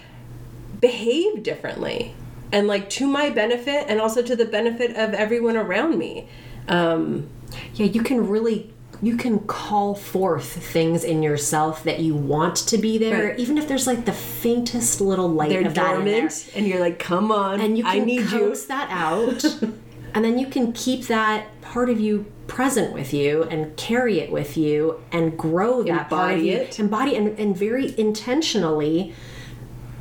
behave 0.79 1.43
differently 1.43 2.13
and 2.51 2.67
like 2.67 2.89
to 2.91 3.07
my 3.07 3.29
benefit 3.29 3.85
and 3.88 3.99
also 3.99 4.21
to 4.21 4.35
the 4.35 4.45
benefit 4.45 4.95
of 4.95 5.13
everyone 5.13 5.57
around 5.57 5.97
me. 5.97 6.27
Um, 6.67 7.29
yeah, 7.75 7.85
you 7.85 8.01
can 8.01 8.27
really 8.27 8.73
you 9.01 9.17
can 9.17 9.39
call 9.39 9.93
forth 9.95 10.45
things 10.45 11.03
in 11.03 11.21
yourself 11.21 11.84
that 11.84 11.99
you 11.99 12.15
want 12.15 12.55
to 12.55 12.77
be 12.77 12.97
there, 12.97 13.29
Right. 13.29 13.39
even 13.39 13.58
if 13.58 13.67
there's 13.67 13.88
like 13.88 14.05
the 14.05 14.13
faintest 14.13 15.01
little 15.01 15.27
light 15.29 15.49
they're 15.49 15.67
of 15.67 15.73
that 15.75 15.99
in 15.99 16.05
there. 16.05 16.13
dormant 16.21 16.49
and 16.55 16.67
you're 16.67 16.79
like 16.79 16.97
come 16.99 17.31
on 17.31 17.60
and 17.62 17.77
you 17.77 17.84
can 17.84 18.01
i 18.01 18.05
need 18.05 18.21
you 18.21 18.39
coax 18.39 18.65
that 18.65 18.88
out 18.89 19.43
and 20.13 20.23
then 20.25 20.39
you 20.39 20.47
can 20.47 20.71
keep 20.73 21.08
that 21.08 21.47
part 21.62 21.89
of 21.89 21.99
you 21.99 22.25
present 22.47 22.93
with 22.93 23.13
you 23.13 23.43
and 23.43 23.75
carry 23.75 24.19
it 24.19 24.31
with 24.31 24.55
you 24.55 25.01
and 25.12 25.38
grow 25.38 25.81
that 25.84 26.10
part 26.10 26.34
of 26.36 26.39
Embody 26.39 26.49
you 26.49 26.67
embody 26.77 27.15
and, 27.15 27.39
and 27.39 27.58
very 27.58 27.97
intentionally 27.99 29.13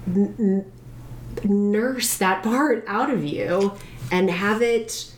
n- 0.06 0.34
n- 0.38 0.72
nurse 1.50 2.16
that 2.18 2.42
part 2.42 2.84
out 2.86 3.10
of 3.10 3.24
you 3.24 3.72
and 4.12 4.30
have 4.30 4.62
it 4.62 5.10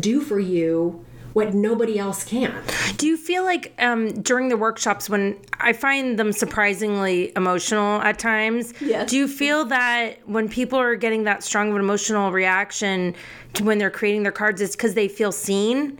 do 0.00 0.20
for 0.20 0.38
you 0.38 1.04
what 1.32 1.54
nobody 1.54 1.98
else 1.98 2.24
can 2.24 2.54
Do 2.96 3.06
you 3.06 3.16
feel 3.16 3.44
like 3.44 3.74
um, 3.78 4.22
during 4.22 4.48
the 4.48 4.56
workshops 4.56 5.08
when 5.08 5.36
I 5.60 5.72
find 5.72 6.18
them 6.18 6.32
surprisingly 6.32 7.32
emotional 7.36 8.00
at 8.02 8.18
times? 8.18 8.74
Yes. 8.80 9.08
Do 9.10 9.16
you 9.16 9.28
feel 9.28 9.64
that 9.66 10.26
when 10.26 10.48
people 10.48 10.78
are 10.78 10.96
getting 10.96 11.24
that 11.24 11.42
strong 11.42 11.70
of 11.70 11.76
an 11.76 11.80
emotional 11.80 12.32
reaction 12.32 13.14
to 13.54 13.64
when 13.64 13.78
they're 13.78 13.90
creating 13.90 14.22
their 14.24 14.32
cards, 14.32 14.60
it's 14.60 14.74
because 14.74 14.94
they 14.94 15.08
feel 15.08 15.32
seen? 15.32 15.98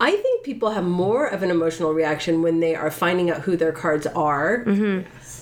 I 0.00 0.10
think 0.10 0.44
people 0.44 0.70
have 0.70 0.84
more 0.84 1.26
of 1.26 1.42
an 1.42 1.50
emotional 1.50 1.92
reaction 1.94 2.42
when 2.42 2.60
they 2.60 2.74
are 2.74 2.90
finding 2.90 3.30
out 3.30 3.40
who 3.40 3.56
their 3.56 3.72
cards 3.72 4.06
are. 4.08 4.64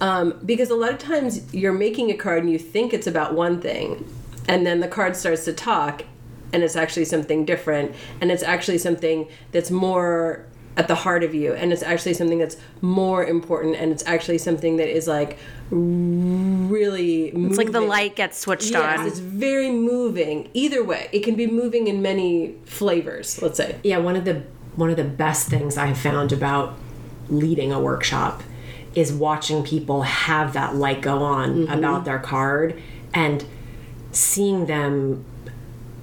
Um, 0.00 0.40
because 0.44 0.70
a 0.70 0.74
lot 0.74 0.90
of 0.92 0.98
times 0.98 1.52
you're 1.54 1.72
making 1.72 2.10
a 2.10 2.14
card 2.16 2.42
and 2.42 2.50
you 2.50 2.58
think 2.58 2.92
it's 2.92 3.06
about 3.06 3.34
one 3.34 3.60
thing, 3.60 4.08
and 4.48 4.66
then 4.66 4.80
the 4.80 4.88
card 4.88 5.16
starts 5.16 5.44
to 5.44 5.52
talk, 5.52 6.04
and 6.52 6.62
it's 6.62 6.76
actually 6.76 7.04
something 7.04 7.44
different, 7.44 7.94
and 8.20 8.30
it's 8.30 8.42
actually 8.42 8.78
something 8.78 9.28
that's 9.52 9.70
more 9.70 10.46
at 10.76 10.88
the 10.88 10.94
heart 10.94 11.22
of 11.22 11.34
you, 11.34 11.52
and 11.52 11.72
it's 11.72 11.82
actually 11.82 12.14
something 12.14 12.38
that's 12.38 12.56
more 12.80 13.24
important, 13.24 13.76
and 13.76 13.92
it's 13.92 14.04
actually 14.06 14.38
something 14.38 14.76
that 14.78 14.88
is 14.88 15.06
like 15.06 15.38
really. 15.70 17.26
It's 17.28 17.58
like 17.58 17.72
the 17.72 17.80
light 17.80 18.16
gets 18.16 18.38
switched 18.38 18.70
Yes, 18.70 19.00
on. 19.00 19.06
it's 19.06 19.18
very 19.18 19.70
moving. 19.70 20.50
Either 20.54 20.82
way, 20.82 21.08
it 21.12 21.20
can 21.20 21.34
be 21.34 21.46
moving 21.46 21.88
in 21.88 22.00
many 22.02 22.54
flavors. 22.64 23.40
Let's 23.42 23.56
say. 23.58 23.78
yeah 23.82 23.98
one 23.98 24.16
of 24.16 24.24
the 24.24 24.42
one 24.76 24.88
of 24.88 24.96
the 24.96 25.04
best 25.04 25.48
things 25.48 25.76
i've 25.76 25.98
found 25.98 26.32
about 26.32 26.74
leading 27.28 27.72
a 27.72 27.80
workshop 27.80 28.42
is 28.94 29.12
watching 29.12 29.62
people 29.62 30.02
have 30.02 30.52
that 30.52 30.74
light 30.74 31.00
go 31.00 31.18
on 31.22 31.54
mm-hmm. 31.66 31.72
about 31.72 32.04
their 32.04 32.18
card 32.18 32.80
and 33.14 33.44
seeing 34.10 34.66
them 34.66 35.24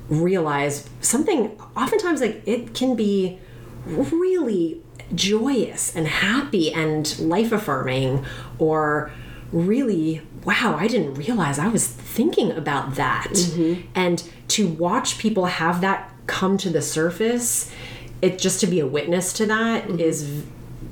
realize 0.10 0.90
something 1.02 1.58
oftentimes 1.76 2.22
like 2.22 2.42
it 2.46 2.74
can 2.74 2.96
be 2.96 3.40
really 3.86 4.82
joyous 5.16 5.96
and 5.96 6.08
happy 6.08 6.72
and 6.74 7.18
life 7.20 7.52
affirming 7.52 8.26
or 8.58 9.12
really 9.52 10.22
wow 10.46 10.76
i 10.78 10.88
didn't 10.88 11.14
realize 11.16 11.58
i 11.58 11.68
was 11.68 11.88
thinking 11.88 12.52
about 12.52 12.96
that. 12.96 13.30
Mm-hmm. 13.32 13.88
And 13.96 14.30
to 14.50 14.68
watch 14.68 15.20
people 15.20 15.46
have 15.46 15.82
that 15.82 16.12
come 16.28 16.58
to 16.58 16.70
the 16.70 16.82
surface 16.82 17.72
it 18.22 18.38
just 18.38 18.60
to 18.60 18.68
be 18.68 18.80
a 18.80 18.88
witness 18.88 19.32
to 19.34 19.46
that 19.46 19.84
mm-hmm. 19.86 20.00
is 20.00 20.24
v- 20.24 20.46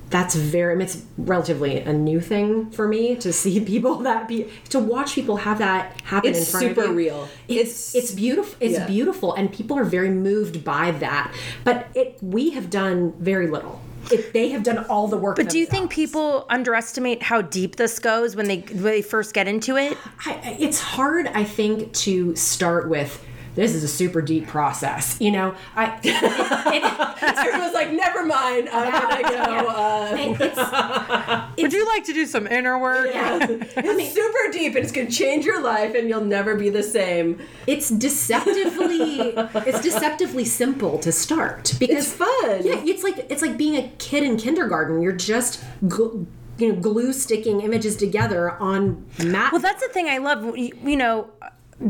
that's 0.09 0.35
very 0.35 0.71
I 0.73 0.75
mean, 0.75 0.85
it's 0.85 1.03
relatively 1.17 1.79
a 1.79 1.91
new 1.93 2.21
thing 2.21 2.69
for 2.71 2.87
me 2.87 3.15
to 3.17 3.33
see 3.33 3.59
people 3.73 3.95
that 3.99 4.27
be 4.27 4.49
to 4.69 4.79
watch 4.79 5.15
people 5.15 5.37
have 5.37 5.57
that 5.59 5.99
happen 6.03 6.29
It's 6.31 6.39
in 6.39 6.45
front 6.45 6.65
super 6.67 6.81
of 6.83 6.89
you. 6.91 6.95
real. 6.97 7.29
It's 7.47 7.59
It's- 7.59 7.95
it's 7.95 8.11
beautiful. 8.11 8.55
It's 8.59 8.73
Yeah. 8.79 8.87
beautiful, 8.87 9.33
and 9.33 9.51
people 9.51 9.77
are 9.77 9.83
very 9.83 10.09
moved 10.09 10.63
by 10.63 10.91
that. 10.91 11.33
But 11.63 11.87
it 11.95 12.17
we 12.21 12.51
have 12.51 12.69
done 12.69 13.13
very 13.19 13.47
little. 13.47 13.81
It, 14.09 14.31
they 14.31 14.47
have 14.49 14.63
done 14.63 14.85
all 14.85 15.09
the 15.09 15.17
work. 15.17 15.35
But 15.35 15.49
do 15.49 15.59
you 15.59 15.65
think 15.65 15.91
people 15.91 16.45
underestimate 16.49 17.21
how 17.23 17.41
deep 17.41 17.75
this 17.75 17.99
goes 17.99 18.37
when 18.37 18.47
they 18.47 18.59
when 18.59 18.83
they 18.83 19.01
first 19.01 19.33
get 19.33 19.49
into 19.49 19.75
it? 19.75 19.97
I, 20.25 20.55
it's 20.57 20.79
hard? 20.79 21.27
I 21.33 21.43
think 21.43 21.91
to 22.05 22.33
start 22.37 22.87
with. 22.87 23.21
This 23.57 23.73
is 23.73 23.83
a 23.83 23.87
super 23.87 24.21
deep 24.21 24.45
process, 24.45 25.17
you 25.19 25.31
know. 25.31 25.55
I 25.75 25.99
it, 26.03 27.37
Everyone's 27.37 27.73
like, 27.73 27.91
never 27.91 28.23
mind. 28.23 28.69
I'm 28.69 28.91
gonna 28.91 29.23
go. 29.23 29.57
Uh, 29.77 30.15
it, 30.15 30.37
it's 30.39 31.57
Would 31.61 31.73
you 31.73 31.85
like 31.87 32.03
to 32.05 32.13
do 32.13 32.25
some 32.27 32.45
inner 32.45 32.77
work? 32.77 33.09
it's 33.11 34.13
super 34.13 34.51
deep, 34.51 34.75
and 34.75 34.83
it's 34.83 34.91
gonna 34.91 35.09
change 35.09 35.43
your 35.43 35.61
life, 35.61 35.95
and 35.95 36.07
you'll 36.07 36.23
never 36.23 36.55
be 36.55 36.69
the 36.69 36.83
same. 36.83 37.39
it's 37.65 37.89
deceptively 37.89 39.33
it's 39.67 39.81
deceptively 39.81 40.45
simple 40.45 40.99
to 40.99 41.11
start 41.11 41.73
because 41.79 42.05
It's 42.07 42.13
fun. 42.13 42.61
Yeah, 42.63 42.81
it's 42.85 43.03
like 43.03 43.25
it's 43.29 43.41
like 43.41 43.57
being 43.57 43.75
a 43.75 43.89
kid 43.97 44.23
in 44.23 44.37
kindergarten. 44.37 45.01
You're 45.01 45.11
just 45.13 45.63
go, 45.87 46.25
you 46.59 46.73
know 46.73 46.79
glue 46.79 47.11
sticking 47.11 47.61
images 47.61 47.95
together 47.95 48.51
on 48.51 49.05
mat. 49.23 49.51
Well, 49.51 49.61
that's 49.61 49.81
the 49.81 49.89
thing 49.91 50.07
I 50.09 50.19
love. 50.19 50.55
You 50.57 50.77
you 50.83 50.95
know, 50.95 51.29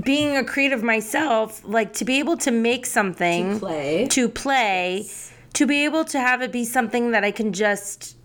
being 0.04 0.36
a 0.36 0.44
creative 0.44 0.84
myself, 0.84 1.62
like 1.64 1.94
to 1.94 2.06
be 2.06 2.20
able 2.20 2.38
to 2.38 2.52
make 2.52 2.86
something, 2.86 3.54
To 3.54 3.60
play. 3.60 4.08
to 4.10 4.30
play, 4.30 5.10
to 5.54 5.66
be 5.66 5.86
able 5.86 6.04
to 6.06 6.20
have 6.20 6.42
it 6.42 6.52
be 6.52 6.66
something 6.66 7.12
that 7.12 7.24
I 7.24 7.32
can 7.32 7.54
just 7.54 8.16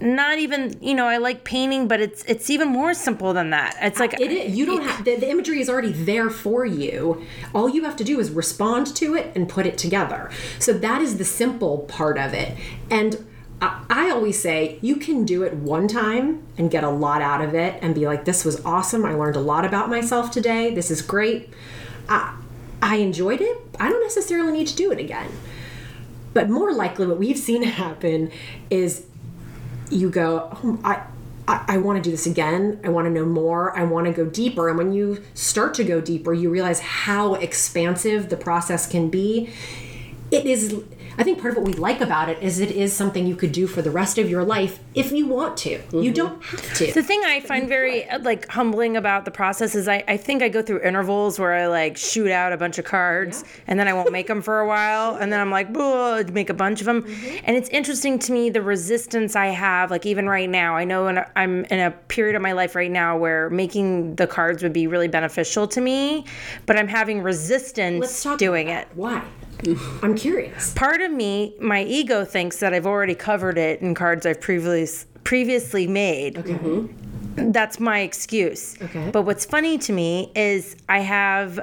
not 0.00 0.38
even 0.38 0.78
you 0.80 0.94
know 0.94 1.06
I 1.06 1.16
like 1.16 1.42
painting, 1.44 1.88
but 1.88 2.00
it's 2.00 2.22
it's 2.24 2.50
even 2.50 2.68
more 2.68 2.94
simple 2.94 3.32
than 3.32 3.50
that. 3.50 3.76
It's 3.80 3.98
like 3.98 4.14
It 4.20 4.30
is. 4.30 4.56
You 4.56 4.66
don't 4.66 4.82
have 4.82 5.04
the, 5.04 5.16
the 5.16 5.28
imagery 5.28 5.60
is 5.60 5.68
already 5.68 5.92
there 5.92 6.30
for 6.30 6.64
you. 6.64 7.24
All 7.54 7.68
you 7.68 7.84
have 7.84 7.96
to 7.96 8.04
do 8.04 8.20
is 8.20 8.30
respond 8.30 8.94
to 8.96 9.14
it 9.16 9.32
and 9.34 9.48
put 9.48 9.66
it 9.66 9.76
together. 9.76 10.30
So 10.60 10.72
that 10.72 11.02
is 11.02 11.18
the 11.18 11.24
simple 11.24 11.78
part 11.80 12.16
of 12.16 12.32
it. 12.32 12.56
And 12.90 13.26
I, 13.60 14.10
always 14.10 14.40
say 14.40 14.78
you 14.80 14.96
can 14.96 15.24
do 15.24 15.42
it 15.42 15.54
one 15.54 15.86
time 15.86 16.42
and 16.56 16.70
get 16.70 16.82
a 16.82 16.88
lot 16.88 17.22
out 17.22 17.40
of 17.40 17.54
it 17.54 17.78
and 17.82 17.94
be 17.94 18.06
like, 18.06 18.24
"This 18.24 18.44
was 18.44 18.64
awesome. 18.64 19.04
I 19.04 19.14
learned 19.14 19.36
a 19.36 19.40
lot 19.40 19.64
about 19.64 19.88
myself 19.88 20.30
today. 20.30 20.74
This 20.74 20.90
is 20.90 21.02
great. 21.02 21.52
I, 22.08 22.36
I 22.80 22.96
enjoyed 22.96 23.40
it. 23.40 23.58
I 23.78 23.88
don't 23.88 24.02
necessarily 24.02 24.52
need 24.52 24.66
to 24.68 24.76
do 24.76 24.90
it 24.92 24.98
again." 24.98 25.30
But 26.34 26.48
more 26.48 26.72
likely, 26.72 27.06
what 27.06 27.18
we've 27.18 27.38
seen 27.38 27.62
happen 27.82 28.30
is 28.70 29.06
you 29.90 30.10
go, 30.10 30.56
oh, 30.62 30.78
I, 30.84 31.02
I, 31.46 31.64
I 31.68 31.76
want 31.78 31.96
to 31.96 32.02
do 32.02 32.10
this 32.10 32.26
again. 32.26 32.80
I 32.84 32.90
want 32.90 33.06
to 33.06 33.10
know 33.10 33.24
more. 33.24 33.76
I 33.76 33.84
want 33.84 34.06
to 34.06 34.12
go 34.12 34.26
deeper. 34.26 34.68
And 34.68 34.78
when 34.78 34.92
you 34.92 35.22
start 35.34 35.74
to 35.74 35.84
go 35.84 36.00
deeper, 36.00 36.34
you 36.34 36.50
realize 36.50 36.80
how 36.80 37.34
expansive 37.34 38.28
the 38.28 38.36
process 38.36 38.88
can 38.88 39.08
be. 39.08 39.50
It 40.30 40.44
is, 40.44 40.80
I 41.18 41.24
think 41.24 41.40
part 41.40 41.50
of 41.50 41.56
what 41.56 41.66
we 41.66 41.72
like 41.72 42.00
about 42.00 42.28
it 42.28 42.40
is 42.40 42.60
it 42.60 42.70
is 42.70 42.92
something 42.92 43.26
you 43.26 43.34
could 43.34 43.50
do 43.50 43.66
for 43.66 43.82
the 43.82 43.90
rest 43.90 44.18
of 44.18 44.30
your 44.30 44.44
life 44.44 44.78
if 44.94 45.10
you 45.10 45.26
want 45.26 45.56
to. 45.58 45.80
You 45.92 46.12
don't 46.12 46.40
have 46.44 46.74
to. 46.74 46.92
The 46.92 47.02
thing 47.02 47.22
I 47.24 47.40
find 47.40 47.68
very 47.68 48.08
uh, 48.08 48.20
like 48.20 48.46
humbling 48.48 48.96
about 48.96 49.24
the 49.24 49.32
process 49.32 49.74
is 49.74 49.88
I, 49.88 50.04
I 50.06 50.16
think 50.16 50.42
I 50.42 50.48
go 50.48 50.62
through 50.62 50.80
intervals 50.82 51.40
where 51.40 51.54
I 51.54 51.66
like 51.66 51.96
shoot 51.96 52.30
out 52.30 52.52
a 52.52 52.56
bunch 52.56 52.78
of 52.78 52.84
cards 52.84 53.44
and 53.66 53.80
then 53.80 53.88
I 53.88 53.94
won't 53.94 54.12
make 54.12 54.28
them 54.28 54.40
for 54.40 54.60
a 54.60 54.66
while 54.68 55.16
and 55.20 55.32
then 55.32 55.40
I'm 55.40 55.50
like 55.50 55.72
"Blah," 55.72 56.22
make 56.32 56.50
a 56.50 56.54
bunch 56.54 56.80
of 56.80 56.86
them 56.86 57.04
and 57.44 57.56
it's 57.56 57.68
interesting 57.70 58.20
to 58.20 58.32
me 58.32 58.48
the 58.48 58.62
resistance 58.62 59.34
I 59.34 59.46
have 59.46 59.90
like 59.90 60.06
even 60.06 60.28
right 60.28 60.48
now 60.48 60.76
I 60.76 60.84
know 60.84 61.08
in 61.08 61.18
a, 61.18 61.28
I'm 61.34 61.64
in 61.64 61.80
a 61.80 61.90
period 61.90 62.36
of 62.36 62.42
my 62.42 62.52
life 62.52 62.76
right 62.76 62.90
now 62.90 63.18
where 63.18 63.50
making 63.50 64.14
the 64.14 64.28
cards 64.28 64.62
would 64.62 64.72
be 64.72 64.86
really 64.86 65.08
beneficial 65.08 65.66
to 65.66 65.80
me 65.80 66.26
but 66.64 66.78
I'm 66.78 66.88
having 66.88 67.22
resistance 67.22 68.00
Let's 68.00 68.22
talk 68.22 68.38
doing 68.38 68.68
about 68.68 68.82
it. 68.82 68.88
Why? 68.94 69.24
I'm 70.02 70.14
curious. 70.16 70.72
part 70.74 71.00
of 71.00 71.10
me, 71.10 71.54
my 71.60 71.82
ego 71.84 72.24
thinks 72.24 72.58
that 72.60 72.72
I've 72.72 72.86
already 72.86 73.14
covered 73.14 73.58
it 73.58 73.80
in 73.80 73.94
cards 73.94 74.24
I've 74.26 74.40
previously 74.40 75.08
previously 75.24 75.86
made. 75.86 76.38
Okay, 76.38 76.54
mm-hmm. 76.54 77.52
That's 77.52 77.78
my 77.78 78.00
excuse. 78.00 78.80
Okay. 78.80 79.10
But 79.10 79.22
what's 79.22 79.44
funny 79.44 79.78
to 79.78 79.92
me 79.92 80.32
is 80.34 80.76
I 80.88 81.00
have 81.00 81.58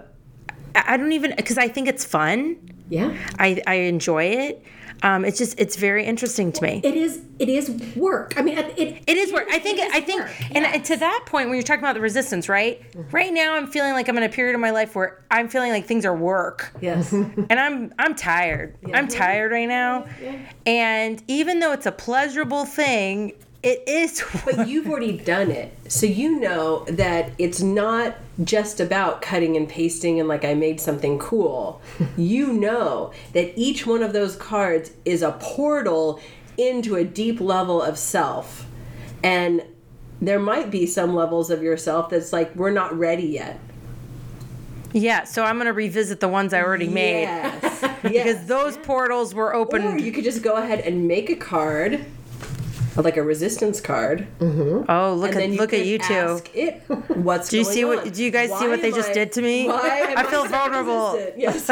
I 0.76 0.84
I 0.94 0.98
don't 0.98 1.14
even 1.14 1.34
because 1.36 1.58
I 1.58 1.68
think 1.68 1.88
it's 1.88 2.06
fun. 2.06 2.58
Yeah. 2.90 3.16
I, 3.40 3.62
I 3.66 3.76
enjoy 3.76 4.26
it. 4.26 4.64
Um, 5.04 5.26
it's 5.26 5.38
just 5.38 5.60
it's 5.60 5.76
very 5.76 6.06
interesting 6.06 6.52
to 6.54 6.64
me. 6.64 6.82
It 6.84 6.96
is. 6.96 7.22
It 7.38 7.50
is 7.50 7.70
work. 7.96 8.34
I 8.38 8.42
mean, 8.42 8.58
it. 8.58 8.74
It, 8.78 9.04
It 9.08 9.18
is 9.18 9.32
work. 9.34 9.48
I 9.52 9.60
think. 9.60 9.80
I 9.80 10.00
think. 10.02 10.22
And 10.56 10.84
to 10.86 10.96
that 10.98 11.24
point, 11.26 11.50
when 11.50 11.56
you're 11.58 11.64
talking 11.64 11.84
about 11.84 11.96
the 11.96 12.02
resistance, 12.02 12.48
right? 12.50 12.82
Right 13.12 13.34
now, 13.34 13.56
I'm 13.56 13.68
feeling 13.68 13.94
like 13.94 14.08
I'm 14.08 14.18
in 14.18 14.24
a 14.24 14.30
period 14.30 14.56
of 14.56 14.62
my 14.62 14.72
life 14.72 14.96
where 14.96 15.24
I'm 15.30 15.50
feeling 15.50 15.72
like 15.72 15.86
things 15.86 16.06
are 16.06 16.16
work. 16.16 16.72
Yes. 16.82 17.12
and 17.14 17.52
I'm 17.54 17.94
I'm 18.00 18.16
tired. 18.16 18.78
I'm 18.94 19.08
tired 19.08 19.52
right 19.52 19.68
now. 19.68 20.06
yeah. 20.22 20.38
And 20.66 21.22
even 21.28 21.60
though 21.60 21.72
it's 21.74 21.86
a 21.86 21.92
pleasurable 21.92 22.66
thing, 22.66 23.34
it 23.66 23.84
is 23.88 24.24
but 24.46 24.68
you've 24.68 24.88
already 24.88 25.18
done 25.18 25.52
it. 25.52 25.76
So 25.88 26.06
you 26.06 26.40
know 26.40 26.86
that 26.86 27.32
it's 27.38 27.62
not 27.62 28.16
just 28.44 28.80
about 28.80 29.22
cutting 29.22 29.56
and 29.58 29.68
pasting 29.68 30.20
and 30.20 30.28
like 30.30 30.46
I 30.46 30.54
made 30.54 30.80
something 30.80 31.18
cool. 31.20 31.82
you 32.18 32.54
know 32.54 33.12
that 33.34 33.58
each 33.58 33.86
one 33.88 34.04
of 34.04 34.14
those 34.14 34.36
cards 34.36 34.92
is 35.06 35.22
a 35.22 35.32
portal 35.34 36.20
into 36.58 36.96
a 36.96 37.04
deep 37.04 37.42
level 37.42 37.82
of 37.82 37.98
self. 37.98 38.66
And 39.24 39.64
there 40.22 40.40
might 40.40 40.72
be 40.72 40.86
some 40.86 41.14
levels 41.16 41.50
of 41.50 41.62
yourself 41.62 42.10
that's 42.10 42.32
like 42.32 42.56
we're 42.56 42.72
not 42.72 42.98
ready 42.98 43.28
yet. 43.28 43.60
Yeah, 44.94 45.26
so 45.26 45.44
I'm 45.44 45.58
gonna 45.58 45.74
revisit 45.74 46.22
the 46.22 46.30
ones 46.30 46.54
I 46.54 46.62
already 46.62 46.88
made. 46.88 47.24
Yes. 47.24 47.82
Because 48.06 48.14
yes. 48.38 48.48
those 48.48 48.78
portals 48.78 49.34
were 49.34 49.48
Or 49.48 49.56
open. 49.56 49.98
you 49.98 50.12
could 50.12 50.24
just 50.24 50.44
go 50.44 50.58
ahead 50.58 50.80
and 50.82 51.08
make 51.08 51.32
a 51.32 51.36
card, 51.36 52.06
like 53.04 53.18
a 53.18 53.24
resistance 53.24 53.82
card, 53.82 54.28
mm-hmm. 54.40 54.90
oh, 54.90 55.14
look 55.16 55.32
and 55.32 55.42
at 55.42 55.50
you 55.50 55.58
look 55.58 55.74
at 55.74 55.86
you 55.86 55.98
two. 55.98 56.14
ask 56.14 56.50
It, 56.56 56.82
what's 57.10 57.50
Do 57.50 57.58
you 57.58 57.64
going 57.64 57.74
see 57.76 57.86
what- 57.86 58.00
on? 58.08 58.10
do 58.12 58.24
you 58.24 58.32
guys 58.32 58.50
see 58.58 58.68
what 58.68 58.82
they 58.82 58.90
am 58.90 58.96
just 58.96 59.14
did 59.14 59.32
to 59.34 59.42
me? 59.42 59.68
why 59.68 60.14
I 60.18 60.24
feel 60.24 60.44
so 60.44 60.50
vulnerable. 60.50 61.14
resistant? 61.14 61.40
Yes. 61.40 61.70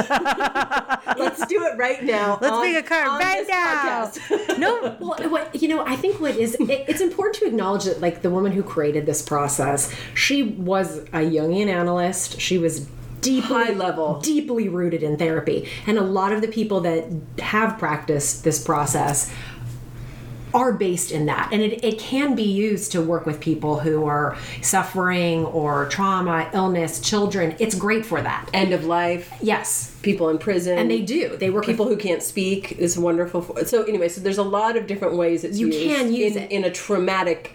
Let's 1.18 1.46
do 1.48 1.64
it 1.66 1.78
right 1.78 2.04
now. 2.04 2.38
Let's 2.42 2.54
on- 2.54 2.62
make 2.62 2.76
a 2.76 2.84
card 2.88 3.08
right 3.22 3.46
now. 3.48 4.12
No, 4.58 4.98
Well, 5.00 5.30
what 5.30 5.62
you 5.62 5.68
know, 5.68 5.86
I 5.86 5.96
think 5.96 6.20
what 6.20 6.36
is 6.36 6.56
it, 6.56 6.70
it's 6.88 7.02
important 7.02 7.36
to 7.36 7.46
acknowledge 7.46 7.86
that 7.86 8.02
like 8.02 8.22
the 8.22 8.30
woman 8.30 8.52
who 8.52 8.64
created 8.64 9.06
this 9.06 9.22
process, 9.22 9.94
she 10.16 10.44
was 10.44 11.00
a 11.14 11.20
Jungian 11.24 11.68
analyst. 11.68 12.40
She 12.42 12.58
was 12.58 12.88
deeply 13.22 13.42
High 13.68 13.72
level. 13.72 14.20
deeply 14.20 14.68
rooted 14.68 15.02
in 15.02 15.18
therapy, 15.18 15.70
and 15.88 15.98
a 15.98 16.02
lot 16.02 16.34
of 16.34 16.42
the 16.42 16.48
people 16.50 16.82
that 16.82 17.06
have 17.40 17.78
practiced 17.80 18.44
this 18.44 18.62
process 18.62 19.32
are 20.54 20.74
based 20.74 21.12
in 21.12 21.26
that 21.26 21.50
and 21.52 21.62
it, 21.62 21.84
it 21.84 21.98
can 22.00 22.36
be 22.36 22.44
used 22.44 22.92
to 22.92 23.02
work 23.02 23.26
with 23.26 23.40
people 23.40 23.80
who 23.80 24.06
are 24.06 24.38
suffering 24.62 25.46
or 25.46 25.88
trauma 25.90 26.50
illness 26.54 27.00
children 27.00 27.56
it's 27.60 27.76
great 27.76 28.06
for 28.06 28.22
that 28.22 28.50
End 28.54 28.74
of 28.74 28.86
life. 28.86 29.32
yes 29.42 29.96
People 30.02 30.30
in 30.30 30.38
prison. 30.38 30.78
and 30.78 30.92
they 30.92 31.02
do 31.02 31.36
they 31.38 31.50
work 31.50 31.66
with 31.66 31.74
People 31.74 31.88
who 31.88 31.98
can't 31.98 32.22
speak 32.22 32.74
is 32.74 32.98
wonderful. 33.00 33.42
For, 33.42 33.66
so 33.66 33.84
anyway, 33.84 34.10
so 34.10 34.22
there's 34.22 34.38
a 34.38 34.44
lot 34.44 34.76
of 34.78 34.86
different 34.86 35.16
ways 35.16 35.44
it's 35.44 35.58
You 35.58 35.68
used 35.68 35.80
can 35.80 36.14
use 36.14 36.36
in, 36.36 36.44
it. 36.44 36.52
in 36.52 36.64
a 36.66 36.72
traumatic. 36.72 37.54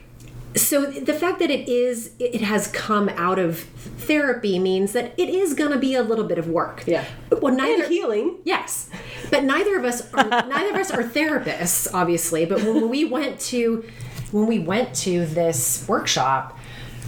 so 0.57 0.87
the 0.87 1.13
fact 1.15 1.39
that 1.41 1.51
it 1.51 1.69
is 1.69 2.13
it 2.19 2.41
has 2.41 2.67
come 2.69 3.09
out 3.11 3.39
of 3.39 3.61
therapy 4.09 4.59
means 4.59 4.93
that 4.93 5.13
it 5.19 5.29
is 5.29 5.55
going 5.55 5.71
to 5.71 5.79
be 5.79 5.95
a 5.95 6.03
little 6.03 6.25
bit 6.25 6.39
of 6.39 6.49
work 6.49 6.85
Yeah. 6.87 7.05
well 7.43 7.55
neither 7.55 7.85
And 7.85 7.93
healing. 7.93 8.39
yes 8.45 8.89
but 9.31 9.45
neither 9.45 9.79
of 9.79 9.85
us 9.85 10.13
are 10.15 10.25
neither 10.25 10.71
of 10.71 10.77
us 10.77 10.91
are 10.91 11.03
therapists 11.03 11.93
obviously. 11.93 12.45
But 12.47 12.63
when 12.63 12.89
we 12.89 13.05
went 13.05 13.41
to 13.41 13.85
when 14.31 14.47
we 14.47 14.59
went 14.59 14.95
to 14.97 15.27
this 15.27 15.85
workshop 15.89 16.59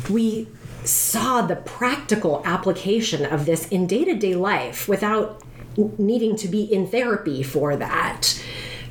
we 0.08 0.48
saw 0.84 1.42
the 1.42 1.56
practical 1.56 2.42
application 2.44 3.26
of 3.26 3.44
this 3.44 3.68
in 3.68 3.86
day-to-day 3.86 4.34
life 4.34 4.88
without 4.88 5.42
needing 5.98 6.36
to 6.36 6.48
be 6.48 6.62
in 6.62 6.86
therapy 6.86 7.42
for 7.42 7.76
that. 7.76 8.42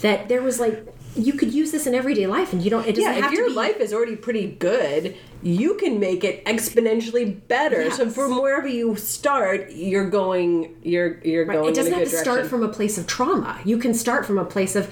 That 0.01 0.29
there 0.29 0.41
was 0.41 0.59
like 0.59 0.85
you 1.25 1.33
could 1.33 1.53
use 1.53 1.71
this 1.71 1.85
in 1.87 1.93
everyday 1.95 2.27
life 2.27 2.53
and 2.53 2.61
you 2.63 2.69
don't 2.69 2.85
it 2.87 2.95
doesn't 2.95 3.03
Yeah, 3.03 3.13
have 3.21 3.31
if 3.31 3.37
your 3.37 3.47
to 3.47 3.51
be 3.51 3.55
life 3.55 3.77
is 3.77 3.93
already 3.93 4.15
pretty 4.15 4.47
good, 4.47 5.15
you 5.43 5.75
can 5.75 5.99
make 5.99 6.23
it 6.23 6.43
exponentially 6.45 7.39
better. 7.47 7.89
So 7.91 8.09
from 8.09 8.41
wherever 8.41 8.67
you 8.67 8.95
start, 8.95 9.71
you're 9.71 10.09
going. 10.09 10.75
You're 10.83 11.19
you're 11.23 11.45
going. 11.45 11.69
it 11.69 11.75
doesn't 11.75 11.93
have 11.93 12.09
to 12.09 12.15
start 12.17 12.47
from 12.47 12.63
a 12.63 12.69
place 12.69 12.97
of 12.97 13.05
trauma 13.07 13.59
you 13.65 13.77
can 13.77 13.93
start 13.93 14.25
from 14.25 14.37
a 14.37 14.45
place 14.45 14.75
of 14.75 14.91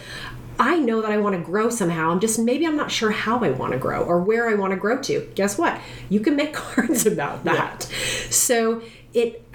i 0.60 0.78
know 0.78 1.02
that 1.02 1.12
i 1.12 1.18
want 1.18 1.36
to 1.36 1.42
grow 1.42 1.70
somehow 1.70 2.10
i'm 2.12 2.20
just 2.20 2.38
maybe 2.40 2.66
i'm 2.66 2.76
not 2.76 2.92
sure 2.92 3.12
how 3.12 3.40
i 3.44 3.50
want 3.50 3.72
to 3.74 3.78
grow 3.80 4.04
or 4.04 4.20
where 4.22 4.50
i 4.50 4.54
want 4.56 4.72
to 4.72 4.78
grow 4.78 5.00
to 5.02 5.30
guess 5.36 5.58
what 5.58 5.80
you 6.10 6.20
can 6.20 6.36
make 6.36 6.54
cards 6.64 7.06
about 7.06 7.44
that 7.44 7.84
so 8.30 8.82
it 9.14 9.47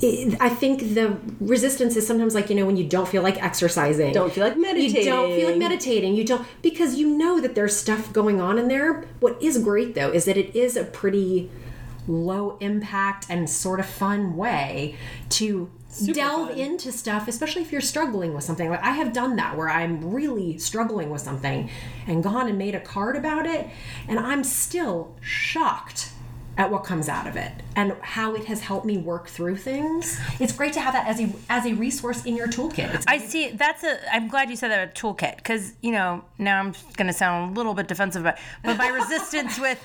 it, 0.00 0.36
I 0.40 0.48
think 0.48 0.94
the 0.94 1.18
resistance 1.40 1.96
is 1.96 2.06
sometimes 2.06 2.34
like 2.34 2.50
you 2.50 2.56
know 2.56 2.66
when 2.66 2.76
you 2.76 2.86
don't 2.86 3.08
feel 3.08 3.22
like 3.22 3.42
exercising, 3.42 4.12
Don't 4.12 4.32
feel 4.32 4.44
like 4.44 4.56
meditating, 4.56 4.96
You 4.96 5.04
don't 5.04 5.34
feel 5.34 5.48
like 5.48 5.58
meditating. 5.58 6.14
You 6.14 6.24
don't 6.24 6.46
because 6.62 6.96
you 6.96 7.16
know 7.16 7.40
that 7.40 7.54
there's 7.54 7.76
stuff 7.76 8.12
going 8.12 8.40
on 8.40 8.58
in 8.58 8.68
there. 8.68 9.04
What 9.20 9.42
is 9.42 9.58
great 9.58 9.94
though 9.94 10.10
is 10.10 10.24
that 10.26 10.36
it 10.36 10.54
is 10.54 10.76
a 10.76 10.84
pretty 10.84 11.50
low 12.06 12.56
impact 12.60 13.26
and 13.28 13.50
sort 13.50 13.80
of 13.80 13.86
fun 13.86 14.36
way 14.36 14.96
to 15.28 15.70
delve 16.12 16.50
fun. 16.50 16.58
into 16.58 16.92
stuff, 16.92 17.28
especially 17.28 17.62
if 17.62 17.72
you're 17.72 17.80
struggling 17.80 18.34
with 18.34 18.44
something. 18.44 18.70
Like 18.70 18.82
I 18.82 18.92
have 18.92 19.12
done 19.12 19.36
that 19.36 19.56
where 19.56 19.68
I'm 19.68 20.12
really 20.12 20.58
struggling 20.58 21.10
with 21.10 21.20
something 21.20 21.70
and 22.06 22.22
gone 22.22 22.48
and 22.48 22.56
made 22.56 22.74
a 22.74 22.80
card 22.80 23.16
about 23.16 23.46
it, 23.46 23.68
and 24.06 24.18
I'm 24.18 24.44
still 24.44 25.16
shocked 25.20 26.10
at 26.58 26.72
what 26.72 26.82
comes 26.82 27.08
out 27.08 27.28
of 27.28 27.36
it 27.36 27.52
and 27.76 27.92
how 28.00 28.34
it 28.34 28.44
has 28.46 28.60
helped 28.60 28.84
me 28.84 28.98
work 28.98 29.28
through 29.28 29.56
things. 29.56 30.20
It's 30.40 30.52
great 30.52 30.72
to 30.72 30.80
have 30.80 30.92
that 30.92 31.06
as 31.06 31.20
a 31.20 31.32
as 31.48 31.64
a 31.64 31.72
resource 31.74 32.24
in 32.24 32.36
your 32.36 32.48
toolkit. 32.48 32.92
It's 32.94 33.06
I 33.06 33.18
see. 33.18 33.50
That's 33.50 33.84
a. 33.84 34.14
I'm 34.14 34.28
glad 34.28 34.50
you 34.50 34.56
said 34.56 34.72
that 34.72 34.88
a 34.88 35.00
toolkit 35.00 35.36
because 35.36 35.72
you 35.80 35.92
know 35.92 36.24
now 36.36 36.58
I'm 36.58 36.74
going 36.96 37.06
to 37.06 37.12
sound 37.12 37.52
a 37.52 37.54
little 37.56 37.74
bit 37.74 37.86
defensive, 37.86 38.24
but 38.24 38.38
but 38.64 38.76
my 38.76 38.88
resistance 38.88 39.58
with 39.60 39.80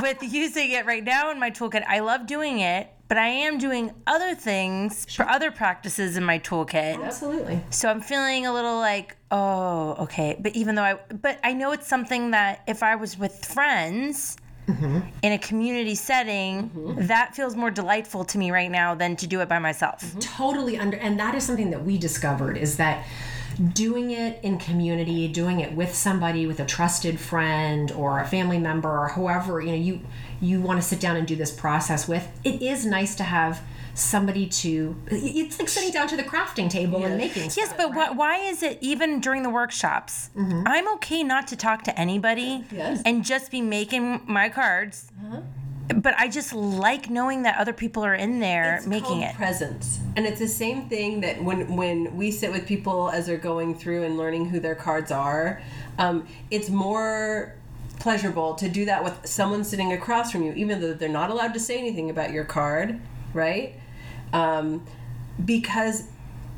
with 0.00 0.22
using 0.22 0.70
it 0.70 0.86
right 0.86 1.02
now 1.02 1.32
in 1.32 1.40
my 1.40 1.50
toolkit, 1.50 1.84
I 1.88 1.98
love 1.98 2.28
doing 2.28 2.60
it, 2.60 2.88
but 3.08 3.18
I 3.18 3.26
am 3.26 3.58
doing 3.58 3.92
other 4.06 4.36
things 4.36 5.04
for 5.12 5.28
other 5.28 5.50
practices 5.50 6.16
in 6.16 6.22
my 6.22 6.38
toolkit. 6.38 7.02
Absolutely. 7.02 7.60
So 7.70 7.88
I'm 7.88 8.00
feeling 8.00 8.46
a 8.46 8.52
little 8.52 8.78
like, 8.78 9.16
oh, 9.32 9.96
okay. 10.00 10.36
But 10.38 10.54
even 10.54 10.76
though 10.76 10.82
I, 10.82 10.94
but 11.12 11.40
I 11.42 11.54
know 11.54 11.72
it's 11.72 11.88
something 11.88 12.30
that 12.30 12.62
if 12.68 12.84
I 12.84 12.94
was 12.94 13.18
with 13.18 13.44
friends 13.44 14.36
Mm-hmm. 14.68 15.00
in 15.22 15.32
a 15.32 15.38
community 15.38 15.94
setting, 15.94 16.70
mm-hmm. 16.70 17.06
that 17.06 17.34
feels 17.34 17.56
more 17.56 17.70
delightful 17.70 18.24
to 18.26 18.38
me 18.38 18.50
right 18.50 18.70
now 18.70 18.94
than 18.94 19.16
to 19.16 19.26
do 19.26 19.40
it 19.40 19.48
by 19.48 19.58
myself. 19.58 20.02
Mm-hmm. 20.02 20.18
totally 20.18 20.78
under 20.78 20.96
and 20.98 21.18
that 21.18 21.34
is 21.34 21.44
something 21.44 21.70
that 21.70 21.84
we 21.84 21.96
discovered 21.96 22.56
is 22.56 22.76
that 22.76 23.06
doing 23.72 24.10
it 24.10 24.38
in 24.44 24.58
community 24.58 25.26
doing 25.26 25.60
it 25.60 25.72
with 25.72 25.94
somebody 25.94 26.46
with 26.46 26.60
a 26.60 26.64
trusted 26.64 27.18
friend 27.18 27.90
or 27.92 28.20
a 28.20 28.26
family 28.26 28.58
member 28.58 28.88
or 28.88 29.08
whoever 29.08 29.60
you 29.60 29.68
know 29.68 29.74
you 29.74 30.00
you 30.40 30.60
want 30.60 30.80
to 30.80 30.86
sit 30.86 31.00
down 31.00 31.16
and 31.16 31.26
do 31.26 31.34
this 31.34 31.50
process 31.50 32.06
with 32.06 32.28
it 32.44 32.62
is 32.62 32.86
nice 32.86 33.16
to 33.16 33.24
have 33.24 33.60
somebody 33.98 34.46
to 34.46 34.96
it's 35.08 35.58
like 35.58 35.68
sitting 35.68 35.90
down 35.90 36.06
to 36.08 36.16
the 36.16 36.22
crafting 36.22 36.70
table 36.70 37.04
and 37.04 37.16
making 37.16 37.42
Yes, 37.44 37.54
stuff, 37.54 37.76
but 37.76 37.90
right? 37.90 38.10
why, 38.14 38.36
why 38.36 38.36
is 38.38 38.62
it 38.62 38.78
even 38.80 39.20
during 39.20 39.42
the 39.42 39.50
workshops? 39.50 40.30
I'm 40.36 40.88
okay 40.94 41.22
not 41.22 41.48
to 41.48 41.56
talk 41.56 41.82
to 41.84 41.98
anybody 41.98 42.64
Yes. 42.70 43.02
and 43.04 43.24
just 43.24 43.50
be 43.50 43.60
making 43.60 44.20
my 44.26 44.48
cards. 44.48 45.10
But 45.94 46.14
I 46.18 46.28
just 46.28 46.52
like 46.52 47.08
knowing 47.08 47.42
that 47.44 47.56
other 47.58 47.72
people 47.72 48.04
are 48.04 48.14
in 48.14 48.40
there 48.40 48.76
It's 48.76 48.86
making 48.86 49.22
it. 49.22 49.34
presence 49.34 49.98
and 50.16 50.26
it's 50.26 50.38
the 50.38 50.46
same 50.46 50.86
thing 50.88 51.20
that 51.22 51.42
when 51.42 51.74
when 51.76 52.14
we 52.14 52.30
sit 52.30 52.52
with 52.52 52.66
people 52.66 53.08
as 53.10 53.26
they're 53.26 53.38
going 53.38 53.74
through 53.74 54.02
and 54.04 54.18
learning 54.18 54.50
who 54.50 54.60
their 54.60 54.74
cards 54.74 55.10
are 55.10 55.62
um, 55.98 56.26
it's 56.50 56.68
more 56.68 57.54
pleasurable 58.00 58.54
to 58.56 58.68
do 58.68 58.84
that 58.84 59.02
with 59.02 59.26
someone 59.26 59.64
sitting 59.64 59.92
across 59.92 60.30
from 60.30 60.42
you 60.42 60.52
even 60.52 60.80
though 60.80 60.92
they're 60.92 61.08
not 61.08 61.30
allowed 61.30 61.54
to 61.54 61.60
say 61.60 61.78
anything 61.78 62.10
about 62.10 62.32
your 62.32 62.44
card 62.44 63.00
right 63.32 63.74
um, 64.32 64.84
because 65.44 66.04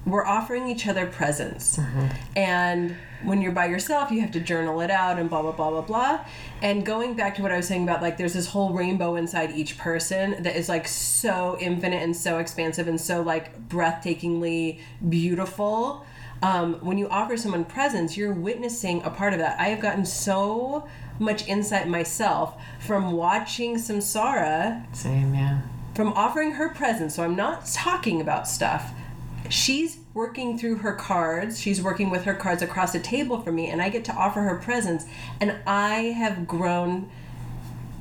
we're 0.07 0.25
offering 0.25 0.69
each 0.69 0.87
other 0.87 1.07
presence. 1.07 1.79
And 2.35 2.97
when 3.23 3.43
you're 3.43 3.53
by 3.53 3.67
yourself, 3.67 4.11
you 4.11 4.21
have 4.23 4.33
to 4.33 4.41
journal 4.41 4.81
it 4.81 4.91
out 4.91 5.19
and 5.19 5.29
blah, 5.29 5.43
blah, 5.43 5.53
blah, 5.53 5.71
blah, 5.71 5.83
blah. 5.83 6.25
And 6.63 6.85
going 6.87 7.15
back 7.15 7.35
to 7.37 7.43
what 7.43 7.53
I 7.53 7.57
was 7.57 7.67
saying 7.67 7.83
about 7.83 8.01
like 8.01 8.17
there's 8.17 8.33
this 8.33 8.49
whole 8.49 8.73
rainbow 8.73 9.17
inside 9.17 9.51
each 9.53 9.77
person 9.77 10.43
that 10.43 10.57
is 10.57 10.69
like 10.69 10.89
so 10.89 11.57
infinite 11.61 12.03
and 12.03 12.17
so 12.17 12.39
expansive 12.39 12.89
and 12.89 13.01
so 13.01 13.21
like 13.23 13.69
breathtakingly 13.69 14.81
beautiful. 15.07 16.07
Um, 16.43 16.75
when 16.81 16.97
you 16.97 17.07
offer 17.11 17.37
someone 17.37 17.67
presence, 17.67 18.17
you're 18.17 18.33
witnessing 18.33 19.03
a 19.03 19.11
part 19.11 19.35
of 19.35 19.39
that. 19.41 19.61
I 19.61 19.69
have 19.69 19.81
gotten 19.81 20.07
so 20.07 20.89
much 21.19 21.47
insight 21.47 21.87
myself 21.87 22.59
from 22.79 23.13
watching 23.13 23.77
Samsara 23.77 24.97
same 24.97 25.35
yeah 25.35 25.61
from 25.95 26.13
offering 26.15 26.53
her 26.53 26.69
presence. 26.69 27.17
So 27.17 27.25
I'm 27.25 27.37
not 27.37 27.67
talking 27.67 28.21
about 28.21 28.49
stuff. 28.49 28.93
She's 29.49 29.99
working 30.15 30.59
through 30.59 30.77
her 30.77 30.93
cards. 30.93 31.61
She's 31.61 31.83
working 31.83 32.11
with 32.11 32.25
her 32.25 32.35
cards 32.35 32.63
across 32.63 32.93
the 32.93 33.01
table 33.01 33.41
for 33.41 33.51
me, 33.51 33.67
and 33.69 33.83
I 33.83 33.89
get 33.89 34.05
to 34.07 34.13
offer 34.13 34.43
her 34.43 34.57
presence. 34.57 35.05
And 35.41 35.57
I 35.67 36.13
have 36.17 36.47
grown 36.47 37.11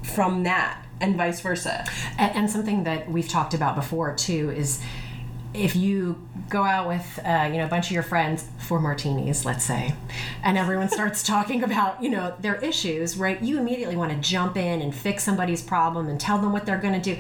from 0.04 0.44
that, 0.44 0.86
and 1.02 1.16
vice 1.16 1.42
versa. 1.42 1.86
And, 2.18 2.36
and 2.36 2.50
something 2.50 2.84
that 2.84 3.10
we've 3.10 3.28
talked 3.28 3.54
about 3.54 3.76
before 3.76 4.16
too 4.16 4.52
is 4.52 4.82
if 5.54 5.76
you 5.76 6.28
go 6.50 6.64
out 6.64 6.88
with 6.88 7.20
uh, 7.26 7.50
you 7.52 7.58
know 7.58 7.66
a 7.66 7.70
bunch 7.70 7.88
of 7.88 7.92
your 7.92 8.04
friends 8.04 8.48
for 8.60 8.80
martinis, 8.80 9.46
let's 9.46 9.64
say, 9.64 9.94
and 10.44 10.58
everyone 10.58 10.90
starts 10.90 11.24
talking 11.36 11.64
about 11.64 12.02
you 12.02 12.10
know 12.10 12.36
their 12.40 12.56
issues, 12.56 13.18
right? 13.18 13.42
You 13.42 13.60
immediately 13.60 13.96
want 13.96 14.12
to 14.12 14.18
jump 14.18 14.58
in 14.58 14.82
and 14.82 14.94
fix 14.94 15.24
somebody's 15.24 15.62
problem 15.62 16.08
and 16.08 16.20
tell 16.20 16.38
them 16.38 16.52
what 16.52 16.66
they're 16.66 16.78
going 16.80 17.00
to 17.00 17.16
do. 17.16 17.20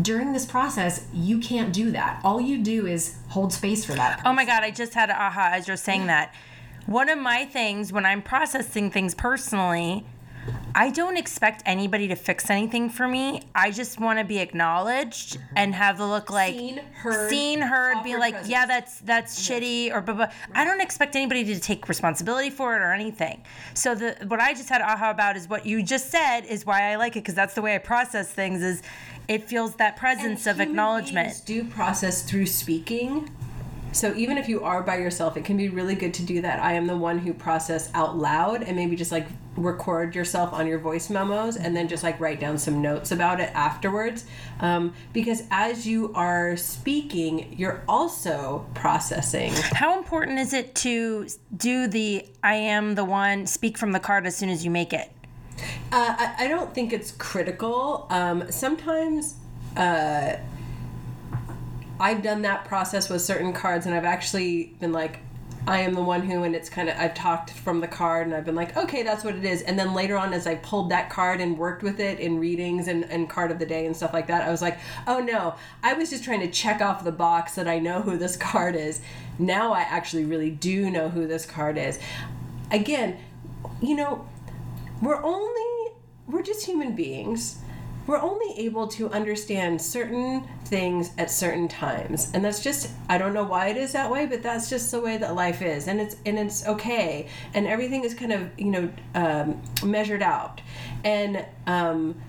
During 0.00 0.32
this 0.32 0.44
process, 0.44 1.06
you 1.12 1.38
can't 1.38 1.72
do 1.72 1.92
that. 1.92 2.20
All 2.24 2.40
you 2.40 2.58
do 2.58 2.86
is 2.86 3.16
hold 3.28 3.52
space 3.52 3.84
for 3.84 3.92
that. 3.92 4.20
Oh 4.24 4.32
my 4.32 4.44
God, 4.44 4.64
I 4.64 4.70
just 4.72 4.94
had 4.94 5.08
an 5.08 5.16
aha 5.16 5.50
as 5.54 5.68
you're 5.68 5.76
saying 5.76 6.06
that. 6.06 6.34
One 6.86 7.08
of 7.08 7.18
my 7.18 7.44
things 7.46 7.92
when 7.92 8.04
I'm 8.04 8.20
processing 8.20 8.90
things 8.90 9.14
personally, 9.14 10.04
I 10.76 10.90
don't 10.90 11.16
expect 11.16 11.62
anybody 11.66 12.08
to 12.08 12.16
fix 12.16 12.50
anything 12.50 12.90
for 12.90 13.06
me. 13.06 13.42
I 13.54 13.70
just 13.70 14.00
want 14.00 14.18
to 14.18 14.24
be 14.24 14.38
acknowledged 14.38 15.38
and 15.54 15.72
have 15.74 15.98
the 15.98 16.06
look 16.06 16.30
like 16.30 16.54
Seen, 16.54 16.78
heard, 16.94 17.30
seen, 17.30 17.60
heard, 17.60 18.02
be 18.02 18.16
like, 18.16 18.32
presence. 18.34 18.50
yeah, 18.50 18.66
that's 18.66 18.98
that's 19.00 19.48
shitty 19.48 19.92
or 19.92 20.00
blah, 20.00 20.14
blah. 20.14 20.30
I 20.54 20.64
don't 20.64 20.80
expect 20.80 21.14
anybody 21.14 21.44
to 21.44 21.60
take 21.60 21.88
responsibility 21.88 22.50
for 22.50 22.74
it 22.76 22.80
or 22.80 22.92
anything. 22.92 23.44
So 23.74 23.94
the 23.94 24.16
what 24.26 24.40
I 24.40 24.52
just 24.52 24.68
had 24.68 24.82
aha 24.82 25.10
about 25.10 25.36
is 25.36 25.48
what 25.48 25.64
you 25.64 25.82
just 25.82 26.10
said 26.10 26.40
is 26.40 26.66
why 26.66 26.90
I 26.92 26.96
like 26.96 27.12
it 27.12 27.20
because 27.20 27.34
that's 27.34 27.54
the 27.54 27.62
way 27.62 27.76
I 27.76 27.78
process 27.78 28.28
things. 28.32 28.62
Is 28.62 28.82
it 29.28 29.44
feels 29.44 29.76
that 29.76 29.96
presence 29.96 30.46
of 30.46 30.60
acknowledgement. 30.60 31.42
do 31.46 31.64
process 31.64 32.22
through 32.22 32.46
speaking. 32.46 33.30
So 33.94 34.12
even 34.16 34.38
if 34.38 34.48
you 34.48 34.64
are 34.64 34.82
by 34.82 34.98
yourself, 34.98 35.36
it 35.36 35.44
can 35.44 35.56
be 35.56 35.68
really 35.68 35.94
good 35.94 36.12
to 36.14 36.22
do 36.22 36.42
that. 36.42 36.58
I 36.58 36.72
am 36.72 36.88
the 36.88 36.96
one 36.96 37.20
who 37.20 37.32
process 37.32 37.90
out 37.94 38.18
loud 38.18 38.64
and 38.64 38.74
maybe 38.74 38.96
just 38.96 39.12
like 39.12 39.28
record 39.56 40.16
yourself 40.16 40.52
on 40.52 40.66
your 40.66 40.80
voice 40.80 41.08
memos 41.08 41.56
and 41.56 41.76
then 41.76 41.86
just 41.86 42.02
like 42.02 42.18
write 42.18 42.40
down 42.40 42.58
some 42.58 42.82
notes 42.82 43.12
about 43.12 43.38
it 43.38 43.50
afterwards. 43.54 44.24
Um, 44.58 44.94
because 45.12 45.44
as 45.52 45.86
you 45.86 46.12
are 46.14 46.56
speaking, 46.56 47.54
you're 47.56 47.84
also 47.88 48.66
processing. 48.74 49.52
How 49.52 49.96
important 49.96 50.40
is 50.40 50.52
it 50.52 50.74
to 50.76 51.28
do 51.56 51.86
the 51.86 52.26
I 52.42 52.56
am 52.56 52.96
the 52.96 53.04
one, 53.04 53.46
speak 53.46 53.78
from 53.78 53.92
the 53.92 54.00
card 54.00 54.26
as 54.26 54.36
soon 54.36 54.48
as 54.48 54.64
you 54.64 54.72
make 54.72 54.92
it? 54.92 55.12
Uh, 55.92 56.16
I, 56.18 56.34
I 56.40 56.48
don't 56.48 56.74
think 56.74 56.92
it's 56.92 57.12
critical. 57.12 58.08
Um, 58.10 58.50
sometimes 58.50 59.36
uh, 59.76 60.34
I've 62.04 62.20
done 62.20 62.42
that 62.42 62.66
process 62.66 63.08
with 63.08 63.22
certain 63.22 63.54
cards, 63.54 63.86
and 63.86 63.94
I've 63.94 64.04
actually 64.04 64.74
been 64.78 64.92
like, 64.92 65.20
I 65.66 65.78
am 65.78 65.94
the 65.94 66.02
one 66.02 66.20
who, 66.20 66.42
and 66.42 66.54
it's 66.54 66.68
kind 66.68 66.90
of, 66.90 66.98
I've 66.98 67.14
talked 67.14 67.48
from 67.48 67.80
the 67.80 67.88
card, 67.88 68.26
and 68.26 68.36
I've 68.36 68.44
been 68.44 68.54
like, 68.54 68.76
okay, 68.76 69.02
that's 69.02 69.24
what 69.24 69.34
it 69.34 69.42
is. 69.46 69.62
And 69.62 69.78
then 69.78 69.94
later 69.94 70.18
on, 70.18 70.34
as 70.34 70.46
I 70.46 70.56
pulled 70.56 70.90
that 70.90 71.08
card 71.08 71.40
and 71.40 71.56
worked 71.56 71.82
with 71.82 72.00
it 72.00 72.20
in 72.20 72.38
readings 72.38 72.88
and, 72.88 73.04
and 73.04 73.30
card 73.30 73.50
of 73.50 73.58
the 73.58 73.64
day 73.64 73.86
and 73.86 73.96
stuff 73.96 74.12
like 74.12 74.26
that, 74.26 74.42
I 74.42 74.50
was 74.50 74.60
like, 74.60 74.78
oh 75.06 75.20
no, 75.20 75.54
I 75.82 75.94
was 75.94 76.10
just 76.10 76.24
trying 76.24 76.40
to 76.40 76.50
check 76.50 76.82
off 76.82 77.04
the 77.04 77.10
box 77.10 77.54
that 77.54 77.66
I 77.66 77.78
know 77.78 78.02
who 78.02 78.18
this 78.18 78.36
card 78.36 78.76
is. 78.76 79.00
Now 79.38 79.72
I 79.72 79.80
actually 79.80 80.26
really 80.26 80.50
do 80.50 80.90
know 80.90 81.08
who 81.08 81.26
this 81.26 81.46
card 81.46 81.78
is. 81.78 81.98
Again, 82.70 83.16
you 83.80 83.96
know, 83.96 84.28
we're 85.00 85.22
only 85.22 85.94
we're 86.28 86.42
just 86.42 86.66
human 86.66 86.94
beings 86.94 87.60
we're 88.06 88.20
only 88.20 88.58
able 88.58 88.86
to 88.88 89.10
understand 89.10 89.80
certain 89.80 90.46
things 90.66 91.10
at 91.18 91.30
certain 91.30 91.68
times. 91.68 92.30
And 92.34 92.44
that's 92.44 92.62
just 92.62 92.90
i 93.08 93.18
don't 93.18 93.34
know 93.34 93.44
why 93.44 93.68
it 93.68 93.76
is 93.76 93.92
that 93.92 94.10
way 94.10 94.26
but 94.26 94.42
that's 94.42 94.68
just 94.70 94.90
the 94.90 95.00
way 95.00 95.16
that 95.16 95.34
life 95.34 95.62
is. 95.62 95.88
And 95.88 96.00
it's 96.00 96.16
and 96.26 96.38
it's 96.38 96.66
okay. 96.66 97.28
And 97.54 97.66
everything 97.66 98.04
is 98.04 98.14
kind 98.14 98.32
of 98.32 98.50
you 98.58 98.70
know 98.70 98.90
um, 99.14 99.62
measured 99.82 100.22
out. 100.22 100.60
And 101.04 101.44
um, 101.66 102.20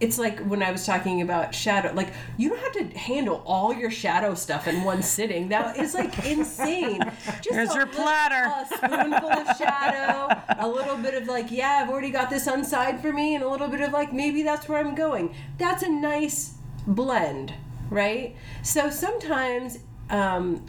it's 0.00 0.18
like 0.18 0.40
when 0.40 0.62
I 0.62 0.70
was 0.72 0.84
talking 0.84 1.22
about 1.22 1.54
shadow, 1.54 1.92
like 1.94 2.12
you 2.36 2.48
don't 2.50 2.58
have 2.58 2.72
to 2.92 2.98
handle 2.98 3.42
all 3.46 3.72
your 3.72 3.90
shadow 3.90 4.34
stuff 4.34 4.66
in 4.66 4.82
one 4.84 5.02
sitting. 5.02 5.48
That 5.48 5.78
is 5.78 5.94
like 5.94 6.26
insane. 6.26 7.00
Just 7.40 7.50
Here's 7.50 7.70
a 7.70 7.74
your 7.74 7.86
little- 7.86 8.02
platter. 8.02 8.52
A 8.52 8.66
spoonful 8.76 9.30
of 9.30 9.56
shadow, 9.56 10.36
a 10.58 10.66
little 10.68 10.96
bit 10.96 11.14
of 11.14 11.28
like, 11.28 11.50
yeah, 11.50 11.80
I've 11.82 11.90
already 11.90 12.10
got 12.10 12.28
this 12.30 12.48
on 12.48 12.64
side 12.64 13.00
for 13.00 13.12
me, 13.12 13.34
and 13.34 13.44
a 13.44 13.48
little 13.48 13.68
bit 13.68 13.80
of 13.80 13.92
like, 13.92 14.12
maybe 14.12 14.42
that's 14.42 14.68
where 14.68 14.78
I'm 14.78 14.94
going. 14.94 15.34
That's 15.58 15.82
a 15.82 15.88
nice 15.88 16.54
blend, 16.86 17.54
right? 17.90 18.36
So 18.62 18.90
sometimes 18.90 19.78
um, 20.10 20.64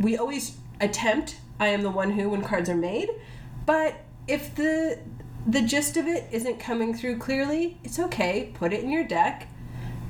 we 0.00 0.16
always 0.16 0.56
attempt. 0.80 1.36
I 1.60 1.68
am 1.68 1.82
the 1.82 1.90
one 1.90 2.12
who 2.12 2.28
when 2.30 2.42
cards 2.42 2.68
are 2.70 2.76
made, 2.76 3.10
but 3.66 3.96
if 4.28 4.54
the 4.54 4.98
the 5.48 5.62
gist 5.62 5.96
of 5.96 6.06
it 6.06 6.28
isn't 6.30 6.60
coming 6.60 6.94
through 6.94 7.16
clearly, 7.16 7.78
it's 7.82 7.98
okay. 7.98 8.52
Put 8.54 8.72
it 8.74 8.84
in 8.84 8.90
your 8.90 9.04
deck, 9.04 9.48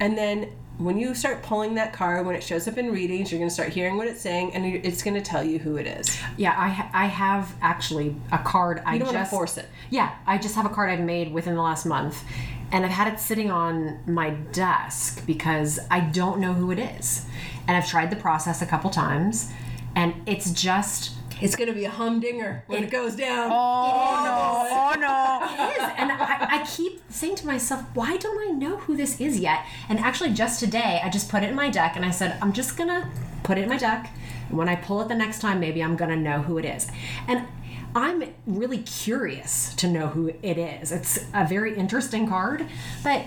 and 0.00 0.18
then 0.18 0.50
when 0.78 0.96
you 0.96 1.12
start 1.14 1.42
pulling 1.42 1.74
that 1.74 1.92
card, 1.92 2.24
when 2.24 2.36
it 2.36 2.42
shows 2.42 2.68
up 2.68 2.78
in 2.78 2.92
readings, 2.92 3.32
you're 3.32 3.38
going 3.40 3.48
to 3.48 3.54
start 3.54 3.70
hearing 3.70 3.96
what 3.96 4.06
it's 4.06 4.20
saying, 4.20 4.54
and 4.54 4.64
it's 4.64 5.02
going 5.02 5.14
to 5.14 5.20
tell 5.20 5.42
you 5.42 5.58
who 5.58 5.76
it 5.76 5.86
is. 5.86 6.18
Yeah, 6.36 6.54
I 6.56 6.68
ha- 6.68 6.90
I 6.92 7.06
have 7.06 7.54
actually 7.60 8.14
a 8.30 8.38
card. 8.38 8.82
I 8.84 8.98
don't 8.98 9.12
just 9.12 9.30
force 9.30 9.56
it. 9.58 9.68
Yeah, 9.90 10.14
I 10.26 10.38
just 10.38 10.54
have 10.54 10.66
a 10.66 10.68
card 10.68 10.90
I've 10.90 11.00
made 11.00 11.32
within 11.32 11.54
the 11.54 11.62
last 11.62 11.84
month, 11.86 12.24
and 12.72 12.84
I've 12.84 12.92
had 12.92 13.12
it 13.12 13.20
sitting 13.20 13.50
on 13.50 14.00
my 14.06 14.30
desk 14.30 15.24
because 15.26 15.78
I 15.90 16.00
don't 16.00 16.40
know 16.40 16.54
who 16.54 16.70
it 16.70 16.78
is, 16.78 17.26
and 17.66 17.76
I've 17.76 17.88
tried 17.88 18.10
the 18.10 18.16
process 18.16 18.62
a 18.62 18.66
couple 18.66 18.90
times, 18.90 19.52
and 19.94 20.14
it's 20.26 20.50
just 20.50 21.14
It's 21.40 21.54
going 21.54 21.68
to 21.68 21.74
be 21.74 21.84
a 21.84 21.90
humdinger 21.90 22.64
when 22.66 22.84
it, 22.84 22.90
goes 22.90 23.14
down. 23.14 23.50
Oh 23.52 24.24
no! 24.24 24.68
Oh 24.70 24.94
no! 24.98 25.64
it 25.64 25.76
is, 25.76 25.92
and 25.96 26.10
I, 26.10 26.60
I 26.60 26.66
keep 26.66 27.00
saying 27.10 27.36
to 27.36 27.46
myself, 27.46 27.84
why 27.94 28.16
don't 28.16 28.48
I 28.48 28.52
know 28.52 28.78
who 28.78 28.96
this 28.96 29.20
is 29.20 29.38
yet? 29.38 29.64
And 29.88 29.98
actually, 29.98 30.32
just 30.32 30.60
today, 30.60 31.00
I 31.02 31.08
just 31.08 31.28
put 31.28 31.42
it 31.42 31.50
in 31.50 31.54
my 31.54 31.70
deck, 31.70 31.94
and 31.96 32.04
I 32.04 32.10
said, 32.10 32.36
I'm 32.42 32.52
just 32.52 32.76
gonna 32.76 33.10
put 33.44 33.58
it 33.58 33.62
in 33.62 33.68
my 33.68 33.78
deck. 33.78 34.10
And 34.48 34.58
when 34.58 34.68
I 34.68 34.76
pull 34.76 35.00
it 35.00 35.08
the 35.08 35.14
next 35.14 35.40
time, 35.40 35.60
maybe 35.60 35.82
I'm 35.82 35.96
gonna 35.96 36.16
know 36.16 36.42
who 36.42 36.58
it 36.58 36.64
is. 36.64 36.88
And 37.28 37.46
I'm 37.94 38.34
really 38.46 38.78
curious 38.78 39.74
to 39.76 39.88
know 39.88 40.08
who 40.08 40.28
it 40.42 40.58
is. 40.58 40.92
It's 40.92 41.24
a 41.32 41.46
very 41.46 41.76
interesting 41.76 42.28
card, 42.28 42.66
but 43.02 43.26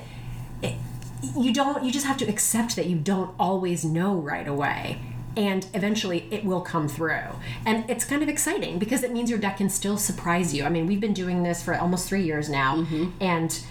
it, 0.61 0.75
you 1.37 1.53
don't 1.53 1.83
you 1.83 1.91
just 1.91 2.05
have 2.05 2.17
to 2.17 2.25
accept 2.25 2.75
that 2.75 2.87
you 2.87 2.97
don't 2.97 3.33
always 3.39 3.85
know 3.85 4.15
right 4.15 4.47
away 4.47 4.99
and 5.37 5.65
eventually 5.73 6.27
it 6.31 6.43
will 6.43 6.61
come 6.61 6.87
through. 6.87 7.23
And 7.65 7.89
it's 7.89 8.05
kind 8.05 8.21
of 8.21 8.29
exciting 8.29 8.79
because 8.79 9.03
it 9.03 9.11
means 9.11 9.29
your 9.29 9.39
deck 9.39 9.57
can 9.57 9.69
still 9.69 9.97
surprise 9.97 10.53
you. 10.53 10.63
I 10.63 10.69
mean 10.69 10.87
we've 10.87 10.99
been 10.99 11.13
doing 11.13 11.43
this 11.43 11.63
for 11.63 11.75
almost 11.75 12.07
three 12.07 12.23
years 12.23 12.49
now 12.49 12.77
mm-hmm. 12.77 13.09
and 13.19 13.63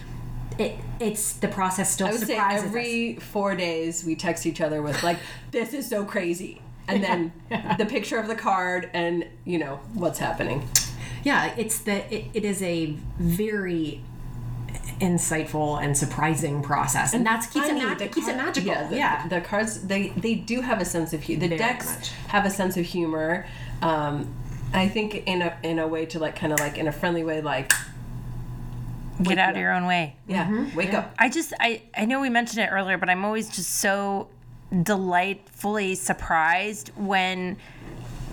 it 0.59 0.77
it's 0.99 1.33
the 1.35 1.49
process 1.49 1.91
still 1.91 2.09
I 2.09 2.11
would 2.13 2.21
say 2.21 2.35
surprises 2.35 2.63
us. 2.63 2.69
every 2.69 3.15
four 3.17 3.57
days 3.57 4.05
we 4.05 4.15
text 4.15 4.47
each 4.47 4.61
other 4.61 4.83
with 4.83 5.03
like, 5.03 5.19
"This 5.51 5.73
is 5.73 5.89
so 5.89 6.05
crazy," 6.05 6.61
and 6.87 7.03
then 7.03 7.33
the 7.79 7.87
picture 7.87 8.19
of 8.19 8.29
the 8.29 8.35
card 8.35 8.91
and 8.93 9.27
you 9.45 9.59
know 9.59 9.81
what's 9.95 10.19
happening. 10.19 10.69
yeah 11.25 11.55
it's 11.57 11.79
the 11.81 12.15
it, 12.15 12.27
it 12.35 12.45
is 12.45 12.63
a 12.63 12.97
very 13.19 14.03
insightful 15.01 15.83
and 15.83 15.97
surprising 15.97 16.63
process 16.63 17.15
and 17.15 17.25
that's 17.25 17.47
keeps 17.47 17.67
Funny, 17.67 17.81
it, 17.81 17.85
mag- 17.87 17.99
the 17.99 18.05
it 18.05 18.13
keeps 18.13 18.29
it 18.29 18.37
magical 18.37 18.71
Yeah, 18.73 18.87
the, 18.89 18.97
yeah 18.97 19.29
the 19.29 19.41
cards 19.41 19.81
they 19.87 20.09
they 20.11 20.35
do 20.35 20.61
have 20.61 20.81
a 20.81 20.85
sense 20.85 21.13
of 21.13 21.23
humor. 21.23 21.49
The 21.49 21.57
decks 21.57 21.97
much. 21.97 22.11
have 22.29 22.45
a 22.45 22.51
sense 22.51 22.77
of 22.77 22.85
humor. 22.85 23.47
Um, 23.83 24.35
I 24.75 24.89
think 24.89 25.27
in 25.27 25.41
a 25.43 25.57
in 25.63 25.79
a 25.79 25.89
way 25.89 26.05
to 26.07 26.19
like 26.19 26.37
kind 26.37 26.53
of 26.53 26.61
like 26.61 26.77
in 26.79 26.87
a 26.87 26.93
friendly 26.93 27.25
way, 27.25 27.41
like 27.41 27.73
Get 29.23 29.37
out 29.39 29.51
of 29.51 29.57
your 29.59 29.73
own 29.73 29.85
way. 29.87 30.17
yeah, 30.27 30.67
wake 30.75 30.95
up. 30.95 31.15
I 31.19 31.29
just 31.29 31.53
I 31.61 31.83
I 31.97 32.05
know 32.07 32.21
we 32.21 32.31
mentioned 32.31 32.63
it 32.63 32.69
earlier, 32.71 32.97
but 32.97 33.11
I'm 33.11 33.25
always 33.25 33.49
just 33.51 33.71
so 33.81 34.29
delightfully 34.83 35.95
surprised 35.95 36.91
when 36.97 37.57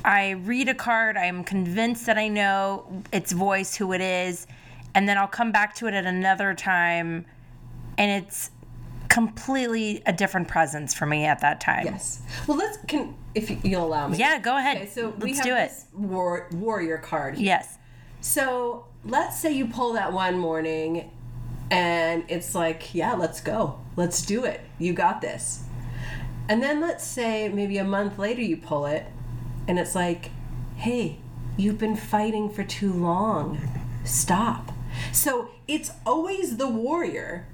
I 0.05 0.31
read 0.31 0.69
a 0.69 0.73
card, 0.73 1.17
I'm 1.17 1.43
convinced 1.43 2.05
that 2.05 2.17
I 2.17 2.27
know 2.29 3.03
its 3.11 3.31
voice, 3.33 3.75
who 3.75 3.91
it 3.93 3.99
is, 4.01 4.47
and 4.98 5.08
then 5.08 5.16
I'll 5.16 5.28
come 5.28 5.52
back 5.52 5.76
to 5.76 5.86
it 5.86 5.93
at 5.93 6.06
another 6.08 6.56
time 6.56 7.28
and 8.00 8.24
it's 8.24 8.50
completely 9.10 10.02
a 10.08 10.12
different 10.12 10.48
presence 10.48 10.95
for 10.95 11.06
me 11.06 11.24
at 11.26 11.39
that 11.41 11.62
time. 11.62 11.86
Yes. 11.86 12.20
Well, 12.48 12.58
let's 12.58 12.80
can 12.88 13.16
if 13.36 13.64
you'll 13.64 13.86
allow 13.86 14.08
me. 14.08 14.18
Yeah, 14.18 14.39
go 14.39 14.58
ahead. 14.58 14.78
Okay, 14.78 14.88
so 14.88 15.10
we 15.10 15.28
Let's 15.28 15.38
have 15.38 15.45
do 15.45 15.54
it. 15.56 15.68
this 15.70 15.86
war, 15.93 16.48
warrior 16.52 16.98
card. 16.98 17.36
here. 17.36 17.45
Yes. 17.45 17.78
So 18.22 18.88
let's 19.06 19.38
say 19.39 19.52
you 19.52 19.68
pull 19.68 19.93
that 19.93 20.14
one 20.14 20.39
morning 20.39 21.12
and 21.70 22.24
it's 22.28 22.56
like, 22.56 22.95
yeah, 22.95 23.14
let's 23.14 23.39
go. 23.39 23.80
Let's 23.95 24.26
do 24.26 24.45
it. 24.45 24.62
You 24.80 24.93
got 24.93 25.22
this. 25.22 25.64
And 26.50 26.64
then 26.64 26.82
let's 26.82 27.04
say 27.06 27.50
maybe 27.50 27.78
a 27.78 27.84
month 27.84 28.18
later 28.18 28.41
you 28.41 28.58
pull 28.58 28.88
it 28.88 29.06
and 29.68 29.78
it's 29.78 29.93
like, 29.93 30.32
hey, 30.76 31.20
you've 31.56 31.78
been 31.78 31.95
fighting 31.95 32.50
for 32.50 32.64
too 32.64 32.91
long. 32.91 33.60
Stop. 34.04 34.72
So 35.12 35.50
it's 35.68 35.91
always 36.06 36.58
the 36.58 36.68
warrior, 36.68 37.48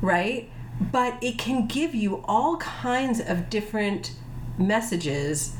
right? 0.00 0.50
But 0.80 1.22
it 1.22 1.38
can 1.38 1.66
give 1.66 1.94
you 1.94 2.22
all 2.26 2.56
kinds 2.58 3.20
of 3.20 3.50
different 3.50 4.12
messages 4.56 5.56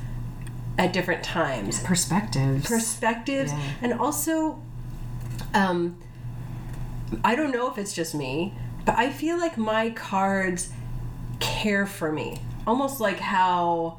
at 0.79 0.93
different 0.93 1.25
times. 1.25 1.81
Perspectives. 1.83 2.67
Perspectives. 2.67 3.53
Yeah. 3.53 3.71
and 3.83 3.93
also 3.95 4.63
um 5.55 5.97
i 7.25 7.35
don't 7.35 7.51
know 7.53 7.71
if 7.71 7.79
it's 7.79 7.95
just 7.95 8.15
me 8.15 8.53
but 8.85 8.95
i 8.99 9.11
feel 9.11 9.39
like 9.39 9.57
my 9.57 9.89
cards 9.89 10.71
care 11.41 11.87
for 11.87 12.13
me. 12.13 12.39
Almost 12.67 13.01
like 13.01 13.19
how 13.19 13.99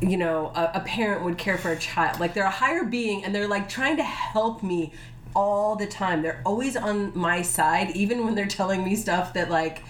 you 0.00 0.16
know 0.16 0.50
a, 0.54 0.72
a 0.74 0.80
parent 0.80 1.24
would 1.24 1.38
care 1.38 1.58
for 1.58 1.70
a 1.70 1.78
child. 1.78 2.20
Like 2.20 2.34
they're 2.34 2.44
a 2.44 2.50
higher 2.50 2.84
being 2.84 3.24
and 3.24 3.34
they're 3.34 3.48
like 3.48 3.68
trying 3.68 3.96
to 3.98 4.02
help 4.02 4.62
me 4.62 4.92
all 5.34 5.76
the 5.76 5.86
time 5.86 6.22
they're 6.22 6.42
always 6.44 6.76
on 6.76 7.16
my 7.16 7.42
side 7.42 7.90
even 7.92 8.24
when 8.24 8.34
they're 8.34 8.46
telling 8.46 8.84
me 8.84 8.94
stuff 8.94 9.32
that 9.32 9.50
like 9.50 9.82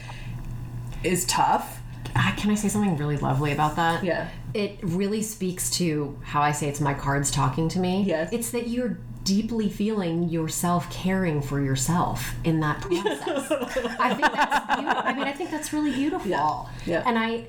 is 1.02 1.24
tough 1.24 1.82
Ah, 2.14 2.34
can 2.36 2.50
I 2.50 2.54
say 2.54 2.68
something 2.68 2.96
really 2.96 3.16
lovely 3.16 3.52
about 3.52 3.76
that? 3.76 4.04
Yeah. 4.04 4.28
It 4.52 4.78
really 4.82 5.22
speaks 5.22 5.70
to 5.72 6.18
how 6.22 6.42
I 6.42 6.52
say 6.52 6.68
it's 6.68 6.80
my 6.80 6.94
cards 6.94 7.30
talking 7.30 7.68
to 7.70 7.78
me. 7.78 8.02
Yes. 8.02 8.30
It's 8.32 8.50
that 8.50 8.68
you're 8.68 8.98
deeply 9.24 9.70
feeling 9.70 10.28
yourself 10.28 10.90
caring 10.90 11.40
for 11.40 11.60
yourself 11.60 12.34
in 12.44 12.60
that 12.60 12.80
process. 12.82 13.50
I 13.98 14.14
think 14.14 14.32
that's 14.32 14.76
beautiful. 14.76 15.02
I 15.04 15.14
mean, 15.14 15.24
I 15.24 15.32
think 15.32 15.50
that's 15.50 15.72
really 15.72 15.92
beautiful. 15.92 16.30
Yeah. 16.30 16.64
Yeah. 16.84 17.02
And 17.06 17.18
I, 17.18 17.46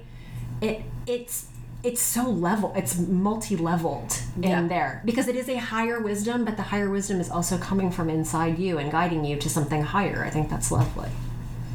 it, 0.62 0.84
it's, 1.08 1.48
it's 1.84 2.02
so 2.02 2.30
level. 2.30 2.72
It's 2.76 2.98
multi-leveled 2.98 4.18
Yeah. 4.40 4.60
in 4.60 4.68
there 4.70 5.02
because 5.06 5.28
it 5.28 5.36
is 5.36 5.50
a 5.50 5.58
higher 5.58 6.00
wisdom, 6.00 6.46
but 6.46 6.56
the 6.56 6.64
higher 6.64 6.90
wisdom 6.90 7.20
is 7.20 7.30
also 7.30 7.58
coming 7.58 7.92
from 7.92 8.10
inside 8.10 8.58
you 8.58 8.78
and 8.78 8.92
guiding 8.92 9.26
you 9.26 9.36
to 9.38 9.50
something 9.50 9.84
higher. 9.84 10.24
I 10.26 10.30
think 10.30 10.50
that's 10.50 10.72
lovely. 10.72 11.10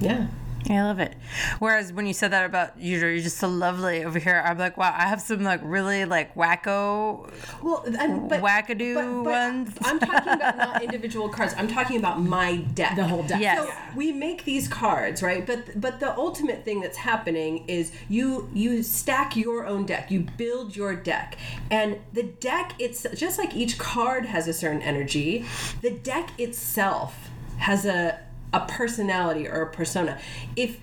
yeah 0.00 0.28
I 0.68 0.82
love 0.82 0.98
it. 0.98 1.14
Whereas 1.60 1.92
when 1.92 2.06
you 2.06 2.12
said 2.12 2.32
that 2.32 2.44
about 2.44 2.78
you, 2.78 2.98
you're 2.98 3.18
just 3.18 3.38
so 3.38 3.48
lovely 3.48 4.04
over 4.04 4.18
here. 4.18 4.42
I'm 4.44 4.58
like, 4.58 4.76
wow, 4.76 4.94
I 4.96 5.06
have 5.06 5.20
some 5.20 5.42
like 5.42 5.60
really 5.62 6.04
like 6.04 6.34
wacko. 6.34 7.30
Well, 7.62 7.84
I'm, 7.98 8.28
but, 8.28 8.42
Wackadoo 8.42 9.24
ones. 9.24 9.74
I'm 9.82 9.98
talking 9.98 10.32
about 10.32 10.56
not 10.58 10.82
individual 10.82 11.28
cards. 11.28 11.54
I'm 11.56 11.68
talking 11.68 11.98
about 11.98 12.20
my 12.20 12.56
deck. 12.56 12.96
The 12.96 13.04
whole 13.04 13.22
deck. 13.22 13.40
Yes. 13.40 13.66
So 13.66 13.74
we 13.96 14.12
make 14.12 14.44
these 14.44 14.68
cards, 14.68 15.22
right? 15.22 15.46
But 15.46 15.80
but 15.80 16.00
the 16.00 16.16
ultimate 16.16 16.64
thing 16.64 16.80
that's 16.80 16.98
happening 16.98 17.64
is 17.66 17.92
you 18.08 18.50
you 18.52 18.82
stack 18.82 19.36
your 19.36 19.66
own 19.66 19.86
deck. 19.86 20.10
You 20.10 20.26
build 20.36 20.76
your 20.76 20.94
deck, 20.94 21.36
and 21.70 21.98
the 22.12 22.24
deck 22.24 22.74
it's 22.78 23.06
just 23.14 23.38
like 23.38 23.54
each 23.54 23.78
card 23.78 24.26
has 24.26 24.48
a 24.48 24.52
certain 24.52 24.82
energy. 24.82 25.46
The 25.80 25.90
deck 25.90 26.38
itself 26.38 27.30
has 27.58 27.86
a 27.86 28.20
a 28.52 28.60
personality 28.60 29.46
or 29.48 29.62
a 29.62 29.70
persona. 29.70 30.18
If 30.56 30.78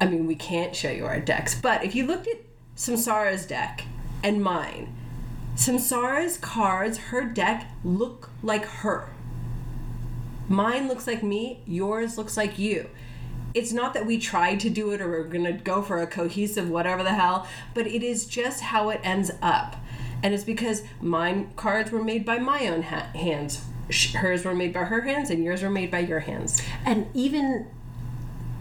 I 0.00 0.06
mean, 0.06 0.26
we 0.26 0.34
can't 0.34 0.74
show 0.74 0.90
you 0.90 1.04
our 1.04 1.20
decks, 1.20 1.54
but 1.54 1.84
if 1.84 1.94
you 1.94 2.06
looked 2.06 2.26
at 2.26 2.38
Samsara's 2.74 3.44
deck 3.44 3.84
and 4.22 4.42
mine, 4.42 4.94
Samsara's 5.56 6.38
cards, 6.38 6.96
her 6.96 7.22
deck 7.24 7.70
look 7.84 8.30
like 8.42 8.64
her. 8.64 9.10
Mine 10.48 10.88
looks 10.88 11.06
like 11.06 11.22
me, 11.22 11.60
yours 11.66 12.16
looks 12.16 12.36
like 12.36 12.58
you. 12.58 12.88
It's 13.52 13.72
not 13.72 13.92
that 13.94 14.06
we 14.06 14.18
tried 14.18 14.60
to 14.60 14.70
do 14.70 14.90
it 14.92 15.00
or 15.00 15.10
we're 15.10 15.24
gonna 15.24 15.52
go 15.52 15.82
for 15.82 16.00
a 16.00 16.06
cohesive 16.06 16.70
whatever 16.70 17.02
the 17.02 17.14
hell, 17.14 17.46
but 17.74 17.86
it 17.86 18.02
is 18.02 18.24
just 18.24 18.62
how 18.62 18.88
it 18.88 19.00
ends 19.04 19.30
up. 19.42 19.76
And 20.22 20.32
it's 20.32 20.44
because 20.44 20.82
mine 21.00 21.50
cards 21.56 21.90
were 21.90 22.02
made 22.02 22.24
by 22.24 22.38
my 22.38 22.66
own 22.68 22.82
ha- 22.82 23.10
hands, 23.14 23.64
hers 23.90 24.44
were 24.44 24.54
made 24.54 24.72
by 24.72 24.84
her 24.84 25.02
hands, 25.02 25.30
and 25.30 25.42
yours 25.44 25.62
were 25.62 25.70
made 25.70 25.90
by 25.90 26.00
your 26.00 26.20
hands. 26.20 26.62
and 26.84 27.06
even 27.14 27.66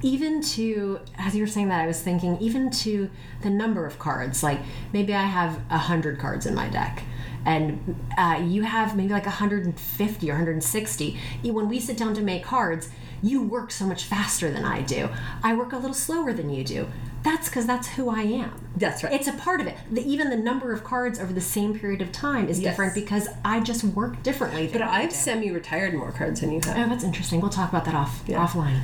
even 0.02 0.42
to 0.42 1.00
as 1.18 1.36
you 1.36 1.44
were 1.44 1.48
saying 1.48 1.68
that 1.68 1.82
i 1.82 1.88
was 1.88 2.02
thinking 2.02 2.38
even 2.40 2.70
to 2.70 3.10
the 3.42 3.50
number 3.50 3.86
of 3.86 4.00
cards 4.00 4.42
like 4.42 4.60
maybe 4.94 5.14
i 5.14 5.24
have 5.24 5.60
a 5.70 5.78
hundred 5.78 6.18
cards 6.18 6.46
in 6.46 6.56
my 6.56 6.70
deck 6.70 7.04
and 7.46 8.00
uh, 8.18 8.42
you 8.46 8.64
have 8.64 8.96
maybe 8.96 9.10
like 9.10 9.26
150 9.26 10.30
or 10.30 10.34
160 10.34 11.20
when 11.44 11.70
we 11.70 11.80
sit 11.80 11.98
down 11.98 12.14
to 12.14 12.22
make 12.22 12.44
cards 12.44 12.90
you 13.22 13.42
work 13.42 13.72
so 13.72 13.86
much 13.86 14.06
faster 14.06 14.50
than 14.50 14.64
i 14.64 14.82
do. 14.82 15.10
I 15.44 15.54
work 15.54 15.74
a 15.74 15.78
little 15.78 15.94
slower 15.94 16.32
than 16.32 16.50
you 16.50 16.64
do 16.64 16.88
that's 17.24 17.50
because 17.50 17.66
that's 17.66 17.88
who 17.90 18.10
i 18.10 18.22
am 18.22 18.52
That's 18.78 19.04
right. 19.04 19.12
it's 19.14 19.28
a 19.28 19.34
part 19.34 19.60
of 19.62 19.68
it 19.68 19.76
the, 19.92 20.02
even 20.02 20.30
the 20.30 20.38
number 20.38 20.72
of 20.72 20.84
cards 20.84 21.20
over 21.20 21.34
the 21.34 21.42
same 21.42 21.78
period 21.78 22.02
of 22.02 22.12
time 22.12 22.48
is 22.48 22.60
Yes. 22.60 22.72
different 22.72 22.94
because 22.96 23.28
i 23.44 23.60
just 23.60 23.84
work 23.84 24.24
differently 24.24 24.68
But 24.72 24.82
I've 24.82 25.12
semi-retired 25.12 25.94
more 25.94 26.12
cards 26.12 26.42
than 26.42 26.52
you 26.52 26.62
have. 26.64 26.78
Oh, 26.78 26.90
that's 26.90 27.04
interesting. 27.04 27.42
We'll 27.42 27.50
talk 27.52 27.70
about 27.70 27.86
that 27.86 27.96
off 27.96 28.26
offline. 28.28 28.80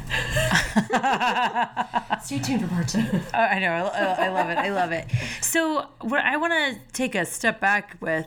Stay 2.24 2.40
tuned 2.40 2.62
for 2.62 2.68
part 2.68 2.88
two. 2.88 3.04
Oh, 3.12 3.38
I 3.38 3.60
know. 3.60 3.72
I, 3.72 3.82
oh, 3.82 4.22
I 4.24 4.30
love 4.30 4.50
it. 4.50 4.58
I 4.58 4.70
love 4.72 4.92
it. 4.92 5.06
So, 5.42 5.88
what 6.02 6.22
I 6.26 6.38
want 6.38 6.54
to 6.54 6.80
take 6.94 7.16
a 7.16 7.26
step 7.26 7.60
back 7.60 7.96
with 8.02 8.26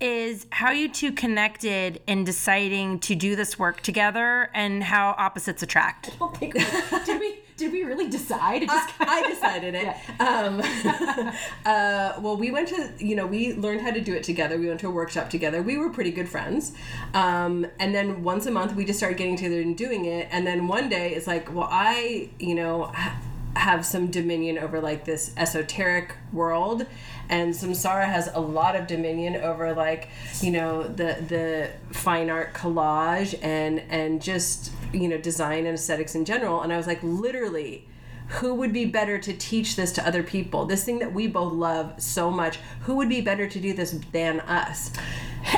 is 0.00 0.46
how 0.50 0.70
you 0.70 0.88
two 0.88 1.12
connected 1.12 2.00
in 2.06 2.24
deciding 2.24 2.98
to 3.00 3.14
do 3.14 3.36
this 3.36 3.58
work 3.58 3.80
together 3.80 4.50
and 4.54 4.82
how 4.84 5.14
opposites 5.18 5.62
attract. 5.62 6.10
I 6.14 6.16
don't 6.18 6.36
think 6.36 6.54
we- 6.54 6.64
did 7.04 7.20
we 7.20 7.38
did 7.58 7.72
we 7.72 7.82
really 7.82 8.08
decide? 8.08 8.62
It 8.62 8.70
just 8.70 8.94
I 9.00 9.28
decided 9.28 9.74
it. 9.74 9.88
Um, 10.20 10.62
uh, 11.66 12.18
well, 12.20 12.36
we 12.36 12.50
went 12.50 12.68
to, 12.68 12.92
you 12.98 13.16
know, 13.16 13.26
we 13.26 13.52
learned 13.52 13.82
how 13.82 13.90
to 13.90 14.00
do 14.00 14.14
it 14.14 14.22
together. 14.22 14.56
We 14.56 14.68
went 14.68 14.80
to 14.80 14.86
a 14.86 14.90
workshop 14.90 15.28
together. 15.28 15.60
We 15.60 15.76
were 15.76 15.90
pretty 15.90 16.12
good 16.12 16.28
friends. 16.28 16.72
Um, 17.12 17.66
and 17.78 17.94
then 17.94 18.22
once 18.22 18.46
a 18.46 18.50
month, 18.52 18.74
we 18.74 18.84
just 18.84 18.98
started 19.00 19.18
getting 19.18 19.36
together 19.36 19.60
and 19.60 19.76
doing 19.76 20.06
it. 20.06 20.28
And 20.30 20.46
then 20.46 20.68
one 20.68 20.88
day, 20.88 21.14
it's 21.14 21.26
like, 21.26 21.52
well, 21.52 21.68
I, 21.70 22.30
you 22.38 22.54
know, 22.54 22.84
ha- 22.84 23.20
have 23.56 23.84
some 23.84 24.06
dominion 24.06 24.56
over 24.56 24.80
like 24.80 25.04
this 25.04 25.32
esoteric 25.36 26.14
world 26.32 26.86
and 27.28 27.54
samsara 27.54 28.04
has 28.04 28.28
a 28.34 28.38
lot 28.38 28.76
of 28.76 28.86
dominion 28.86 29.34
over 29.34 29.74
like 29.74 30.08
you 30.40 30.50
know 30.50 30.84
the 30.84 31.16
the 31.26 31.70
fine 31.90 32.30
art 32.30 32.54
collage 32.54 33.36
and 33.42 33.80
and 33.88 34.22
just 34.22 34.70
you 34.92 35.08
know 35.08 35.18
design 35.18 35.66
and 35.66 35.74
aesthetics 35.74 36.14
in 36.14 36.24
general 36.24 36.62
and 36.62 36.72
i 36.72 36.76
was 36.76 36.86
like 36.86 37.02
literally 37.02 37.86
who 38.28 38.54
would 38.54 38.72
be 38.72 38.84
better 38.84 39.18
to 39.18 39.32
teach 39.32 39.76
this 39.76 39.90
to 39.92 40.06
other 40.06 40.22
people? 40.22 40.66
This 40.66 40.84
thing 40.84 40.98
that 40.98 41.12
we 41.12 41.26
both 41.26 41.52
love 41.52 41.94
so 41.98 42.30
much 42.30 42.58
who 42.82 42.96
would 42.96 43.08
be 43.08 43.20
better 43.20 43.48
to 43.48 43.60
do 43.60 43.72
this 43.72 43.98
than 44.12 44.40
us? 44.40 44.92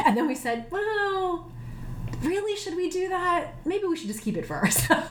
And 0.05 0.17
then 0.17 0.29
we 0.29 0.37
said, 0.37 0.67
well, 0.71 1.51
really, 2.23 2.57
should 2.57 2.77
we 2.77 2.89
do 2.91 3.09
that? 3.09 3.55
Maybe 3.65 3.87
we 3.87 3.97
should 3.97 4.09
just 4.09 4.23
keep 4.23 4.37
it 4.37 4.47
for 4.47 4.57
ourselves. 4.65 5.09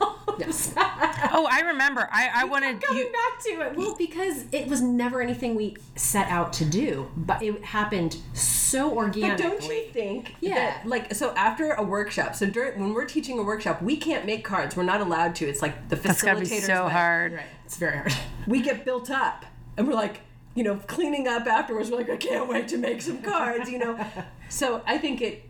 Oh, 1.32 1.48
I 1.52 1.62
remember. 1.68 2.08
I, 2.12 2.30
I 2.34 2.44
wanted 2.46 2.82
Coming 2.82 3.04
you. 3.04 3.12
back 3.12 3.44
to 3.44 3.50
it. 3.68 3.76
Well, 3.78 3.96
because 3.96 4.46
it 4.52 4.68
was 4.68 4.82
never 4.82 5.22
anything 5.22 5.56
we 5.56 5.76
set 5.96 6.28
out 6.30 6.54
to 6.54 6.66
do, 6.66 7.10
but 7.18 7.42
it 7.44 7.62
happened 7.64 8.18
so 8.34 8.96
organically. 8.96 9.44
But 9.50 9.60
don't 9.60 9.64
you 9.72 9.84
think 9.92 10.36
Yeah. 10.40 10.56
that, 10.56 10.86
like, 10.88 11.14
so 11.14 11.32
after 11.36 11.72
a 11.74 11.84
workshop, 11.84 12.36
so 12.36 12.46
during, 12.46 12.80
when 12.80 12.94
we're 12.94 13.06
teaching 13.06 13.38
a 13.38 13.44
workshop, 13.44 13.82
we 13.82 13.98
can't 13.98 14.26
make 14.26 14.44
cards. 14.46 14.76
We're 14.78 14.84
not 14.84 15.02
allowed 15.02 15.36
to. 15.36 15.46
It's 15.48 15.62
like 15.62 15.90
the 15.90 15.98
That's 15.98 16.22
gotta 16.22 16.40
be 16.40 16.46
so 16.46 16.86
way. 16.86 16.92
hard. 16.92 17.34
Right. 17.34 17.44
It's 17.66 17.78
very 17.78 17.98
hard. 17.98 18.14
We 18.48 18.62
get 18.62 18.86
built 18.86 19.10
up 19.12 19.46
and 19.78 19.88
we're 19.88 19.94
like, 19.94 20.22
you 20.56 20.64
know, 20.64 20.76
cleaning 20.88 21.28
up 21.28 21.46
afterwards. 21.48 21.92
We're 21.92 21.98
like, 21.98 22.10
I 22.10 22.18
can't 22.18 22.48
wait 22.48 22.68
to 22.70 22.78
make 22.78 23.02
some 23.02 23.22
cards, 23.22 23.70
you 23.70 23.78
know? 23.80 24.00
so 24.50 24.82
I 24.88 24.98
think 24.98 25.22
it 25.22 25.44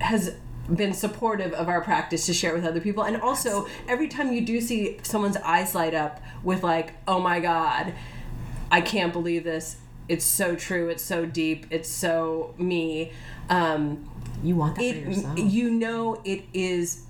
has 0.00 0.34
been 0.72 0.92
supportive 0.94 1.52
of 1.52 1.68
our 1.68 1.80
practice 1.80 2.26
to 2.26 2.34
share 2.34 2.54
with 2.54 2.64
other 2.64 2.80
people. 2.80 3.02
And 3.04 3.20
also, 3.20 3.66
every 3.88 4.08
time 4.08 4.32
you 4.32 4.40
do 4.40 4.60
see 4.60 4.98
someone's 5.02 5.36
eyes 5.38 5.74
light 5.74 5.94
up 5.94 6.22
with, 6.42 6.62
like, 6.62 6.94
oh 7.06 7.20
my 7.20 7.40
God, 7.40 7.92
I 8.70 8.80
can't 8.80 9.12
believe 9.12 9.44
this. 9.44 9.76
It's 10.08 10.24
so 10.24 10.54
true. 10.56 10.88
It's 10.88 11.02
so 11.02 11.26
deep. 11.26 11.66
It's 11.70 11.88
so 11.88 12.54
me. 12.58 13.12
Um, 13.48 14.08
You 14.42 14.56
want 14.56 14.76
that 14.76 14.80
for 14.80 14.86
it 14.86 14.96
yourself. 15.08 15.38
you 15.38 15.70
know 15.70 16.20
it 16.24 16.44
is 16.52 17.02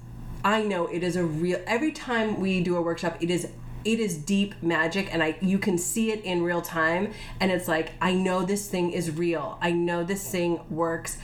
i 0.45 0.63
know 0.63 0.87
it 0.89 1.03
is 1.03 1.17
a 1.17 1.25
real 1.25 1.59
every 1.67 1.91
time 1.91 2.39
we 2.41 2.61
do 2.61 2.77
a 2.77 2.83
workshop 2.83 3.17
it 3.21 3.31
is 3.31 3.49
it 3.85 3.99
is 3.99 4.17
deep 4.19 4.55
magic 4.63 5.13
and 5.13 5.23
i 5.23 5.37
you 5.41 5.59
can 5.59 5.79
see 5.79 6.11
it 6.13 6.23
in 6.25 6.43
real 6.43 6.61
time 6.61 7.11
and 7.41 7.51
it's 7.51 7.67
like 7.67 7.93
i 8.01 8.13
know 8.13 8.45
this 8.45 8.69
thing 8.69 8.91
is 8.93 9.11
real 9.11 9.59
i 9.63 9.71
know 9.73 10.05
this 10.05 10.31
thing 10.31 10.61
works 10.71 11.19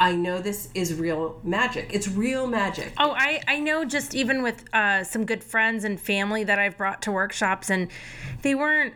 i 0.00 0.14
know 0.14 0.38
this 0.38 0.68
is 0.74 0.94
real 0.94 1.38
magic 1.42 1.88
it's 1.92 2.08
real 2.08 2.46
magic 2.46 2.92
Oh, 2.98 3.12
I, 3.16 3.42
I 3.46 3.60
know 3.60 3.84
just 3.84 4.14
even 4.14 4.42
with 4.42 4.64
uh, 4.74 5.04
some 5.04 5.24
good 5.26 5.44
friends 5.44 5.84
and 5.84 6.00
family 6.00 6.44
that 6.44 6.58
I've 6.58 6.76
brought 6.76 7.02
to 7.02 7.12
workshops, 7.12 7.70
and 7.70 7.88
they 8.42 8.54
weren't, 8.54 8.94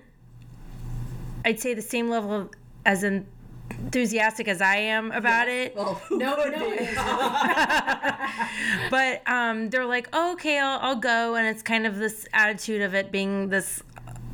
I'd 1.44 1.60
say, 1.60 1.74
the 1.74 1.82
same 1.82 2.08
level 2.08 2.32
of, 2.32 2.50
as 2.86 3.04
enthusiastic 3.04 4.48
as 4.48 4.60
I 4.62 4.76
am 4.76 5.12
about 5.12 5.48
it. 5.48 5.76
well, 5.76 6.00
no, 6.10 6.36
no, 6.36 6.76
But 8.90 9.22
um, 9.30 9.70
they're 9.70 9.86
like, 9.86 10.08
oh, 10.12 10.32
okay, 10.32 10.58
I'll, 10.58 10.78
I'll 10.80 10.96
go. 10.96 11.34
And 11.34 11.46
it's 11.46 11.62
kind 11.62 11.86
of 11.86 11.96
this 11.96 12.26
attitude 12.32 12.82
of 12.82 12.94
it 12.94 13.12
being 13.12 13.48
this 13.50 13.82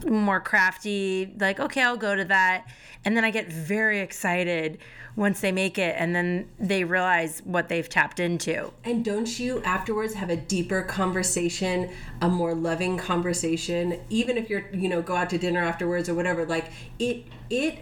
more 0.07 0.41
crafty, 0.41 1.35
like, 1.39 1.59
okay, 1.59 1.83
I'll 1.83 1.97
go 1.97 2.15
to 2.15 2.25
that. 2.27 2.67
And 3.05 3.17
then 3.17 3.25
I 3.25 3.31
get 3.31 3.51
very 3.51 4.01
excited 4.01 4.79
once 5.17 5.41
they 5.41 5.51
make 5.51 5.79
it 5.79 5.97
and 5.99 6.15
then 6.15 6.47
they 6.59 6.85
realize 6.85 7.41
what 7.45 7.71
they've 7.71 7.89
tapped 7.89 8.21
into. 8.21 8.71
And 8.85 9.03
don't 9.03 9.39
you 9.39 9.63
afterwards 9.63 10.15
have 10.15 10.29
a 10.29 10.37
deeper 10.37 10.83
conversation, 10.83 11.91
a 12.21 12.29
more 12.29 12.55
loving 12.55 12.99
conversation, 12.99 13.99
even 14.11 14.37
if 14.37 14.51
you're, 14.51 14.69
you 14.73 14.91
know, 14.91 15.01
go 15.01 15.17
out 15.17 15.31
to 15.31 15.39
dinner 15.39 15.63
afterwards 15.63 16.09
or 16.09 16.15
whatever, 16.15 16.45
like 16.45 16.71
it 16.99 17.25
it 17.49 17.79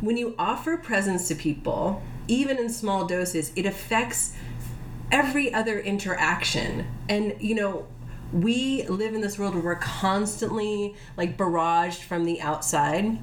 when 0.00 0.16
you 0.16 0.34
offer 0.38 0.76
presents 0.76 1.26
to 1.28 1.34
people, 1.34 2.02
even 2.28 2.58
in 2.58 2.68
small 2.68 3.06
doses, 3.06 3.50
it 3.56 3.64
affects 3.64 4.34
every 5.10 5.52
other 5.52 5.80
interaction. 5.80 6.86
And 7.08 7.34
you 7.40 7.54
know, 7.54 7.86
we 8.30 8.86
live 8.88 9.14
in 9.14 9.22
this 9.22 9.38
world 9.38 9.54
where 9.54 9.64
we're 9.64 9.76
constantly 9.76 10.94
like 11.16 11.38
barraged 11.38 12.02
from 12.02 12.26
the 12.26 12.42
outside. 12.42 13.18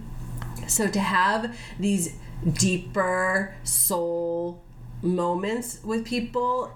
So 0.67 0.87
to 0.87 0.99
have 0.99 1.55
these 1.79 2.15
deeper 2.53 3.55
soul 3.63 4.61
moments 5.01 5.79
with 5.83 6.05
people, 6.05 6.71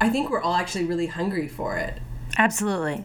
I 0.00 0.08
think 0.08 0.30
we're 0.30 0.42
all 0.42 0.54
actually 0.54 0.84
really 0.84 1.06
hungry 1.06 1.48
for 1.48 1.76
it. 1.76 2.00
Absolutely. 2.36 3.04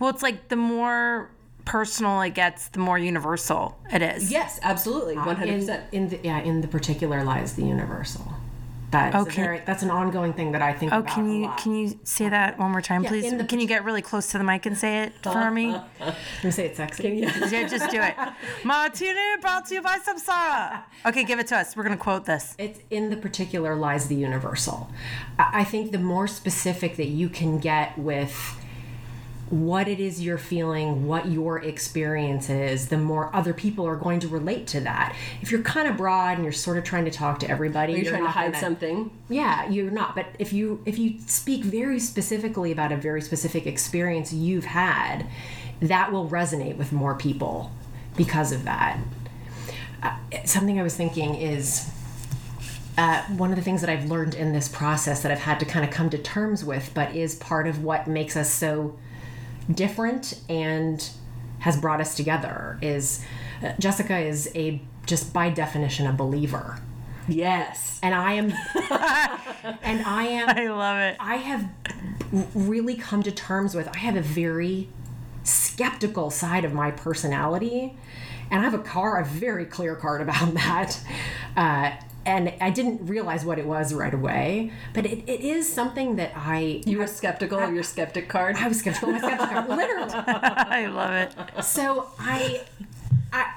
Well, 0.00 0.10
it's 0.10 0.22
like 0.22 0.48
the 0.48 0.56
more 0.56 1.30
personal 1.64 2.20
it 2.22 2.34
gets, 2.34 2.68
the 2.68 2.78
more 2.78 2.98
universal 2.98 3.78
it 3.92 4.02
is. 4.02 4.30
Yes, 4.30 4.60
absolutely, 4.62 5.16
uh, 5.16 5.26
one 5.26 5.36
hundred 5.36 5.60
percent. 5.60 5.84
in 5.92 6.08
the 6.08 6.20
yeah, 6.22 6.40
in 6.40 6.60
the 6.60 6.68
particular 6.68 7.24
lies 7.24 7.54
the 7.54 7.64
universal. 7.64 8.32
That's 8.96 9.16
Okay. 9.28 9.42
Oh, 9.42 9.44
very, 9.44 9.62
that's 9.66 9.82
an 9.82 9.90
ongoing 9.90 10.32
thing 10.32 10.52
that 10.52 10.62
I 10.62 10.72
think 10.72 10.92
Oh, 10.92 11.02
can 11.02 11.30
you 11.30 11.50
can 11.58 11.74
you 11.74 11.98
say 12.04 12.28
that 12.28 12.58
one 12.58 12.70
more 12.70 12.80
time, 12.82 13.04
please? 13.04 13.30
the- 13.30 13.44
can 13.44 13.60
you 13.60 13.66
get 13.66 13.84
really 13.84 14.02
close 14.02 14.26
to 14.28 14.38
the 14.38 14.44
mic 14.44 14.66
and 14.66 14.76
say 14.76 15.04
it 15.04 15.12
for 15.22 15.50
me? 15.50 15.76
Can 15.98 16.14
you 16.44 16.50
say 16.50 16.66
it 16.66 16.76
sexy? 16.76 17.08
yeah, 17.50 17.66
just 17.68 17.90
do 17.90 18.00
it. 18.00 18.14
Martini 18.64 19.36
brought 19.40 19.66
to 19.66 19.74
you 19.74 19.82
by 19.82 19.98
Samsara. 19.98 20.82
Okay, 21.04 21.24
give 21.24 21.38
it 21.38 21.46
to 21.48 21.56
us. 21.56 21.76
We're 21.76 21.82
gonna 21.84 21.96
quote 21.96 22.24
this. 22.26 22.54
It's 22.58 22.80
in 22.90 23.10
the 23.10 23.16
particular 23.16 23.74
lies 23.74 24.08
the 24.08 24.14
universal. 24.16 24.90
I 25.38 25.64
think 25.64 25.92
the 25.92 25.98
more 25.98 26.26
specific 26.26 26.96
that 26.96 27.08
you 27.08 27.28
can 27.28 27.58
get 27.58 27.96
with 27.98 28.34
what 29.50 29.86
it 29.86 30.00
is 30.00 30.20
you're 30.20 30.38
feeling, 30.38 31.06
what 31.06 31.28
your 31.28 31.62
experience 31.62 32.50
is, 32.50 32.88
the 32.88 32.98
more 32.98 33.34
other 33.34 33.54
people 33.54 33.86
are 33.86 33.94
going 33.94 34.18
to 34.20 34.28
relate 34.28 34.66
to 34.66 34.80
that. 34.80 35.14
If 35.40 35.52
you're 35.52 35.62
kind 35.62 35.86
of 35.86 35.96
broad 35.96 36.34
and 36.34 36.42
you're 36.42 36.52
sort 36.52 36.78
of 36.78 36.84
trying 36.84 37.04
to 37.04 37.12
talk 37.12 37.38
to 37.40 37.48
everybody, 37.50 37.92
You're, 37.92 38.10
trying 38.10 38.24
to 38.24 38.30
hide 38.30 38.52
gonna- 38.52 38.60
something. 38.60 39.10
Yeah, 39.28 39.68
you're 39.68 39.90
not. 39.90 40.16
But 40.16 40.26
if 40.40 40.52
you 40.52 40.82
if 40.84 40.98
you 40.98 41.20
speak 41.26 41.62
very 41.62 42.00
specifically 42.00 42.72
about 42.72 42.90
a 42.90 42.96
very 42.96 43.22
specific 43.22 43.66
experience 43.66 44.32
you've 44.32 44.64
had, 44.64 45.26
that 45.80 46.10
will 46.10 46.28
resonate 46.28 46.76
with 46.76 46.92
more 46.92 47.14
people 47.14 47.70
because 48.16 48.50
of 48.50 48.64
that. 48.64 48.98
Uh, 50.02 50.16
something 50.44 50.80
I 50.80 50.82
was 50.82 50.96
thinking 50.96 51.36
is 51.36 51.88
uh, 52.98 53.22
one 53.24 53.50
of 53.50 53.56
the 53.56 53.62
things 53.62 53.80
that 53.82 53.90
I've 53.90 54.10
learned 54.10 54.34
in 54.34 54.52
this 54.52 54.68
process 54.68 55.22
that 55.22 55.30
I've 55.30 55.38
had 55.38 55.60
to 55.60 55.66
kind 55.66 55.84
of 55.84 55.90
come 55.90 56.10
to 56.10 56.18
terms 56.18 56.64
with, 56.64 56.90
but 56.94 57.14
is 57.14 57.34
part 57.34 57.66
of 57.66 57.84
what 57.84 58.06
makes 58.08 58.36
us 58.36 58.50
so 58.50 58.96
different 59.72 60.40
and 60.48 61.10
has 61.60 61.76
brought 61.76 62.00
us 62.00 62.14
together 62.14 62.78
is 62.82 63.24
uh, 63.62 63.72
Jessica 63.78 64.18
is 64.18 64.50
a 64.54 64.80
just 65.06 65.32
by 65.32 65.48
definition 65.50 66.06
a 66.06 66.12
believer 66.12 66.78
Yes. 67.28 67.98
and 68.02 68.14
I 68.14 68.34
am 68.34 68.50
and 69.82 70.02
I 70.06 70.24
am 70.26 70.48
I 70.50 70.68
love 70.68 70.98
it. 70.98 71.16
I 71.18 71.36
have 71.36 71.68
really 72.54 72.94
come 72.96 73.22
to 73.24 73.32
terms 73.32 73.74
with 73.74 73.88
I 73.88 73.98
have 73.98 74.16
a 74.16 74.20
very 74.20 74.88
skeptical 75.42 76.30
side 76.30 76.64
of 76.64 76.72
my 76.72 76.90
personality 76.90 77.96
and 78.50 78.60
I 78.60 78.64
have 78.64 78.74
a 78.74 78.78
car 78.82 79.18
a 79.20 79.24
very 79.24 79.64
clear 79.64 79.96
card 79.96 80.20
about 80.20 80.54
that 80.54 81.00
uh, 81.56 81.92
and 82.26 82.52
I 82.60 82.70
didn't 82.70 83.06
realize 83.06 83.44
what 83.44 83.58
it 83.58 83.66
was 83.66 83.94
right 83.94 84.12
away 84.12 84.72
but 84.92 85.06
it, 85.06 85.22
it 85.26 85.40
is 85.40 85.72
something 85.72 86.16
that 86.16 86.32
I 86.34 86.82
You 86.84 86.98
were 86.98 87.06
skeptical 87.06 87.58
of 87.58 87.72
your 87.72 87.82
skeptic 87.82 88.28
card. 88.28 88.56
I 88.56 88.68
was 88.68 88.80
skeptical 88.80 89.10
of 89.10 89.22
my 89.22 89.28
skeptic 89.28 89.48
card 89.48 89.68
literally 89.68 90.12
I 90.14 90.86
love 90.86 91.12
it. 91.12 91.64
so 91.64 92.08
I, 92.18 92.62
I, 93.32 93.54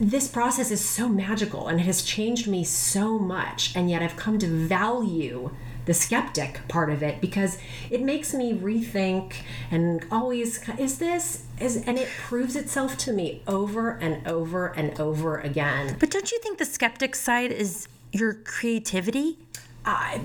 this 0.00 0.26
process 0.28 0.70
is 0.70 0.84
so 0.84 1.08
magical 1.08 1.68
and 1.68 1.78
it 1.78 1.84
has 1.84 2.02
changed 2.02 2.46
me 2.48 2.64
so 2.64 3.18
much, 3.18 3.74
and 3.76 3.88
yet 3.88 4.02
I've 4.02 4.16
come 4.16 4.38
to 4.40 4.46
value 4.46 5.50
the 5.86 5.94
skeptic 5.94 6.66
part 6.68 6.90
of 6.90 7.02
it 7.02 7.20
because 7.20 7.58
it 7.90 8.02
makes 8.02 8.32
me 8.32 8.54
rethink 8.54 9.34
and 9.70 10.04
always 10.10 10.66
is 10.78 10.98
this 10.98 11.44
is 11.60 11.76
and 11.86 11.98
it 11.98 12.08
proves 12.08 12.56
itself 12.56 12.96
to 12.98 13.12
me 13.12 13.42
over 13.46 13.90
and 13.90 14.26
over 14.26 14.68
and 14.68 14.98
over 14.98 15.38
again. 15.38 15.96
But 15.98 16.10
don't 16.10 16.30
you 16.32 16.38
think 16.40 16.58
the 16.58 16.64
skeptic 16.64 17.14
side 17.14 17.52
is 17.52 17.88
your 18.12 18.34
creativity? 18.34 19.38
I, 19.84 20.18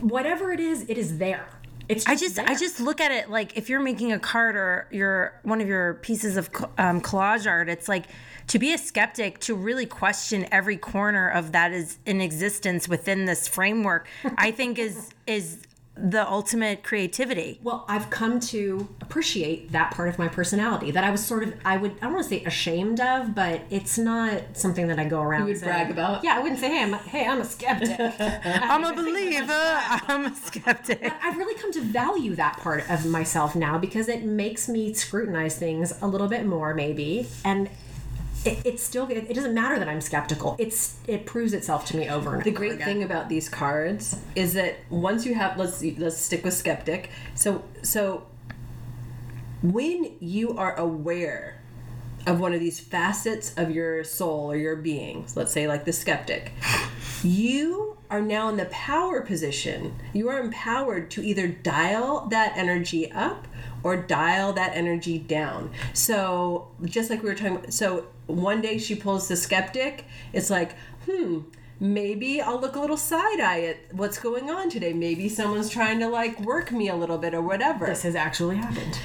whatever 0.00 0.50
it 0.50 0.60
is, 0.60 0.88
it 0.88 0.98
is 0.98 1.18
there. 1.18 1.46
It's 1.88 2.06
I 2.06 2.16
just 2.16 2.38
I 2.38 2.54
just 2.54 2.80
look 2.80 3.00
at 3.00 3.12
it 3.12 3.30
like 3.30 3.56
if 3.56 3.68
you're 3.68 3.80
making 3.80 4.12
a 4.12 4.18
card 4.18 4.56
or 4.56 4.88
your 4.90 5.38
one 5.42 5.60
of 5.60 5.68
your 5.68 5.94
pieces 5.94 6.36
of 6.36 6.48
um, 6.78 7.00
collage 7.02 7.46
art, 7.46 7.68
it's 7.68 7.88
like 7.88 8.06
to 8.48 8.58
be 8.58 8.72
a 8.72 8.78
skeptic 8.78 9.38
to 9.40 9.54
really 9.54 9.86
question 9.86 10.46
every 10.52 10.76
corner 10.76 11.28
of 11.28 11.52
that 11.52 11.72
is 11.72 11.98
in 12.06 12.20
existence 12.20 12.88
within 12.88 13.24
this 13.24 13.48
framework. 13.48 14.06
I 14.36 14.50
think 14.50 14.78
is 14.78 15.10
is 15.26 15.58
the 15.96 16.28
ultimate 16.28 16.82
creativity. 16.82 17.60
Well, 17.62 17.84
I've 17.88 18.10
come 18.10 18.40
to 18.40 18.88
appreciate 19.00 19.70
that 19.70 19.92
part 19.92 20.08
of 20.08 20.18
my 20.18 20.26
personality 20.26 20.90
that 20.90 21.04
I 21.04 21.10
was 21.10 21.24
sort 21.24 21.44
of 21.44 21.54
I 21.64 21.76
would 21.76 21.92
I 21.98 22.06
don't 22.06 22.14
want 22.14 22.24
to 22.24 22.30
say 22.30 22.44
ashamed 22.44 22.98
of, 23.00 23.32
but 23.34 23.62
it's 23.70 23.96
not 23.96 24.42
something 24.54 24.88
that 24.88 24.98
I 24.98 25.04
go 25.04 25.22
around. 25.22 25.42
You 25.42 25.46
would 25.46 25.58
saying- 25.58 25.72
brag 25.72 25.90
about? 25.92 26.24
Yeah, 26.24 26.36
I 26.36 26.40
wouldn't 26.40 26.60
say, 26.60 26.68
hey, 26.68 26.82
I'm 26.82 26.94
a, 26.94 26.98
hey, 26.98 27.26
I'm 27.26 27.40
a 27.40 27.44
skeptic. 27.44 27.96
I'm 28.44 28.82
a 28.84 28.92
believer. 28.92 29.52
I'm 29.52 30.26
a 30.26 30.34
skeptic. 30.34 31.12
I've 31.22 31.36
really 31.36 31.54
come 31.60 31.70
to 31.72 31.80
value 31.80 32.34
that 32.34 32.56
part 32.58 32.90
of 32.90 33.06
myself 33.06 33.54
now 33.54 33.78
because 33.78 34.08
it 34.08 34.24
makes 34.24 34.68
me 34.68 34.94
scrutinize 34.94 35.56
things 35.56 35.94
a 36.02 36.08
little 36.08 36.28
bit 36.28 36.44
more, 36.44 36.74
maybe, 36.74 37.28
and. 37.44 37.70
It, 38.44 38.58
it's 38.64 38.82
still. 38.82 39.08
It, 39.08 39.26
it 39.28 39.34
doesn't 39.34 39.54
matter 39.54 39.78
that 39.78 39.88
I'm 39.88 40.00
skeptical. 40.00 40.56
It's. 40.58 40.96
It 41.06 41.26
proves 41.26 41.52
itself 41.52 41.86
to 41.86 41.96
me 41.96 42.08
over 42.08 42.34
and 42.34 42.44
The 42.44 42.50
over 42.50 42.58
great 42.58 42.72
again. 42.72 42.86
thing 42.86 43.02
about 43.02 43.28
these 43.28 43.48
cards 43.48 44.18
is 44.34 44.54
that 44.54 44.76
once 44.90 45.24
you 45.24 45.34
have 45.34 45.58
let's 45.58 45.82
let's 45.82 46.16
stick 46.16 46.44
with 46.44 46.54
skeptic. 46.54 47.10
So 47.34 47.64
so 47.82 48.26
when 49.62 50.12
you 50.20 50.56
are 50.56 50.74
aware 50.76 51.60
of 52.26 52.40
one 52.40 52.54
of 52.54 52.60
these 52.60 52.80
facets 52.80 53.54
of 53.56 53.70
your 53.70 54.02
soul 54.04 54.52
or 54.52 54.56
your 54.56 54.76
being, 54.76 55.26
let's 55.34 55.52
say 55.52 55.66
like 55.68 55.84
the 55.84 55.92
skeptic, 55.92 56.52
you 57.22 57.96
are 58.10 58.20
now 58.20 58.48
in 58.48 58.56
the 58.56 58.66
power 58.66 59.20
position. 59.22 59.94
You 60.12 60.28
are 60.28 60.38
empowered 60.38 61.10
to 61.12 61.22
either 61.22 61.48
dial 61.48 62.26
that 62.28 62.56
energy 62.56 63.10
up 63.10 63.46
or 63.82 63.96
dial 63.96 64.52
that 64.54 64.74
energy 64.74 65.18
down. 65.18 65.70
So, 65.92 66.68
just 66.84 67.10
like 67.10 67.22
we 67.22 67.28
were 67.28 67.34
talking 67.34 67.70
so 67.70 68.06
one 68.26 68.60
day 68.60 68.78
she 68.78 68.94
pulls 68.94 69.28
the 69.28 69.36
skeptic, 69.36 70.04
it's 70.32 70.50
like, 70.50 70.74
hmm, 71.06 71.40
maybe 71.80 72.40
I'll 72.40 72.60
look 72.60 72.76
a 72.76 72.80
little 72.80 72.96
side 72.96 73.40
eye 73.40 73.62
at 73.62 73.94
what's 73.94 74.18
going 74.18 74.50
on 74.50 74.70
today. 74.70 74.92
Maybe 74.92 75.28
someone's 75.28 75.70
trying 75.70 75.98
to 76.00 76.08
like 76.08 76.40
work 76.40 76.72
me 76.72 76.88
a 76.88 76.96
little 76.96 77.18
bit 77.18 77.34
or 77.34 77.42
whatever. 77.42 77.86
This 77.86 78.02
has 78.02 78.14
actually 78.14 78.56
happened. 78.56 78.98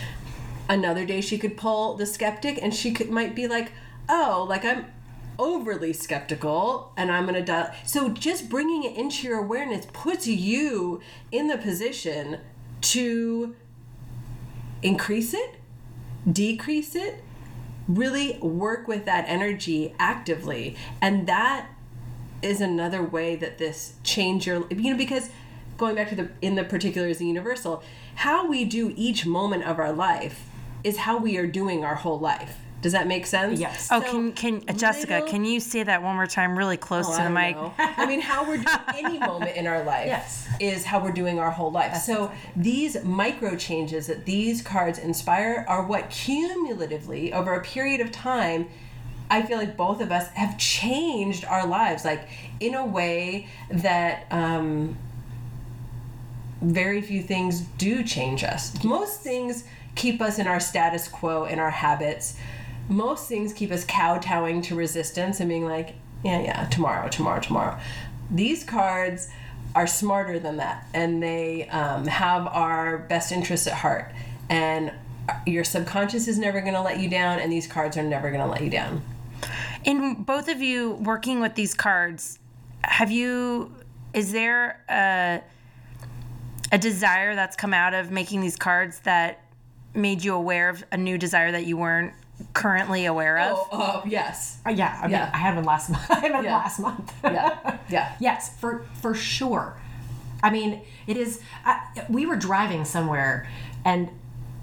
Another 0.70 1.06
day 1.06 1.22
she 1.22 1.38
could 1.38 1.58
pull 1.58 1.96
the 1.96 2.06
skeptic 2.06 2.62
and 2.62 2.74
she 2.74 2.92
could 2.92 3.10
might 3.10 3.36
be 3.36 3.48
like, 3.48 3.72
"Oh, 4.08 4.46
like 4.48 4.64
I'm 4.64 4.86
overly 5.40 5.94
skeptical 5.94 6.92
and 6.98 7.12
I'm 7.12 7.24
going 7.24 7.36
to 7.36 7.42
die. 7.42 7.76
So 7.86 8.10
just 8.10 8.50
bringing 8.50 8.84
it 8.84 8.96
into 8.96 9.26
your 9.28 9.40
awareness 9.40 9.88
puts 9.94 10.28
you 10.28 11.00
in 11.32 11.48
the 11.48 11.58
position 11.58 12.40
to 12.82 13.56
increase 14.84 15.34
it, 15.34 15.56
decrease 16.30 16.94
it, 16.94 17.24
really 17.90 18.38
work 18.40 18.88
with 18.88 19.06
that 19.06 19.26
energy 19.28 19.94
actively. 20.00 20.78
And 21.02 21.28
that 21.28 21.70
is 22.42 22.62
another 22.62 23.04
way 23.04 23.36
that 23.36 23.58
this 23.58 23.96
change 24.04 24.48
your 24.48 24.66
you 24.70 24.92
know 24.92 24.98
because 24.98 25.30
going 25.78 25.96
back 25.96 26.10
to 26.10 26.16
the 26.16 26.30
in 26.42 26.56
the 26.56 26.64
particular 26.64 27.08
particulars 27.08 27.18
the 27.18 27.26
universal 27.26 27.84
how 28.16 28.48
we 28.48 28.64
do 28.64 28.94
each 28.96 29.26
moment 29.26 29.64
of 29.64 29.78
our 29.78 29.92
life 29.92 30.48
is 30.84 31.00
how 31.00 31.18
we 31.18 31.38
are 31.38 31.48
doing 31.48 31.84
our 31.84 31.96
whole 31.96 32.20
life 32.20 32.60
does 32.82 32.94
that 32.94 33.08
make 33.08 33.26
sense 33.26 33.60
Yes. 33.60 33.90
Oh, 33.92 34.02
So 34.02 34.10
can 34.12 34.32
can 34.32 34.78
Jessica? 34.78 35.16
little- 35.16 35.28
Can 35.30 35.44
you 35.46 35.60
say 35.60 35.84
that 35.84 36.02
one 36.02 36.16
more 36.16 36.28
time, 36.28 36.58
really 36.58 36.78
close 36.78 37.06
Oh, 37.10 37.16
to 37.16 37.22
I 37.22 37.24
the 37.26 37.30
mic? 37.30 37.56
know. 37.58 37.74
I 37.78 38.06
mean, 38.06 38.22
how 38.22 38.48
we're 38.48 38.58
doing 38.58 38.80
any 38.98 39.20
moment 39.20 39.58
in 39.58 39.68
our 39.68 39.84
life 39.84 40.08
Yes. 40.08 40.48
is 40.60 40.86
how 40.86 41.00
we're 41.04 41.12
doing 41.12 41.40
our 41.40 41.52
whole 41.52 41.72
life. 41.72 41.98
so 41.98 42.32
these 42.56 43.04
micro 43.04 43.56
changes 43.56 44.08
that 44.08 44.26
these 44.26 44.62
cards 44.62 44.98
inspire 44.98 45.66
are 45.68 45.84
what 45.84 46.10
cumulatively 46.10 47.34
over 47.34 47.54
a 47.54 47.62
period 47.62 48.00
of 48.02 48.12
time. 48.12 48.68
I 49.32 49.42
feel 49.44 49.58
like 49.60 49.78
both 49.78 50.02
of 50.02 50.12
us 50.12 50.28
have 50.30 50.58
changed 50.58 51.46
our 51.46 51.68
lives, 51.68 52.04
like 52.04 52.28
in 52.60 52.74
a 52.74 52.86
way 52.86 53.48
that 53.70 54.26
um, 54.32 54.98
very 56.62 57.02
few 57.02 57.22
things 57.22 57.62
do 57.62 58.04
change 58.04 58.44
us. 58.44 58.84
Most 58.84 59.22
things 59.22 59.64
keep 59.96 60.22
us 60.22 60.40
in 60.40 60.48
our 60.48 60.60
status 60.60 61.08
quo, 61.08 61.46
in 61.46 61.60
our 61.60 61.70
habits. 61.70 62.36
Most 62.90 63.30
things 63.30 63.54
keep 63.54 63.72
us 63.72 63.86
kowtowing 63.86 64.62
to 64.64 64.76
resistance 64.76 65.40
and 65.40 65.48
being 65.48 65.66
like, 65.66 65.96
yeah, 66.24 66.42
yeah, 66.42 66.66
tomorrow, 66.66 67.08
tomorrow, 67.08 67.40
tomorrow. 67.40 67.80
These 68.30 68.66
cards 68.66 69.30
are 69.76 69.88
smarter 69.88 70.40
than 70.40 70.58
that, 70.58 70.86
and 70.94 71.24
they 71.24 71.70
um, 71.70 72.08
have 72.08 72.48
our 72.48 72.98
best 72.98 73.32
interests 73.32 73.68
at 73.68 73.74
heart. 73.74 74.12
And 74.50 74.92
your 75.46 75.64
subconscious 75.64 76.28
is 76.28 76.38
never 76.38 76.60
going 76.60 76.74
to 76.74 76.82
let 76.82 77.00
you 77.00 77.10
down, 77.10 77.40
and 77.40 77.52
these 77.52 77.68
cards 77.68 77.96
are 77.96 78.04
never 78.04 78.30
going 78.32 78.42
to 78.42 78.48
let 78.48 78.62
you 78.62 78.70
down. 78.70 79.02
In 79.84 80.24
both 80.24 80.50
of 80.50 80.62
you 80.62 80.94
working 80.94 81.40
with 81.40 81.56
these 81.56 81.74
cards, 81.74 82.40
have 82.84 83.12
you? 83.12 83.74
Is 84.14 84.32
there 84.32 84.84
a 84.90 85.42
a 86.72 86.78
desire 86.78 87.36
that's 87.36 87.56
come 87.56 87.74
out 87.74 87.94
of 87.94 88.12
making 88.12 88.42
these 88.42 88.56
cards 88.56 89.00
that 89.00 89.44
made 89.94 90.24
you 90.24 90.34
aware 90.36 90.70
of 90.70 90.84
a 90.92 90.98
new 90.98 91.18
desire 91.18 91.52
that 91.52 91.66
you 91.66 91.78
weren't 91.78 92.14
currently 92.54 93.06
aware 93.06 93.40
of? 93.40 93.58
Oh, 93.58 93.68
oh 93.72 94.04
yes. 94.08 94.58
Uh, 94.66 94.70
yeah, 94.72 94.98
I 95.00 95.04
mean, 95.04 95.12
Yeah. 95.12 95.32
I 95.34 95.38
had 95.38 95.56
one 95.56 95.66
last 95.66 95.90
month. 95.92 96.10
I 96.12 96.20
had 96.20 96.32
one 96.34 96.44
Yeah. 96.44 96.56
last 96.58 96.80
month. 96.80 97.14
Yeah, 97.24 97.78
yeah. 97.90 98.16
yes, 98.20 98.58
for 98.60 98.86
for 99.02 99.14
sure. 99.14 99.76
I 100.42 100.50
mean, 100.50 100.82
it 101.08 101.18
is. 101.18 101.42
I, 101.66 101.82
we 102.10 102.26
were 102.26 102.38
driving 102.38 102.86
somewhere, 102.86 103.48
and 103.84 104.10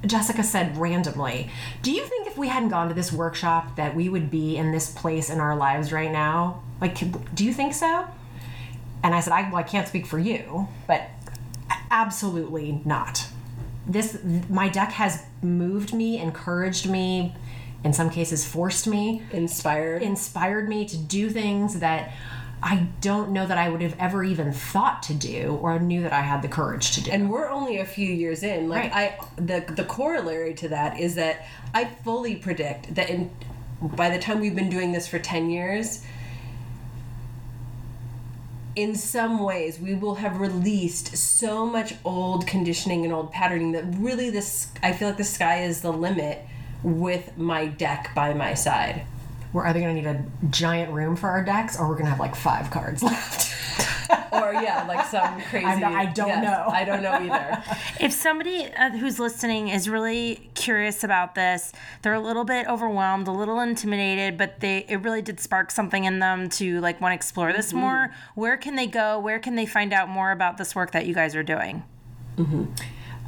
Jessica 0.07 0.43
said 0.43 0.77
randomly, 0.79 1.51
"Do 1.83 1.93
you 1.93 2.05
think 2.07 2.27
if 2.27 2.39
we 2.39 2.49
hadn't 2.49 2.71
gone 2.71 2.89
to 2.89 2.95
this 2.95 3.13
workshop 3.13 3.77
that 3.77 3.95
we 3.95 4.09
would 4.09 4.31
be 4.31 4.57
in 4.57 4.73
this 4.73 4.91
place 4.91 5.29
in 5.31 5.39
our 5.41 5.55
lives 5.57 5.93
right 5.93 6.11
now? 6.11 6.63
Like, 6.81 6.97
do 7.35 7.45
you 7.45 7.53
think 7.53 7.75
so?" 7.75 8.07
And 9.05 9.15
I 9.15 9.21
said, 9.21 9.33
"I 9.33 9.43
well, 9.51 9.57
I 9.57 9.63
can't 9.63 9.87
speak 9.87 10.07
for 10.07 10.19
you, 10.19 10.67
but 10.87 11.11
absolutely 11.91 12.81
not. 12.85 13.27
This 13.87 14.19
my 14.49 14.69
deck 14.69 14.93
has 14.93 15.23
moved 15.43 15.93
me, 15.95 16.19
encouraged 16.19 16.89
me." 16.89 17.35
In 17.87 17.93
some 17.93 18.11
cases, 18.11 18.45
forced 18.45 18.87
me 18.89 19.23
Inspired. 19.33 20.03
inspired 20.03 20.69
me 20.69 20.85
to 20.87 20.97
do 20.97 21.31
things 21.31 21.79
that 21.79 22.13
I 22.63 22.89
don't 23.01 23.31
know 23.31 23.47
that 23.47 23.59
I 23.59 23.69
would 23.69 23.81
have 23.81 23.95
ever 24.01 24.25
even 24.25 24.51
thought 24.53 25.03
to 25.05 25.15
do 25.15 25.59
or 25.63 25.79
knew 25.79 26.03
that 26.03 26.13
I 26.13 26.23
had 26.23 26.43
the 26.43 26.49
courage 26.49 26.91
to 26.97 27.03
do. 27.05 27.11
and 27.13 27.31
we're 27.31 27.49
only 27.49 27.79
a 27.79 27.85
few 27.85 28.09
years 28.13 28.43
in 28.43 28.69
like 28.69 28.93
Right. 28.93 29.19
i 29.39 29.41
the 29.51 29.59
the 29.73 29.85
corollary 29.85 30.53
to 30.55 30.69
that 30.71 30.99
is 30.99 31.15
that 31.15 31.45
i 31.75 31.85
fully 31.85 32.35
predict 32.35 32.95
that 32.97 33.09
in 33.09 33.31
by 33.81 34.09
the 34.11 34.19
time 34.19 34.41
we've 34.41 34.57
been 34.57 34.71
doing 34.71 34.91
this 34.93 35.07
for 35.07 35.19
10 35.21 35.49
years 35.51 36.03
in 38.75 38.95
some 38.95 39.43
ways 39.43 39.79
we 39.79 39.95
will 39.95 40.17
have 40.17 40.41
released 40.41 41.17
so 41.17 41.67
much 41.67 41.95
old 42.05 42.47
conditioning 42.47 43.05
and 43.05 43.13
old 43.13 43.31
patterning 43.33 43.73
that 43.73 43.85
really 43.99 44.29
this 44.31 44.69
i 44.83 44.93
feel 44.93 45.09
like 45.09 45.17
the 45.19 45.25
sky 45.25 45.63
is 45.63 45.81
the 45.83 45.93
limit 45.93 46.45
with 46.87 47.37
my 47.37 47.67
deck 47.67 48.13
by 48.15 48.33
my 48.33 48.55
side 48.55 49.05
we're 49.53 49.67
either 49.67 49.81
going 49.81 49.95
to 49.97 50.01
need 50.03 50.09
a 50.09 50.25
giant 50.51 50.93
room 50.93 51.17
for 51.17 51.29
our 51.31 51.43
decks 51.43 51.79
or 51.79 51.89
we're 51.89 51.95
going 51.95 52.05
to 52.05 52.11
have 52.11 52.21
like 52.21 52.37
five 52.37 52.71
cards 52.71 53.03
left. 53.11 53.53
or 54.33 54.53
yeah 54.53 54.85
like 54.87 55.05
some 55.07 55.41
crazy 55.51 55.67
I'm 55.67 55.81
not- 55.81 55.93
I 55.95 56.07
don't 56.07 56.29
yes, 56.29 56.45
know. 56.45 56.67
i 56.73 56.85
don't 56.85 57.03
know 57.03 57.13
either 57.13 57.63
If 58.01 58.13
somebody 58.13 58.67
uh, 58.77 58.91
who's 58.91 59.19
listening 59.19 59.69
is 59.69 59.89
really 59.89 60.49
curious 60.55 61.03
about 61.03 61.35
this, 61.35 61.73
they're 62.03 62.13
a 62.15 62.21
little 62.21 62.45
bit 62.45 62.69
overwhelmed, 62.69 63.27
a 63.27 63.33
little 63.33 63.59
intimidated, 63.61 64.37
but 64.37 64.61
they 64.61 64.85
it 64.89 65.01
really 65.03 65.23
did 65.23 65.41
spark 65.41 65.71
something 65.71 66.05
in 66.05 66.19
them 66.19 66.49
to 66.51 66.79
like 66.83 67.01
want 67.01 67.13
to 67.13 67.17
explore 67.17 67.53
this 67.55 67.73
more. 67.73 68.11
Where 68.35 68.59
can 68.59 68.77
they 68.77 68.87
go? 68.87 69.19
Where 69.19 69.39
can 69.39 69.55
they 69.57 69.65
find 69.67 69.93
out 69.95 70.09
more 70.11 70.31
about 70.31 70.59
this 70.59 70.75
work 70.75 70.91
that 70.93 71.07
you 71.07 71.15
guys 71.15 71.35
are 71.35 71.43
doing? 71.43 71.83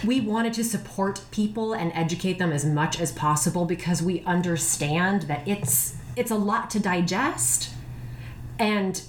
we 0.04 0.20
wanted 0.22 0.54
to 0.54 0.64
support 0.64 1.22
people 1.30 1.74
and 1.74 1.92
educate 1.94 2.40
them 2.40 2.52
as 2.52 2.66
much 2.66 3.00
as 3.00 3.12
possible 3.12 3.66
because 3.66 4.02
we 4.02 4.22
understand 4.22 5.24
that 5.24 5.48
it's 5.48 5.96
it's 6.16 6.32
a 6.32 6.36
lot 6.36 6.72
to 6.72 6.80
digest 6.80 7.70
and 8.58 9.04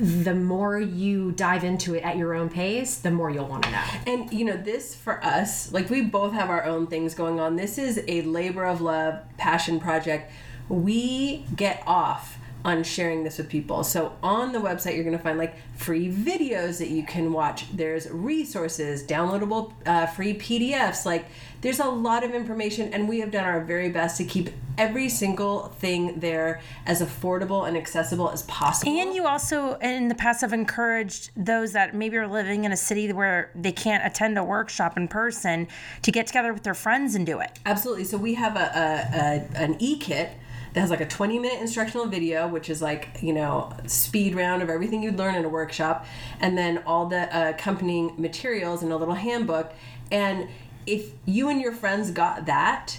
the 0.00 0.34
more 0.34 0.80
you 0.80 1.30
dive 1.30 1.62
into 1.62 1.94
it 1.94 2.02
at 2.02 2.16
your 2.16 2.34
own 2.34 2.48
pace 2.48 2.96
the 2.96 3.10
more 3.12 3.30
you'll 3.30 3.46
want 3.46 3.62
to 3.62 3.70
know 3.70 3.84
And 4.08 4.32
you 4.32 4.44
know, 4.44 4.56
this 4.56 4.92
for 4.92 5.24
us, 5.24 5.72
like 5.72 5.90
we 5.90 6.02
both 6.02 6.32
have 6.32 6.50
our 6.50 6.64
own 6.64 6.88
things 6.88 7.14
going 7.14 7.38
on. 7.38 7.54
This 7.54 7.78
is 7.78 8.02
a 8.08 8.22
labor 8.22 8.64
of 8.64 8.80
love, 8.80 9.20
passion 9.36 9.78
project. 9.78 10.32
We 10.68 11.44
get 11.54 11.84
off 11.86 12.39
on 12.64 12.82
sharing 12.82 13.24
this 13.24 13.38
with 13.38 13.48
people. 13.48 13.82
So 13.84 14.16
on 14.22 14.52
the 14.52 14.58
website, 14.58 14.94
you're 14.94 15.04
going 15.04 15.16
to 15.16 15.22
find 15.22 15.38
like 15.38 15.56
free 15.76 16.12
videos 16.12 16.78
that 16.78 16.90
you 16.90 17.04
can 17.04 17.32
watch. 17.32 17.64
There's 17.74 18.08
resources, 18.10 19.02
downloadable 19.02 19.72
uh, 19.86 20.06
free 20.06 20.34
PDFs. 20.34 21.06
Like 21.06 21.26
there's 21.62 21.80
a 21.80 21.88
lot 21.88 22.24
of 22.24 22.34
information, 22.34 22.92
and 22.92 23.08
we 23.08 23.20
have 23.20 23.30
done 23.30 23.44
our 23.44 23.60
very 23.62 23.90
best 23.90 24.16
to 24.18 24.24
keep 24.24 24.50
every 24.78 25.08
single 25.08 25.68
thing 25.68 26.20
there 26.20 26.60
as 26.86 27.02
affordable 27.02 27.68
and 27.68 27.76
accessible 27.76 28.30
as 28.30 28.42
possible. 28.42 28.98
And 28.98 29.14
you 29.14 29.26
also, 29.26 29.74
in 29.74 30.08
the 30.08 30.14
past, 30.14 30.40
have 30.40 30.52
encouraged 30.52 31.30
those 31.36 31.72
that 31.72 31.94
maybe 31.94 32.16
are 32.16 32.26
living 32.26 32.64
in 32.64 32.72
a 32.72 32.76
city 32.76 33.12
where 33.12 33.50
they 33.54 33.72
can't 33.72 34.04
attend 34.06 34.38
a 34.38 34.44
workshop 34.44 34.96
in 34.96 35.08
person 35.08 35.68
to 36.02 36.12
get 36.12 36.26
together 36.26 36.52
with 36.52 36.62
their 36.62 36.74
friends 36.74 37.14
and 37.14 37.26
do 37.26 37.40
it. 37.40 37.58
Absolutely. 37.66 38.04
So 38.04 38.16
we 38.16 38.34
have 38.34 38.56
a, 38.56 39.48
a, 39.54 39.58
a 39.58 39.62
an 39.62 39.76
e 39.78 39.98
kit 39.98 40.30
that 40.72 40.80
has 40.80 40.90
like 40.90 41.00
a 41.00 41.06
20 41.06 41.38
minute 41.38 41.60
instructional 41.60 42.06
video, 42.06 42.48
which 42.48 42.70
is 42.70 42.80
like 42.80 43.08
you 43.20 43.32
know 43.32 43.72
speed 43.86 44.34
round 44.34 44.62
of 44.62 44.70
everything 44.70 45.02
you'd 45.02 45.18
learn 45.18 45.34
in 45.34 45.44
a 45.44 45.48
workshop, 45.48 46.06
and 46.40 46.56
then 46.56 46.82
all 46.86 47.06
the 47.06 47.50
accompanying 47.50 48.14
materials 48.16 48.82
and 48.82 48.92
a 48.92 48.96
little 48.96 49.14
handbook. 49.14 49.72
And 50.10 50.48
if 50.86 51.12
you 51.26 51.48
and 51.48 51.60
your 51.60 51.72
friends 51.72 52.10
got 52.10 52.46
that, 52.46 52.98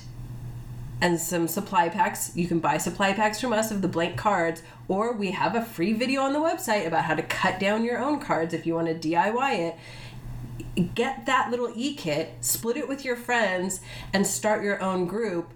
and 1.01 1.19
some 1.19 1.47
supply 1.47 1.89
packs. 1.89 2.36
You 2.36 2.47
can 2.47 2.59
buy 2.59 2.78
supply 2.78 3.13
packs 3.13 3.41
from 3.41 3.53
us 3.53 3.72
of 3.72 3.82
the 3.82 3.88
blank 3.88 4.17
cards, 4.17 4.61
or 4.88 5.13
we 5.13 5.32
have 5.32 5.55
a 5.55 5.65
free 5.65 5.93
video 5.93 6.22
on 6.22 6.32
the 6.32 6.39
website 6.39 6.86
about 6.86 7.05
how 7.05 7.15
to 7.15 7.24
cut 7.24 7.59
down 7.59 7.84
your 7.84 7.97
own 7.97 8.19
cards 8.19 8.53
if 8.53 8.67
you 8.67 8.76
want 8.76 8.88
to 8.88 9.09
DIY 9.09 9.59
it 9.59 9.76
get 10.95 11.26
that 11.26 11.49
little 11.51 11.72
e-kit 11.76 12.34
split 12.39 12.78
it 12.78 12.88
with 12.88 13.03
your 13.03 13.15
friends 13.15 13.82
and 14.13 14.26
start 14.26 14.63
your 14.63 14.82
own 14.82 15.05
group 15.05 15.51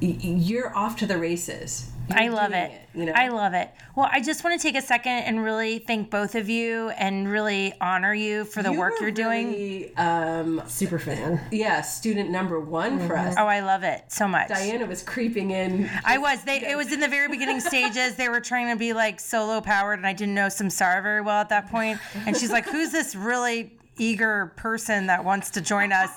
you're 0.00 0.74
off 0.76 0.96
to 0.96 1.06
the 1.06 1.18
races 1.18 1.90
You're 2.08 2.18
I 2.20 2.28
love 2.28 2.50
doing 2.50 2.62
it. 2.62 2.80
you 2.94 3.04
know 3.06 3.12
I 3.14 3.28
love 3.28 3.52
it. 3.54 3.70
Well, 3.94 4.08
I 4.10 4.20
just 4.20 4.42
want 4.44 4.58
to 4.58 4.62
take 4.66 4.76
a 4.76 4.82
second 4.82 5.12
and 5.12 5.42
really 5.44 5.78
thank 5.78 6.10
both 6.10 6.34
of 6.34 6.48
you 6.48 6.88
and 6.90 7.28
really 7.30 7.74
honor 7.80 8.14
you 8.14 8.44
for 8.46 8.62
the 8.62 8.72
You 8.72 8.78
work 8.78 8.94
you're 9.00 9.10
doing. 9.10 9.90
um 9.98 10.62
Super 10.66 10.98
fan. 10.98 11.40
yeah 11.50 11.82
student 11.82 12.30
number 12.30 12.58
one 12.58 13.06
for 13.06 13.16
us 13.16 13.34
Oh, 13.38 13.46
I 13.46 13.60
love 13.60 13.82
it 13.82 14.04
so 14.08 14.26
much. 14.26 14.48
diana 14.48 14.86
was 14.86 15.02
creeping 15.02 15.50
in 15.50 15.90
I 16.04 16.18
was. 16.18 16.42
They. 16.44 16.58
It 16.66 16.76
was 16.76 16.92
in 16.92 17.00
the 17.00 17.08
very 17.08 17.28
beginning 17.28 17.60
stages. 17.72 18.16
They 18.16 18.28
were 18.28 18.40
trying 18.40 18.68
to 18.70 18.76
be 18.76 18.92
like 18.94 19.20
solo 19.20 19.60
powered, 19.60 19.98
and 19.98 20.06
I 20.06 20.12
didn't 20.14 20.34
know 20.34 20.46
Samsara 20.46 21.02
very 21.02 21.20
well 21.20 21.40
at 21.40 21.50
that 21.50 21.70
point. 21.70 21.98
And 22.26 22.36
she's 22.36 22.50
like, 22.50 22.66
"Who's 22.66 22.90
this 22.90 23.14
really 23.14 23.76
eager 23.98 24.52
person 24.56 25.06
that 25.08 25.24
wants 25.24 25.50
to 25.50 25.60
join 25.60 25.92
us?" 25.92 26.10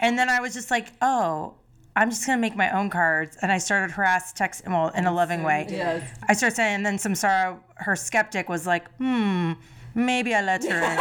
And 0.00 0.18
then 0.18 0.28
I 0.28 0.40
was 0.40 0.52
just 0.54 0.70
like, 0.70 0.88
"Oh." 1.00 1.54
I'm 1.94 2.08
just 2.10 2.26
gonna 2.26 2.40
make 2.40 2.56
my 2.56 2.70
own 2.70 2.88
cards, 2.90 3.36
and 3.42 3.52
I 3.52 3.58
started 3.58 3.90
harass 3.92 4.32
text 4.32 4.62
well 4.66 4.88
in 4.88 5.06
a 5.06 5.12
loving 5.12 5.42
way. 5.42 5.66
Yes. 5.68 6.02
I 6.28 6.32
started 6.32 6.56
saying, 6.56 6.76
and 6.76 6.86
then 6.86 6.96
Samsara, 6.96 7.58
her 7.76 7.96
skeptic, 7.96 8.48
was 8.48 8.66
like, 8.66 8.90
"Hmm, 8.96 9.52
maybe 9.94 10.34
I 10.34 10.40
let 10.40 10.64
her 10.64 10.80
in." 10.80 10.98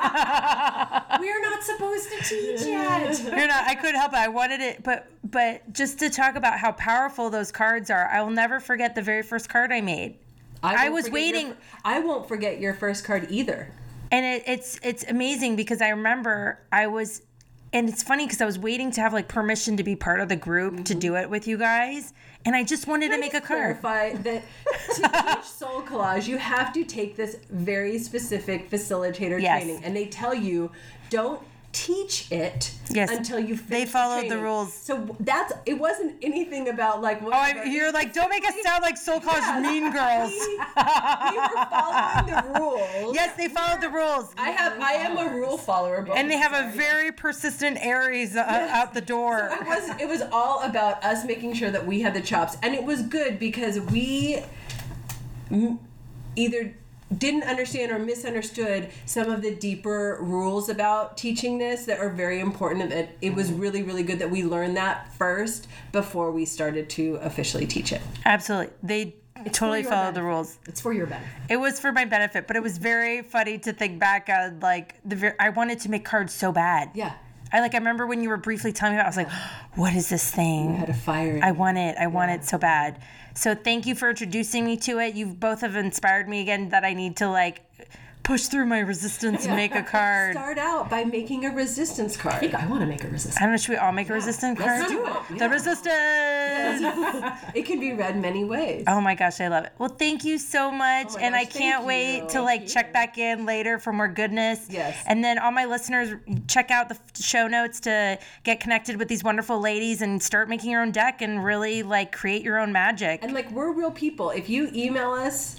We're 1.20 1.40
not 1.42 1.62
supposed 1.62 2.08
to 2.10 2.16
teach 2.24 2.62
yet. 2.66 3.22
You're 3.22 3.46
not. 3.48 3.66
I 3.68 3.74
couldn't 3.74 4.00
help 4.00 4.12
it. 4.12 4.18
I 4.18 4.28
wanted 4.28 4.60
it, 4.60 4.82
but 4.82 5.06
but 5.22 5.70
just 5.72 5.98
to 5.98 6.08
talk 6.08 6.34
about 6.34 6.58
how 6.58 6.72
powerful 6.72 7.28
those 7.28 7.52
cards 7.52 7.90
are, 7.90 8.06
I 8.08 8.22
will 8.22 8.30
never 8.30 8.58
forget 8.58 8.94
the 8.94 9.02
very 9.02 9.22
first 9.22 9.48
card 9.50 9.70
I 9.70 9.80
made. 9.82 10.16
I 10.62 10.84
won't 10.88 10.94
was 10.94 11.04
forget 11.08 11.20
your 11.26 11.32
waiting- 11.32 11.56
i 11.84 12.00
won't 12.00 12.28
forget 12.28 12.60
your 12.60 12.74
first 12.74 13.02
card 13.02 13.26
either 13.30 13.72
and 14.12 14.26
it, 14.26 14.42
it's 14.46 14.78
it's 14.82 15.04
amazing 15.04 15.56
because 15.56 15.80
I 15.80 15.88
remember 15.88 16.58
I 16.70 16.86
was, 16.86 17.22
and 17.72 17.88
it's 17.88 18.02
funny 18.02 18.26
because 18.26 18.40
I 18.40 18.46
was 18.46 18.58
waiting 18.58 18.90
to 18.92 19.00
have 19.00 19.12
like 19.12 19.28
permission 19.28 19.76
to 19.76 19.82
be 19.84 19.94
part 19.96 20.20
of 20.20 20.28
the 20.28 20.36
group 20.36 20.84
to 20.86 20.94
do 20.94 21.16
it 21.16 21.30
with 21.30 21.46
you 21.46 21.56
guys, 21.56 22.12
and 22.44 22.56
I 22.56 22.64
just 22.64 22.86
wanted 22.86 23.10
to 23.10 23.18
make 23.18 23.34
a 23.34 23.40
card. 23.40 23.80
clarify 23.80 24.12
that 24.14 24.42
to 24.96 25.02
teach 25.02 25.04
SoulCollage 25.04 26.26
you 26.26 26.38
have 26.38 26.72
to 26.72 26.84
take 26.84 27.16
this 27.16 27.36
very 27.50 27.98
specific 27.98 28.70
facilitator 28.70 29.40
Yes. 29.40 29.62
training 29.62 29.84
and 29.84 29.94
they 29.96 30.06
tell 30.06 30.34
you 30.34 30.70
don't 31.10 31.40
teach 31.72 32.30
it 32.32 32.72
Yes. 32.90 33.10
until 33.10 33.38
you 33.38 33.56
finish 33.56 33.68
They 33.70 33.84
the 33.84 33.90
followed 33.90 34.28
the 34.28 34.38
rules. 34.38 34.72
so 34.74 35.16
that's 35.20 35.52
it 35.66 35.74
wasn't 35.78 36.16
anything 36.20 36.68
about 36.68 37.00
like 37.00 37.22
what 37.22 37.32
Oh, 37.32 37.38
I, 37.38 37.62
you're 37.64 37.92
like, 37.92 38.12
don't 38.12 38.28
make 38.28 38.44
us 38.44 38.54
sound 38.64 38.82
like 38.82 38.96
SoulCollage 38.96 39.62
mean 39.62 39.92
girls. 39.92 40.32
we, 40.32 40.48
we 40.48 41.38
were 41.38 41.66
following 41.70 42.26
the 42.26 42.44
rules 42.58 43.14
Yes, 43.14 43.36
they 43.36 43.46
followed 43.46 43.80
the 43.80 43.88
rules. 43.88 44.32
I 44.36 44.50
have 44.50 44.80
I 44.80 44.92
am 44.94 45.16
a 45.18 45.32
rule 45.32 45.56
follower 45.56 46.04
And 46.16 46.28
they 46.28 46.38
have 46.38 46.52
a 46.52 46.76
very 46.76 47.12
persistent 47.12 47.78
Aries 47.80 48.34
uh, 48.36 48.40
out 48.72 48.92
the 48.92 49.00
door. 49.00 49.48
it 49.52 49.64
was 49.66 50.00
it 50.00 50.08
was 50.08 50.22
all 50.32 50.62
about 50.62 51.04
us 51.04 51.24
making 51.24 51.54
sure 51.54 51.70
that 51.70 51.86
we 51.86 52.00
had 52.00 52.14
the 52.14 52.20
chops 52.20 52.56
and 52.64 52.74
it 52.74 52.82
was 52.82 53.02
good 53.02 53.38
because 53.38 53.78
we 53.80 54.42
either 56.36 56.74
didn't 57.16 57.42
understand 57.42 57.90
or 57.90 57.98
misunderstood 57.98 58.88
some 59.04 59.30
of 59.30 59.42
the 59.42 59.54
deeper 59.54 60.18
rules 60.20 60.68
about 60.68 61.16
teaching 61.16 61.58
this 61.58 61.86
that 61.86 61.98
are 61.98 62.10
very 62.10 62.40
important 62.40 62.82
and 62.82 62.92
that 62.92 63.10
it 63.20 63.34
was 63.34 63.50
mm-hmm. 63.50 63.60
really 63.60 63.82
really 63.82 64.02
good 64.02 64.18
that 64.18 64.30
we 64.30 64.44
learned 64.44 64.76
that 64.76 65.12
first 65.14 65.66
before 65.92 66.30
we 66.30 66.44
started 66.44 66.88
to 66.88 67.16
officially 67.16 67.66
teach 67.66 67.92
it 67.92 68.00
Absolutely. 68.24 68.72
They 68.82 69.14
totally 69.52 69.80
your 69.80 69.90
followed 69.90 70.14
the 70.14 70.22
rules. 70.22 70.58
It's 70.66 70.80
for 70.80 70.92
your 70.92 71.06
benefit. 71.06 71.28
It 71.48 71.56
was 71.56 71.80
for 71.80 71.92
my 71.92 72.04
benefit, 72.04 72.46
but 72.46 72.56
it 72.56 72.62
was 72.62 72.78
very 72.78 73.22
funny 73.22 73.58
to 73.58 73.72
think 73.72 73.98
back 73.98 74.28
on 74.28 74.60
like 74.60 74.96
the 75.04 75.16
ver- 75.16 75.36
I 75.40 75.50
wanted 75.50 75.80
to 75.80 75.90
make 75.90 76.04
cards 76.04 76.32
so 76.32 76.52
bad. 76.52 76.90
yeah 76.94 77.14
I 77.52 77.60
like 77.60 77.74
I 77.74 77.78
remember 77.78 78.06
when 78.06 78.22
you 78.22 78.28
were 78.28 78.36
briefly 78.36 78.72
telling 78.72 78.94
me 78.94 79.00
about 79.00 79.12
it, 79.12 79.18
I 79.18 79.22
was 79.22 79.28
like, 79.32 79.50
what 79.74 79.94
is 79.94 80.08
this 80.08 80.30
thing? 80.30 80.74
had 80.74 80.88
a 80.88 80.94
fire 80.94 81.40
I 81.42 81.52
want 81.52 81.78
it. 81.78 81.96
I 81.98 82.06
want 82.06 82.30
it 82.30 82.44
so 82.44 82.58
bad. 82.58 83.00
So 83.40 83.54
thank 83.54 83.86
you 83.86 83.94
for 83.94 84.10
introducing 84.10 84.66
me 84.66 84.76
to 84.76 84.98
it. 84.98 85.14
You 85.14 85.24
both 85.24 85.62
have 85.62 85.74
inspired 85.74 86.28
me 86.28 86.42
again 86.42 86.68
that 86.68 86.84
I 86.84 86.92
need 86.92 87.16
to 87.16 87.30
like 87.30 87.62
push 88.22 88.46
through 88.46 88.66
my 88.66 88.80
resistance 88.80 89.46
and 89.46 89.56
make 89.56 89.74
a 89.74 89.82
card. 89.82 90.34
start 90.34 90.58
out 90.58 90.90
by 90.90 91.04
making 91.04 91.44
a 91.44 91.50
resistance 91.50 92.18
I 92.18 92.20
card 92.20 92.40
think 92.40 92.54
I 92.54 92.66
want 92.66 92.80
to 92.82 92.86
make 92.86 93.04
a 93.04 93.08
resistance. 93.08 93.36
I 93.38 93.42
don't 93.42 93.52
know, 93.52 93.56
should 93.56 93.72
we 93.72 93.76
all 93.76 93.92
make 93.92 94.08
a 94.10 94.14
resistance 94.14 94.58
card? 94.58 94.80
Let's 94.80 94.92
do 94.92 95.06
it. 95.06 95.38
The 95.38 95.48
resistance. 95.48 95.90
it 97.54 97.62
can 97.64 97.80
be 97.80 97.92
read 97.92 98.20
many 98.20 98.44
ways 98.44 98.84
Oh 98.86 99.00
my 99.00 99.14
gosh, 99.14 99.40
I 99.40 99.48
love 99.48 99.64
it. 99.64 99.72
Well, 99.78 99.88
thank 99.88 100.24
you 100.24 100.38
so 100.38 100.70
much. 100.70 101.08
Oh 101.10 101.14
my 101.14 101.22
and 101.22 101.34
I 101.34 101.44
can't 101.44 101.84
wait 101.84 102.18
you. 102.18 102.28
to 102.30 102.42
like 102.42 102.66
check 102.66 102.92
back 102.92 103.18
in 103.18 103.46
later 103.46 103.78
for 103.78 103.92
more 103.92 104.08
goodness. 104.08 104.66
Yes. 104.68 105.02
And 105.06 105.22
then 105.22 105.38
all 105.38 105.52
my 105.52 105.64
listeners, 105.64 106.14
check 106.48 106.70
out 106.70 106.88
the 106.88 106.98
show 107.22 107.46
notes 107.46 107.80
to 107.80 108.18
get 108.44 108.60
connected 108.60 108.96
with 108.96 109.08
these 109.08 109.24
wonderful 109.24 109.60
ladies 109.60 110.02
and 110.02 110.22
start 110.22 110.48
making 110.48 110.70
your 110.70 110.82
own 110.82 110.92
deck 110.92 111.22
and 111.22 111.44
really 111.44 111.82
like 111.82 112.12
create 112.12 112.42
your 112.42 112.58
own 112.58 112.72
magic. 112.72 113.20
And 113.22 113.32
like 113.32 113.50
we're 113.50 113.72
real 113.72 113.90
people. 113.90 114.30
If 114.30 114.48
you 114.48 114.70
email 114.74 115.12
us 115.12 115.58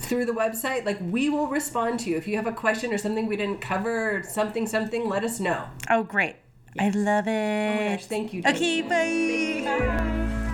through 0.00 0.24
the 0.26 0.32
website, 0.32 0.84
like 0.84 0.98
we 1.00 1.28
will 1.28 1.46
respond 1.46 2.00
to 2.00 2.10
you. 2.10 2.16
If 2.16 2.26
you 2.26 2.36
have 2.36 2.46
a 2.46 2.52
question 2.52 2.92
or 2.92 2.98
something 2.98 3.26
we 3.26 3.36
didn't 3.36 3.60
cover 3.60 4.18
or 4.18 4.22
something 4.22 4.66
something, 4.66 5.08
let 5.08 5.24
us 5.24 5.40
know. 5.40 5.68
oh, 5.90 6.02
great. 6.02 6.36
I 6.78 6.90
love 6.90 7.26
it. 7.26 7.30
Oh 7.30 7.84
my 7.84 7.96
gosh, 7.96 8.06
thank 8.06 8.32
you. 8.32 8.42
Okay, 8.46 8.82
bye. 8.82 10.48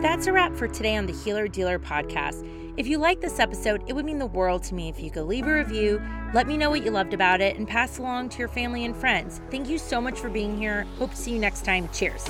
That's 0.00 0.26
a 0.26 0.32
wrap 0.32 0.56
for 0.56 0.66
today 0.66 0.96
on 0.96 1.06
the 1.06 1.12
Healer 1.12 1.46
Dealer 1.46 1.78
podcast. 1.78 2.48
If 2.76 2.86
you 2.86 2.96
like 2.98 3.20
this 3.20 3.38
episode, 3.38 3.84
it 3.86 3.92
would 3.92 4.06
mean 4.06 4.18
the 4.18 4.26
world 4.26 4.62
to 4.64 4.74
me 4.74 4.88
if 4.88 4.98
you 4.98 5.10
could 5.10 5.24
leave 5.24 5.46
a 5.46 5.52
review, 5.52 6.00
let 6.32 6.46
me 6.46 6.56
know 6.56 6.70
what 6.70 6.82
you 6.82 6.90
loved 6.90 7.12
about 7.12 7.42
it, 7.42 7.56
and 7.56 7.68
pass 7.68 7.98
along 7.98 8.30
to 8.30 8.38
your 8.38 8.48
family 8.48 8.84
and 8.86 8.96
friends. 8.96 9.42
Thank 9.50 9.68
you 9.68 9.76
so 9.76 10.00
much 10.00 10.18
for 10.18 10.30
being 10.30 10.56
here. 10.56 10.86
Hope 10.98 11.10
to 11.10 11.16
see 11.16 11.32
you 11.32 11.38
next 11.38 11.64
time. 11.64 11.88
Cheers. 11.92 12.26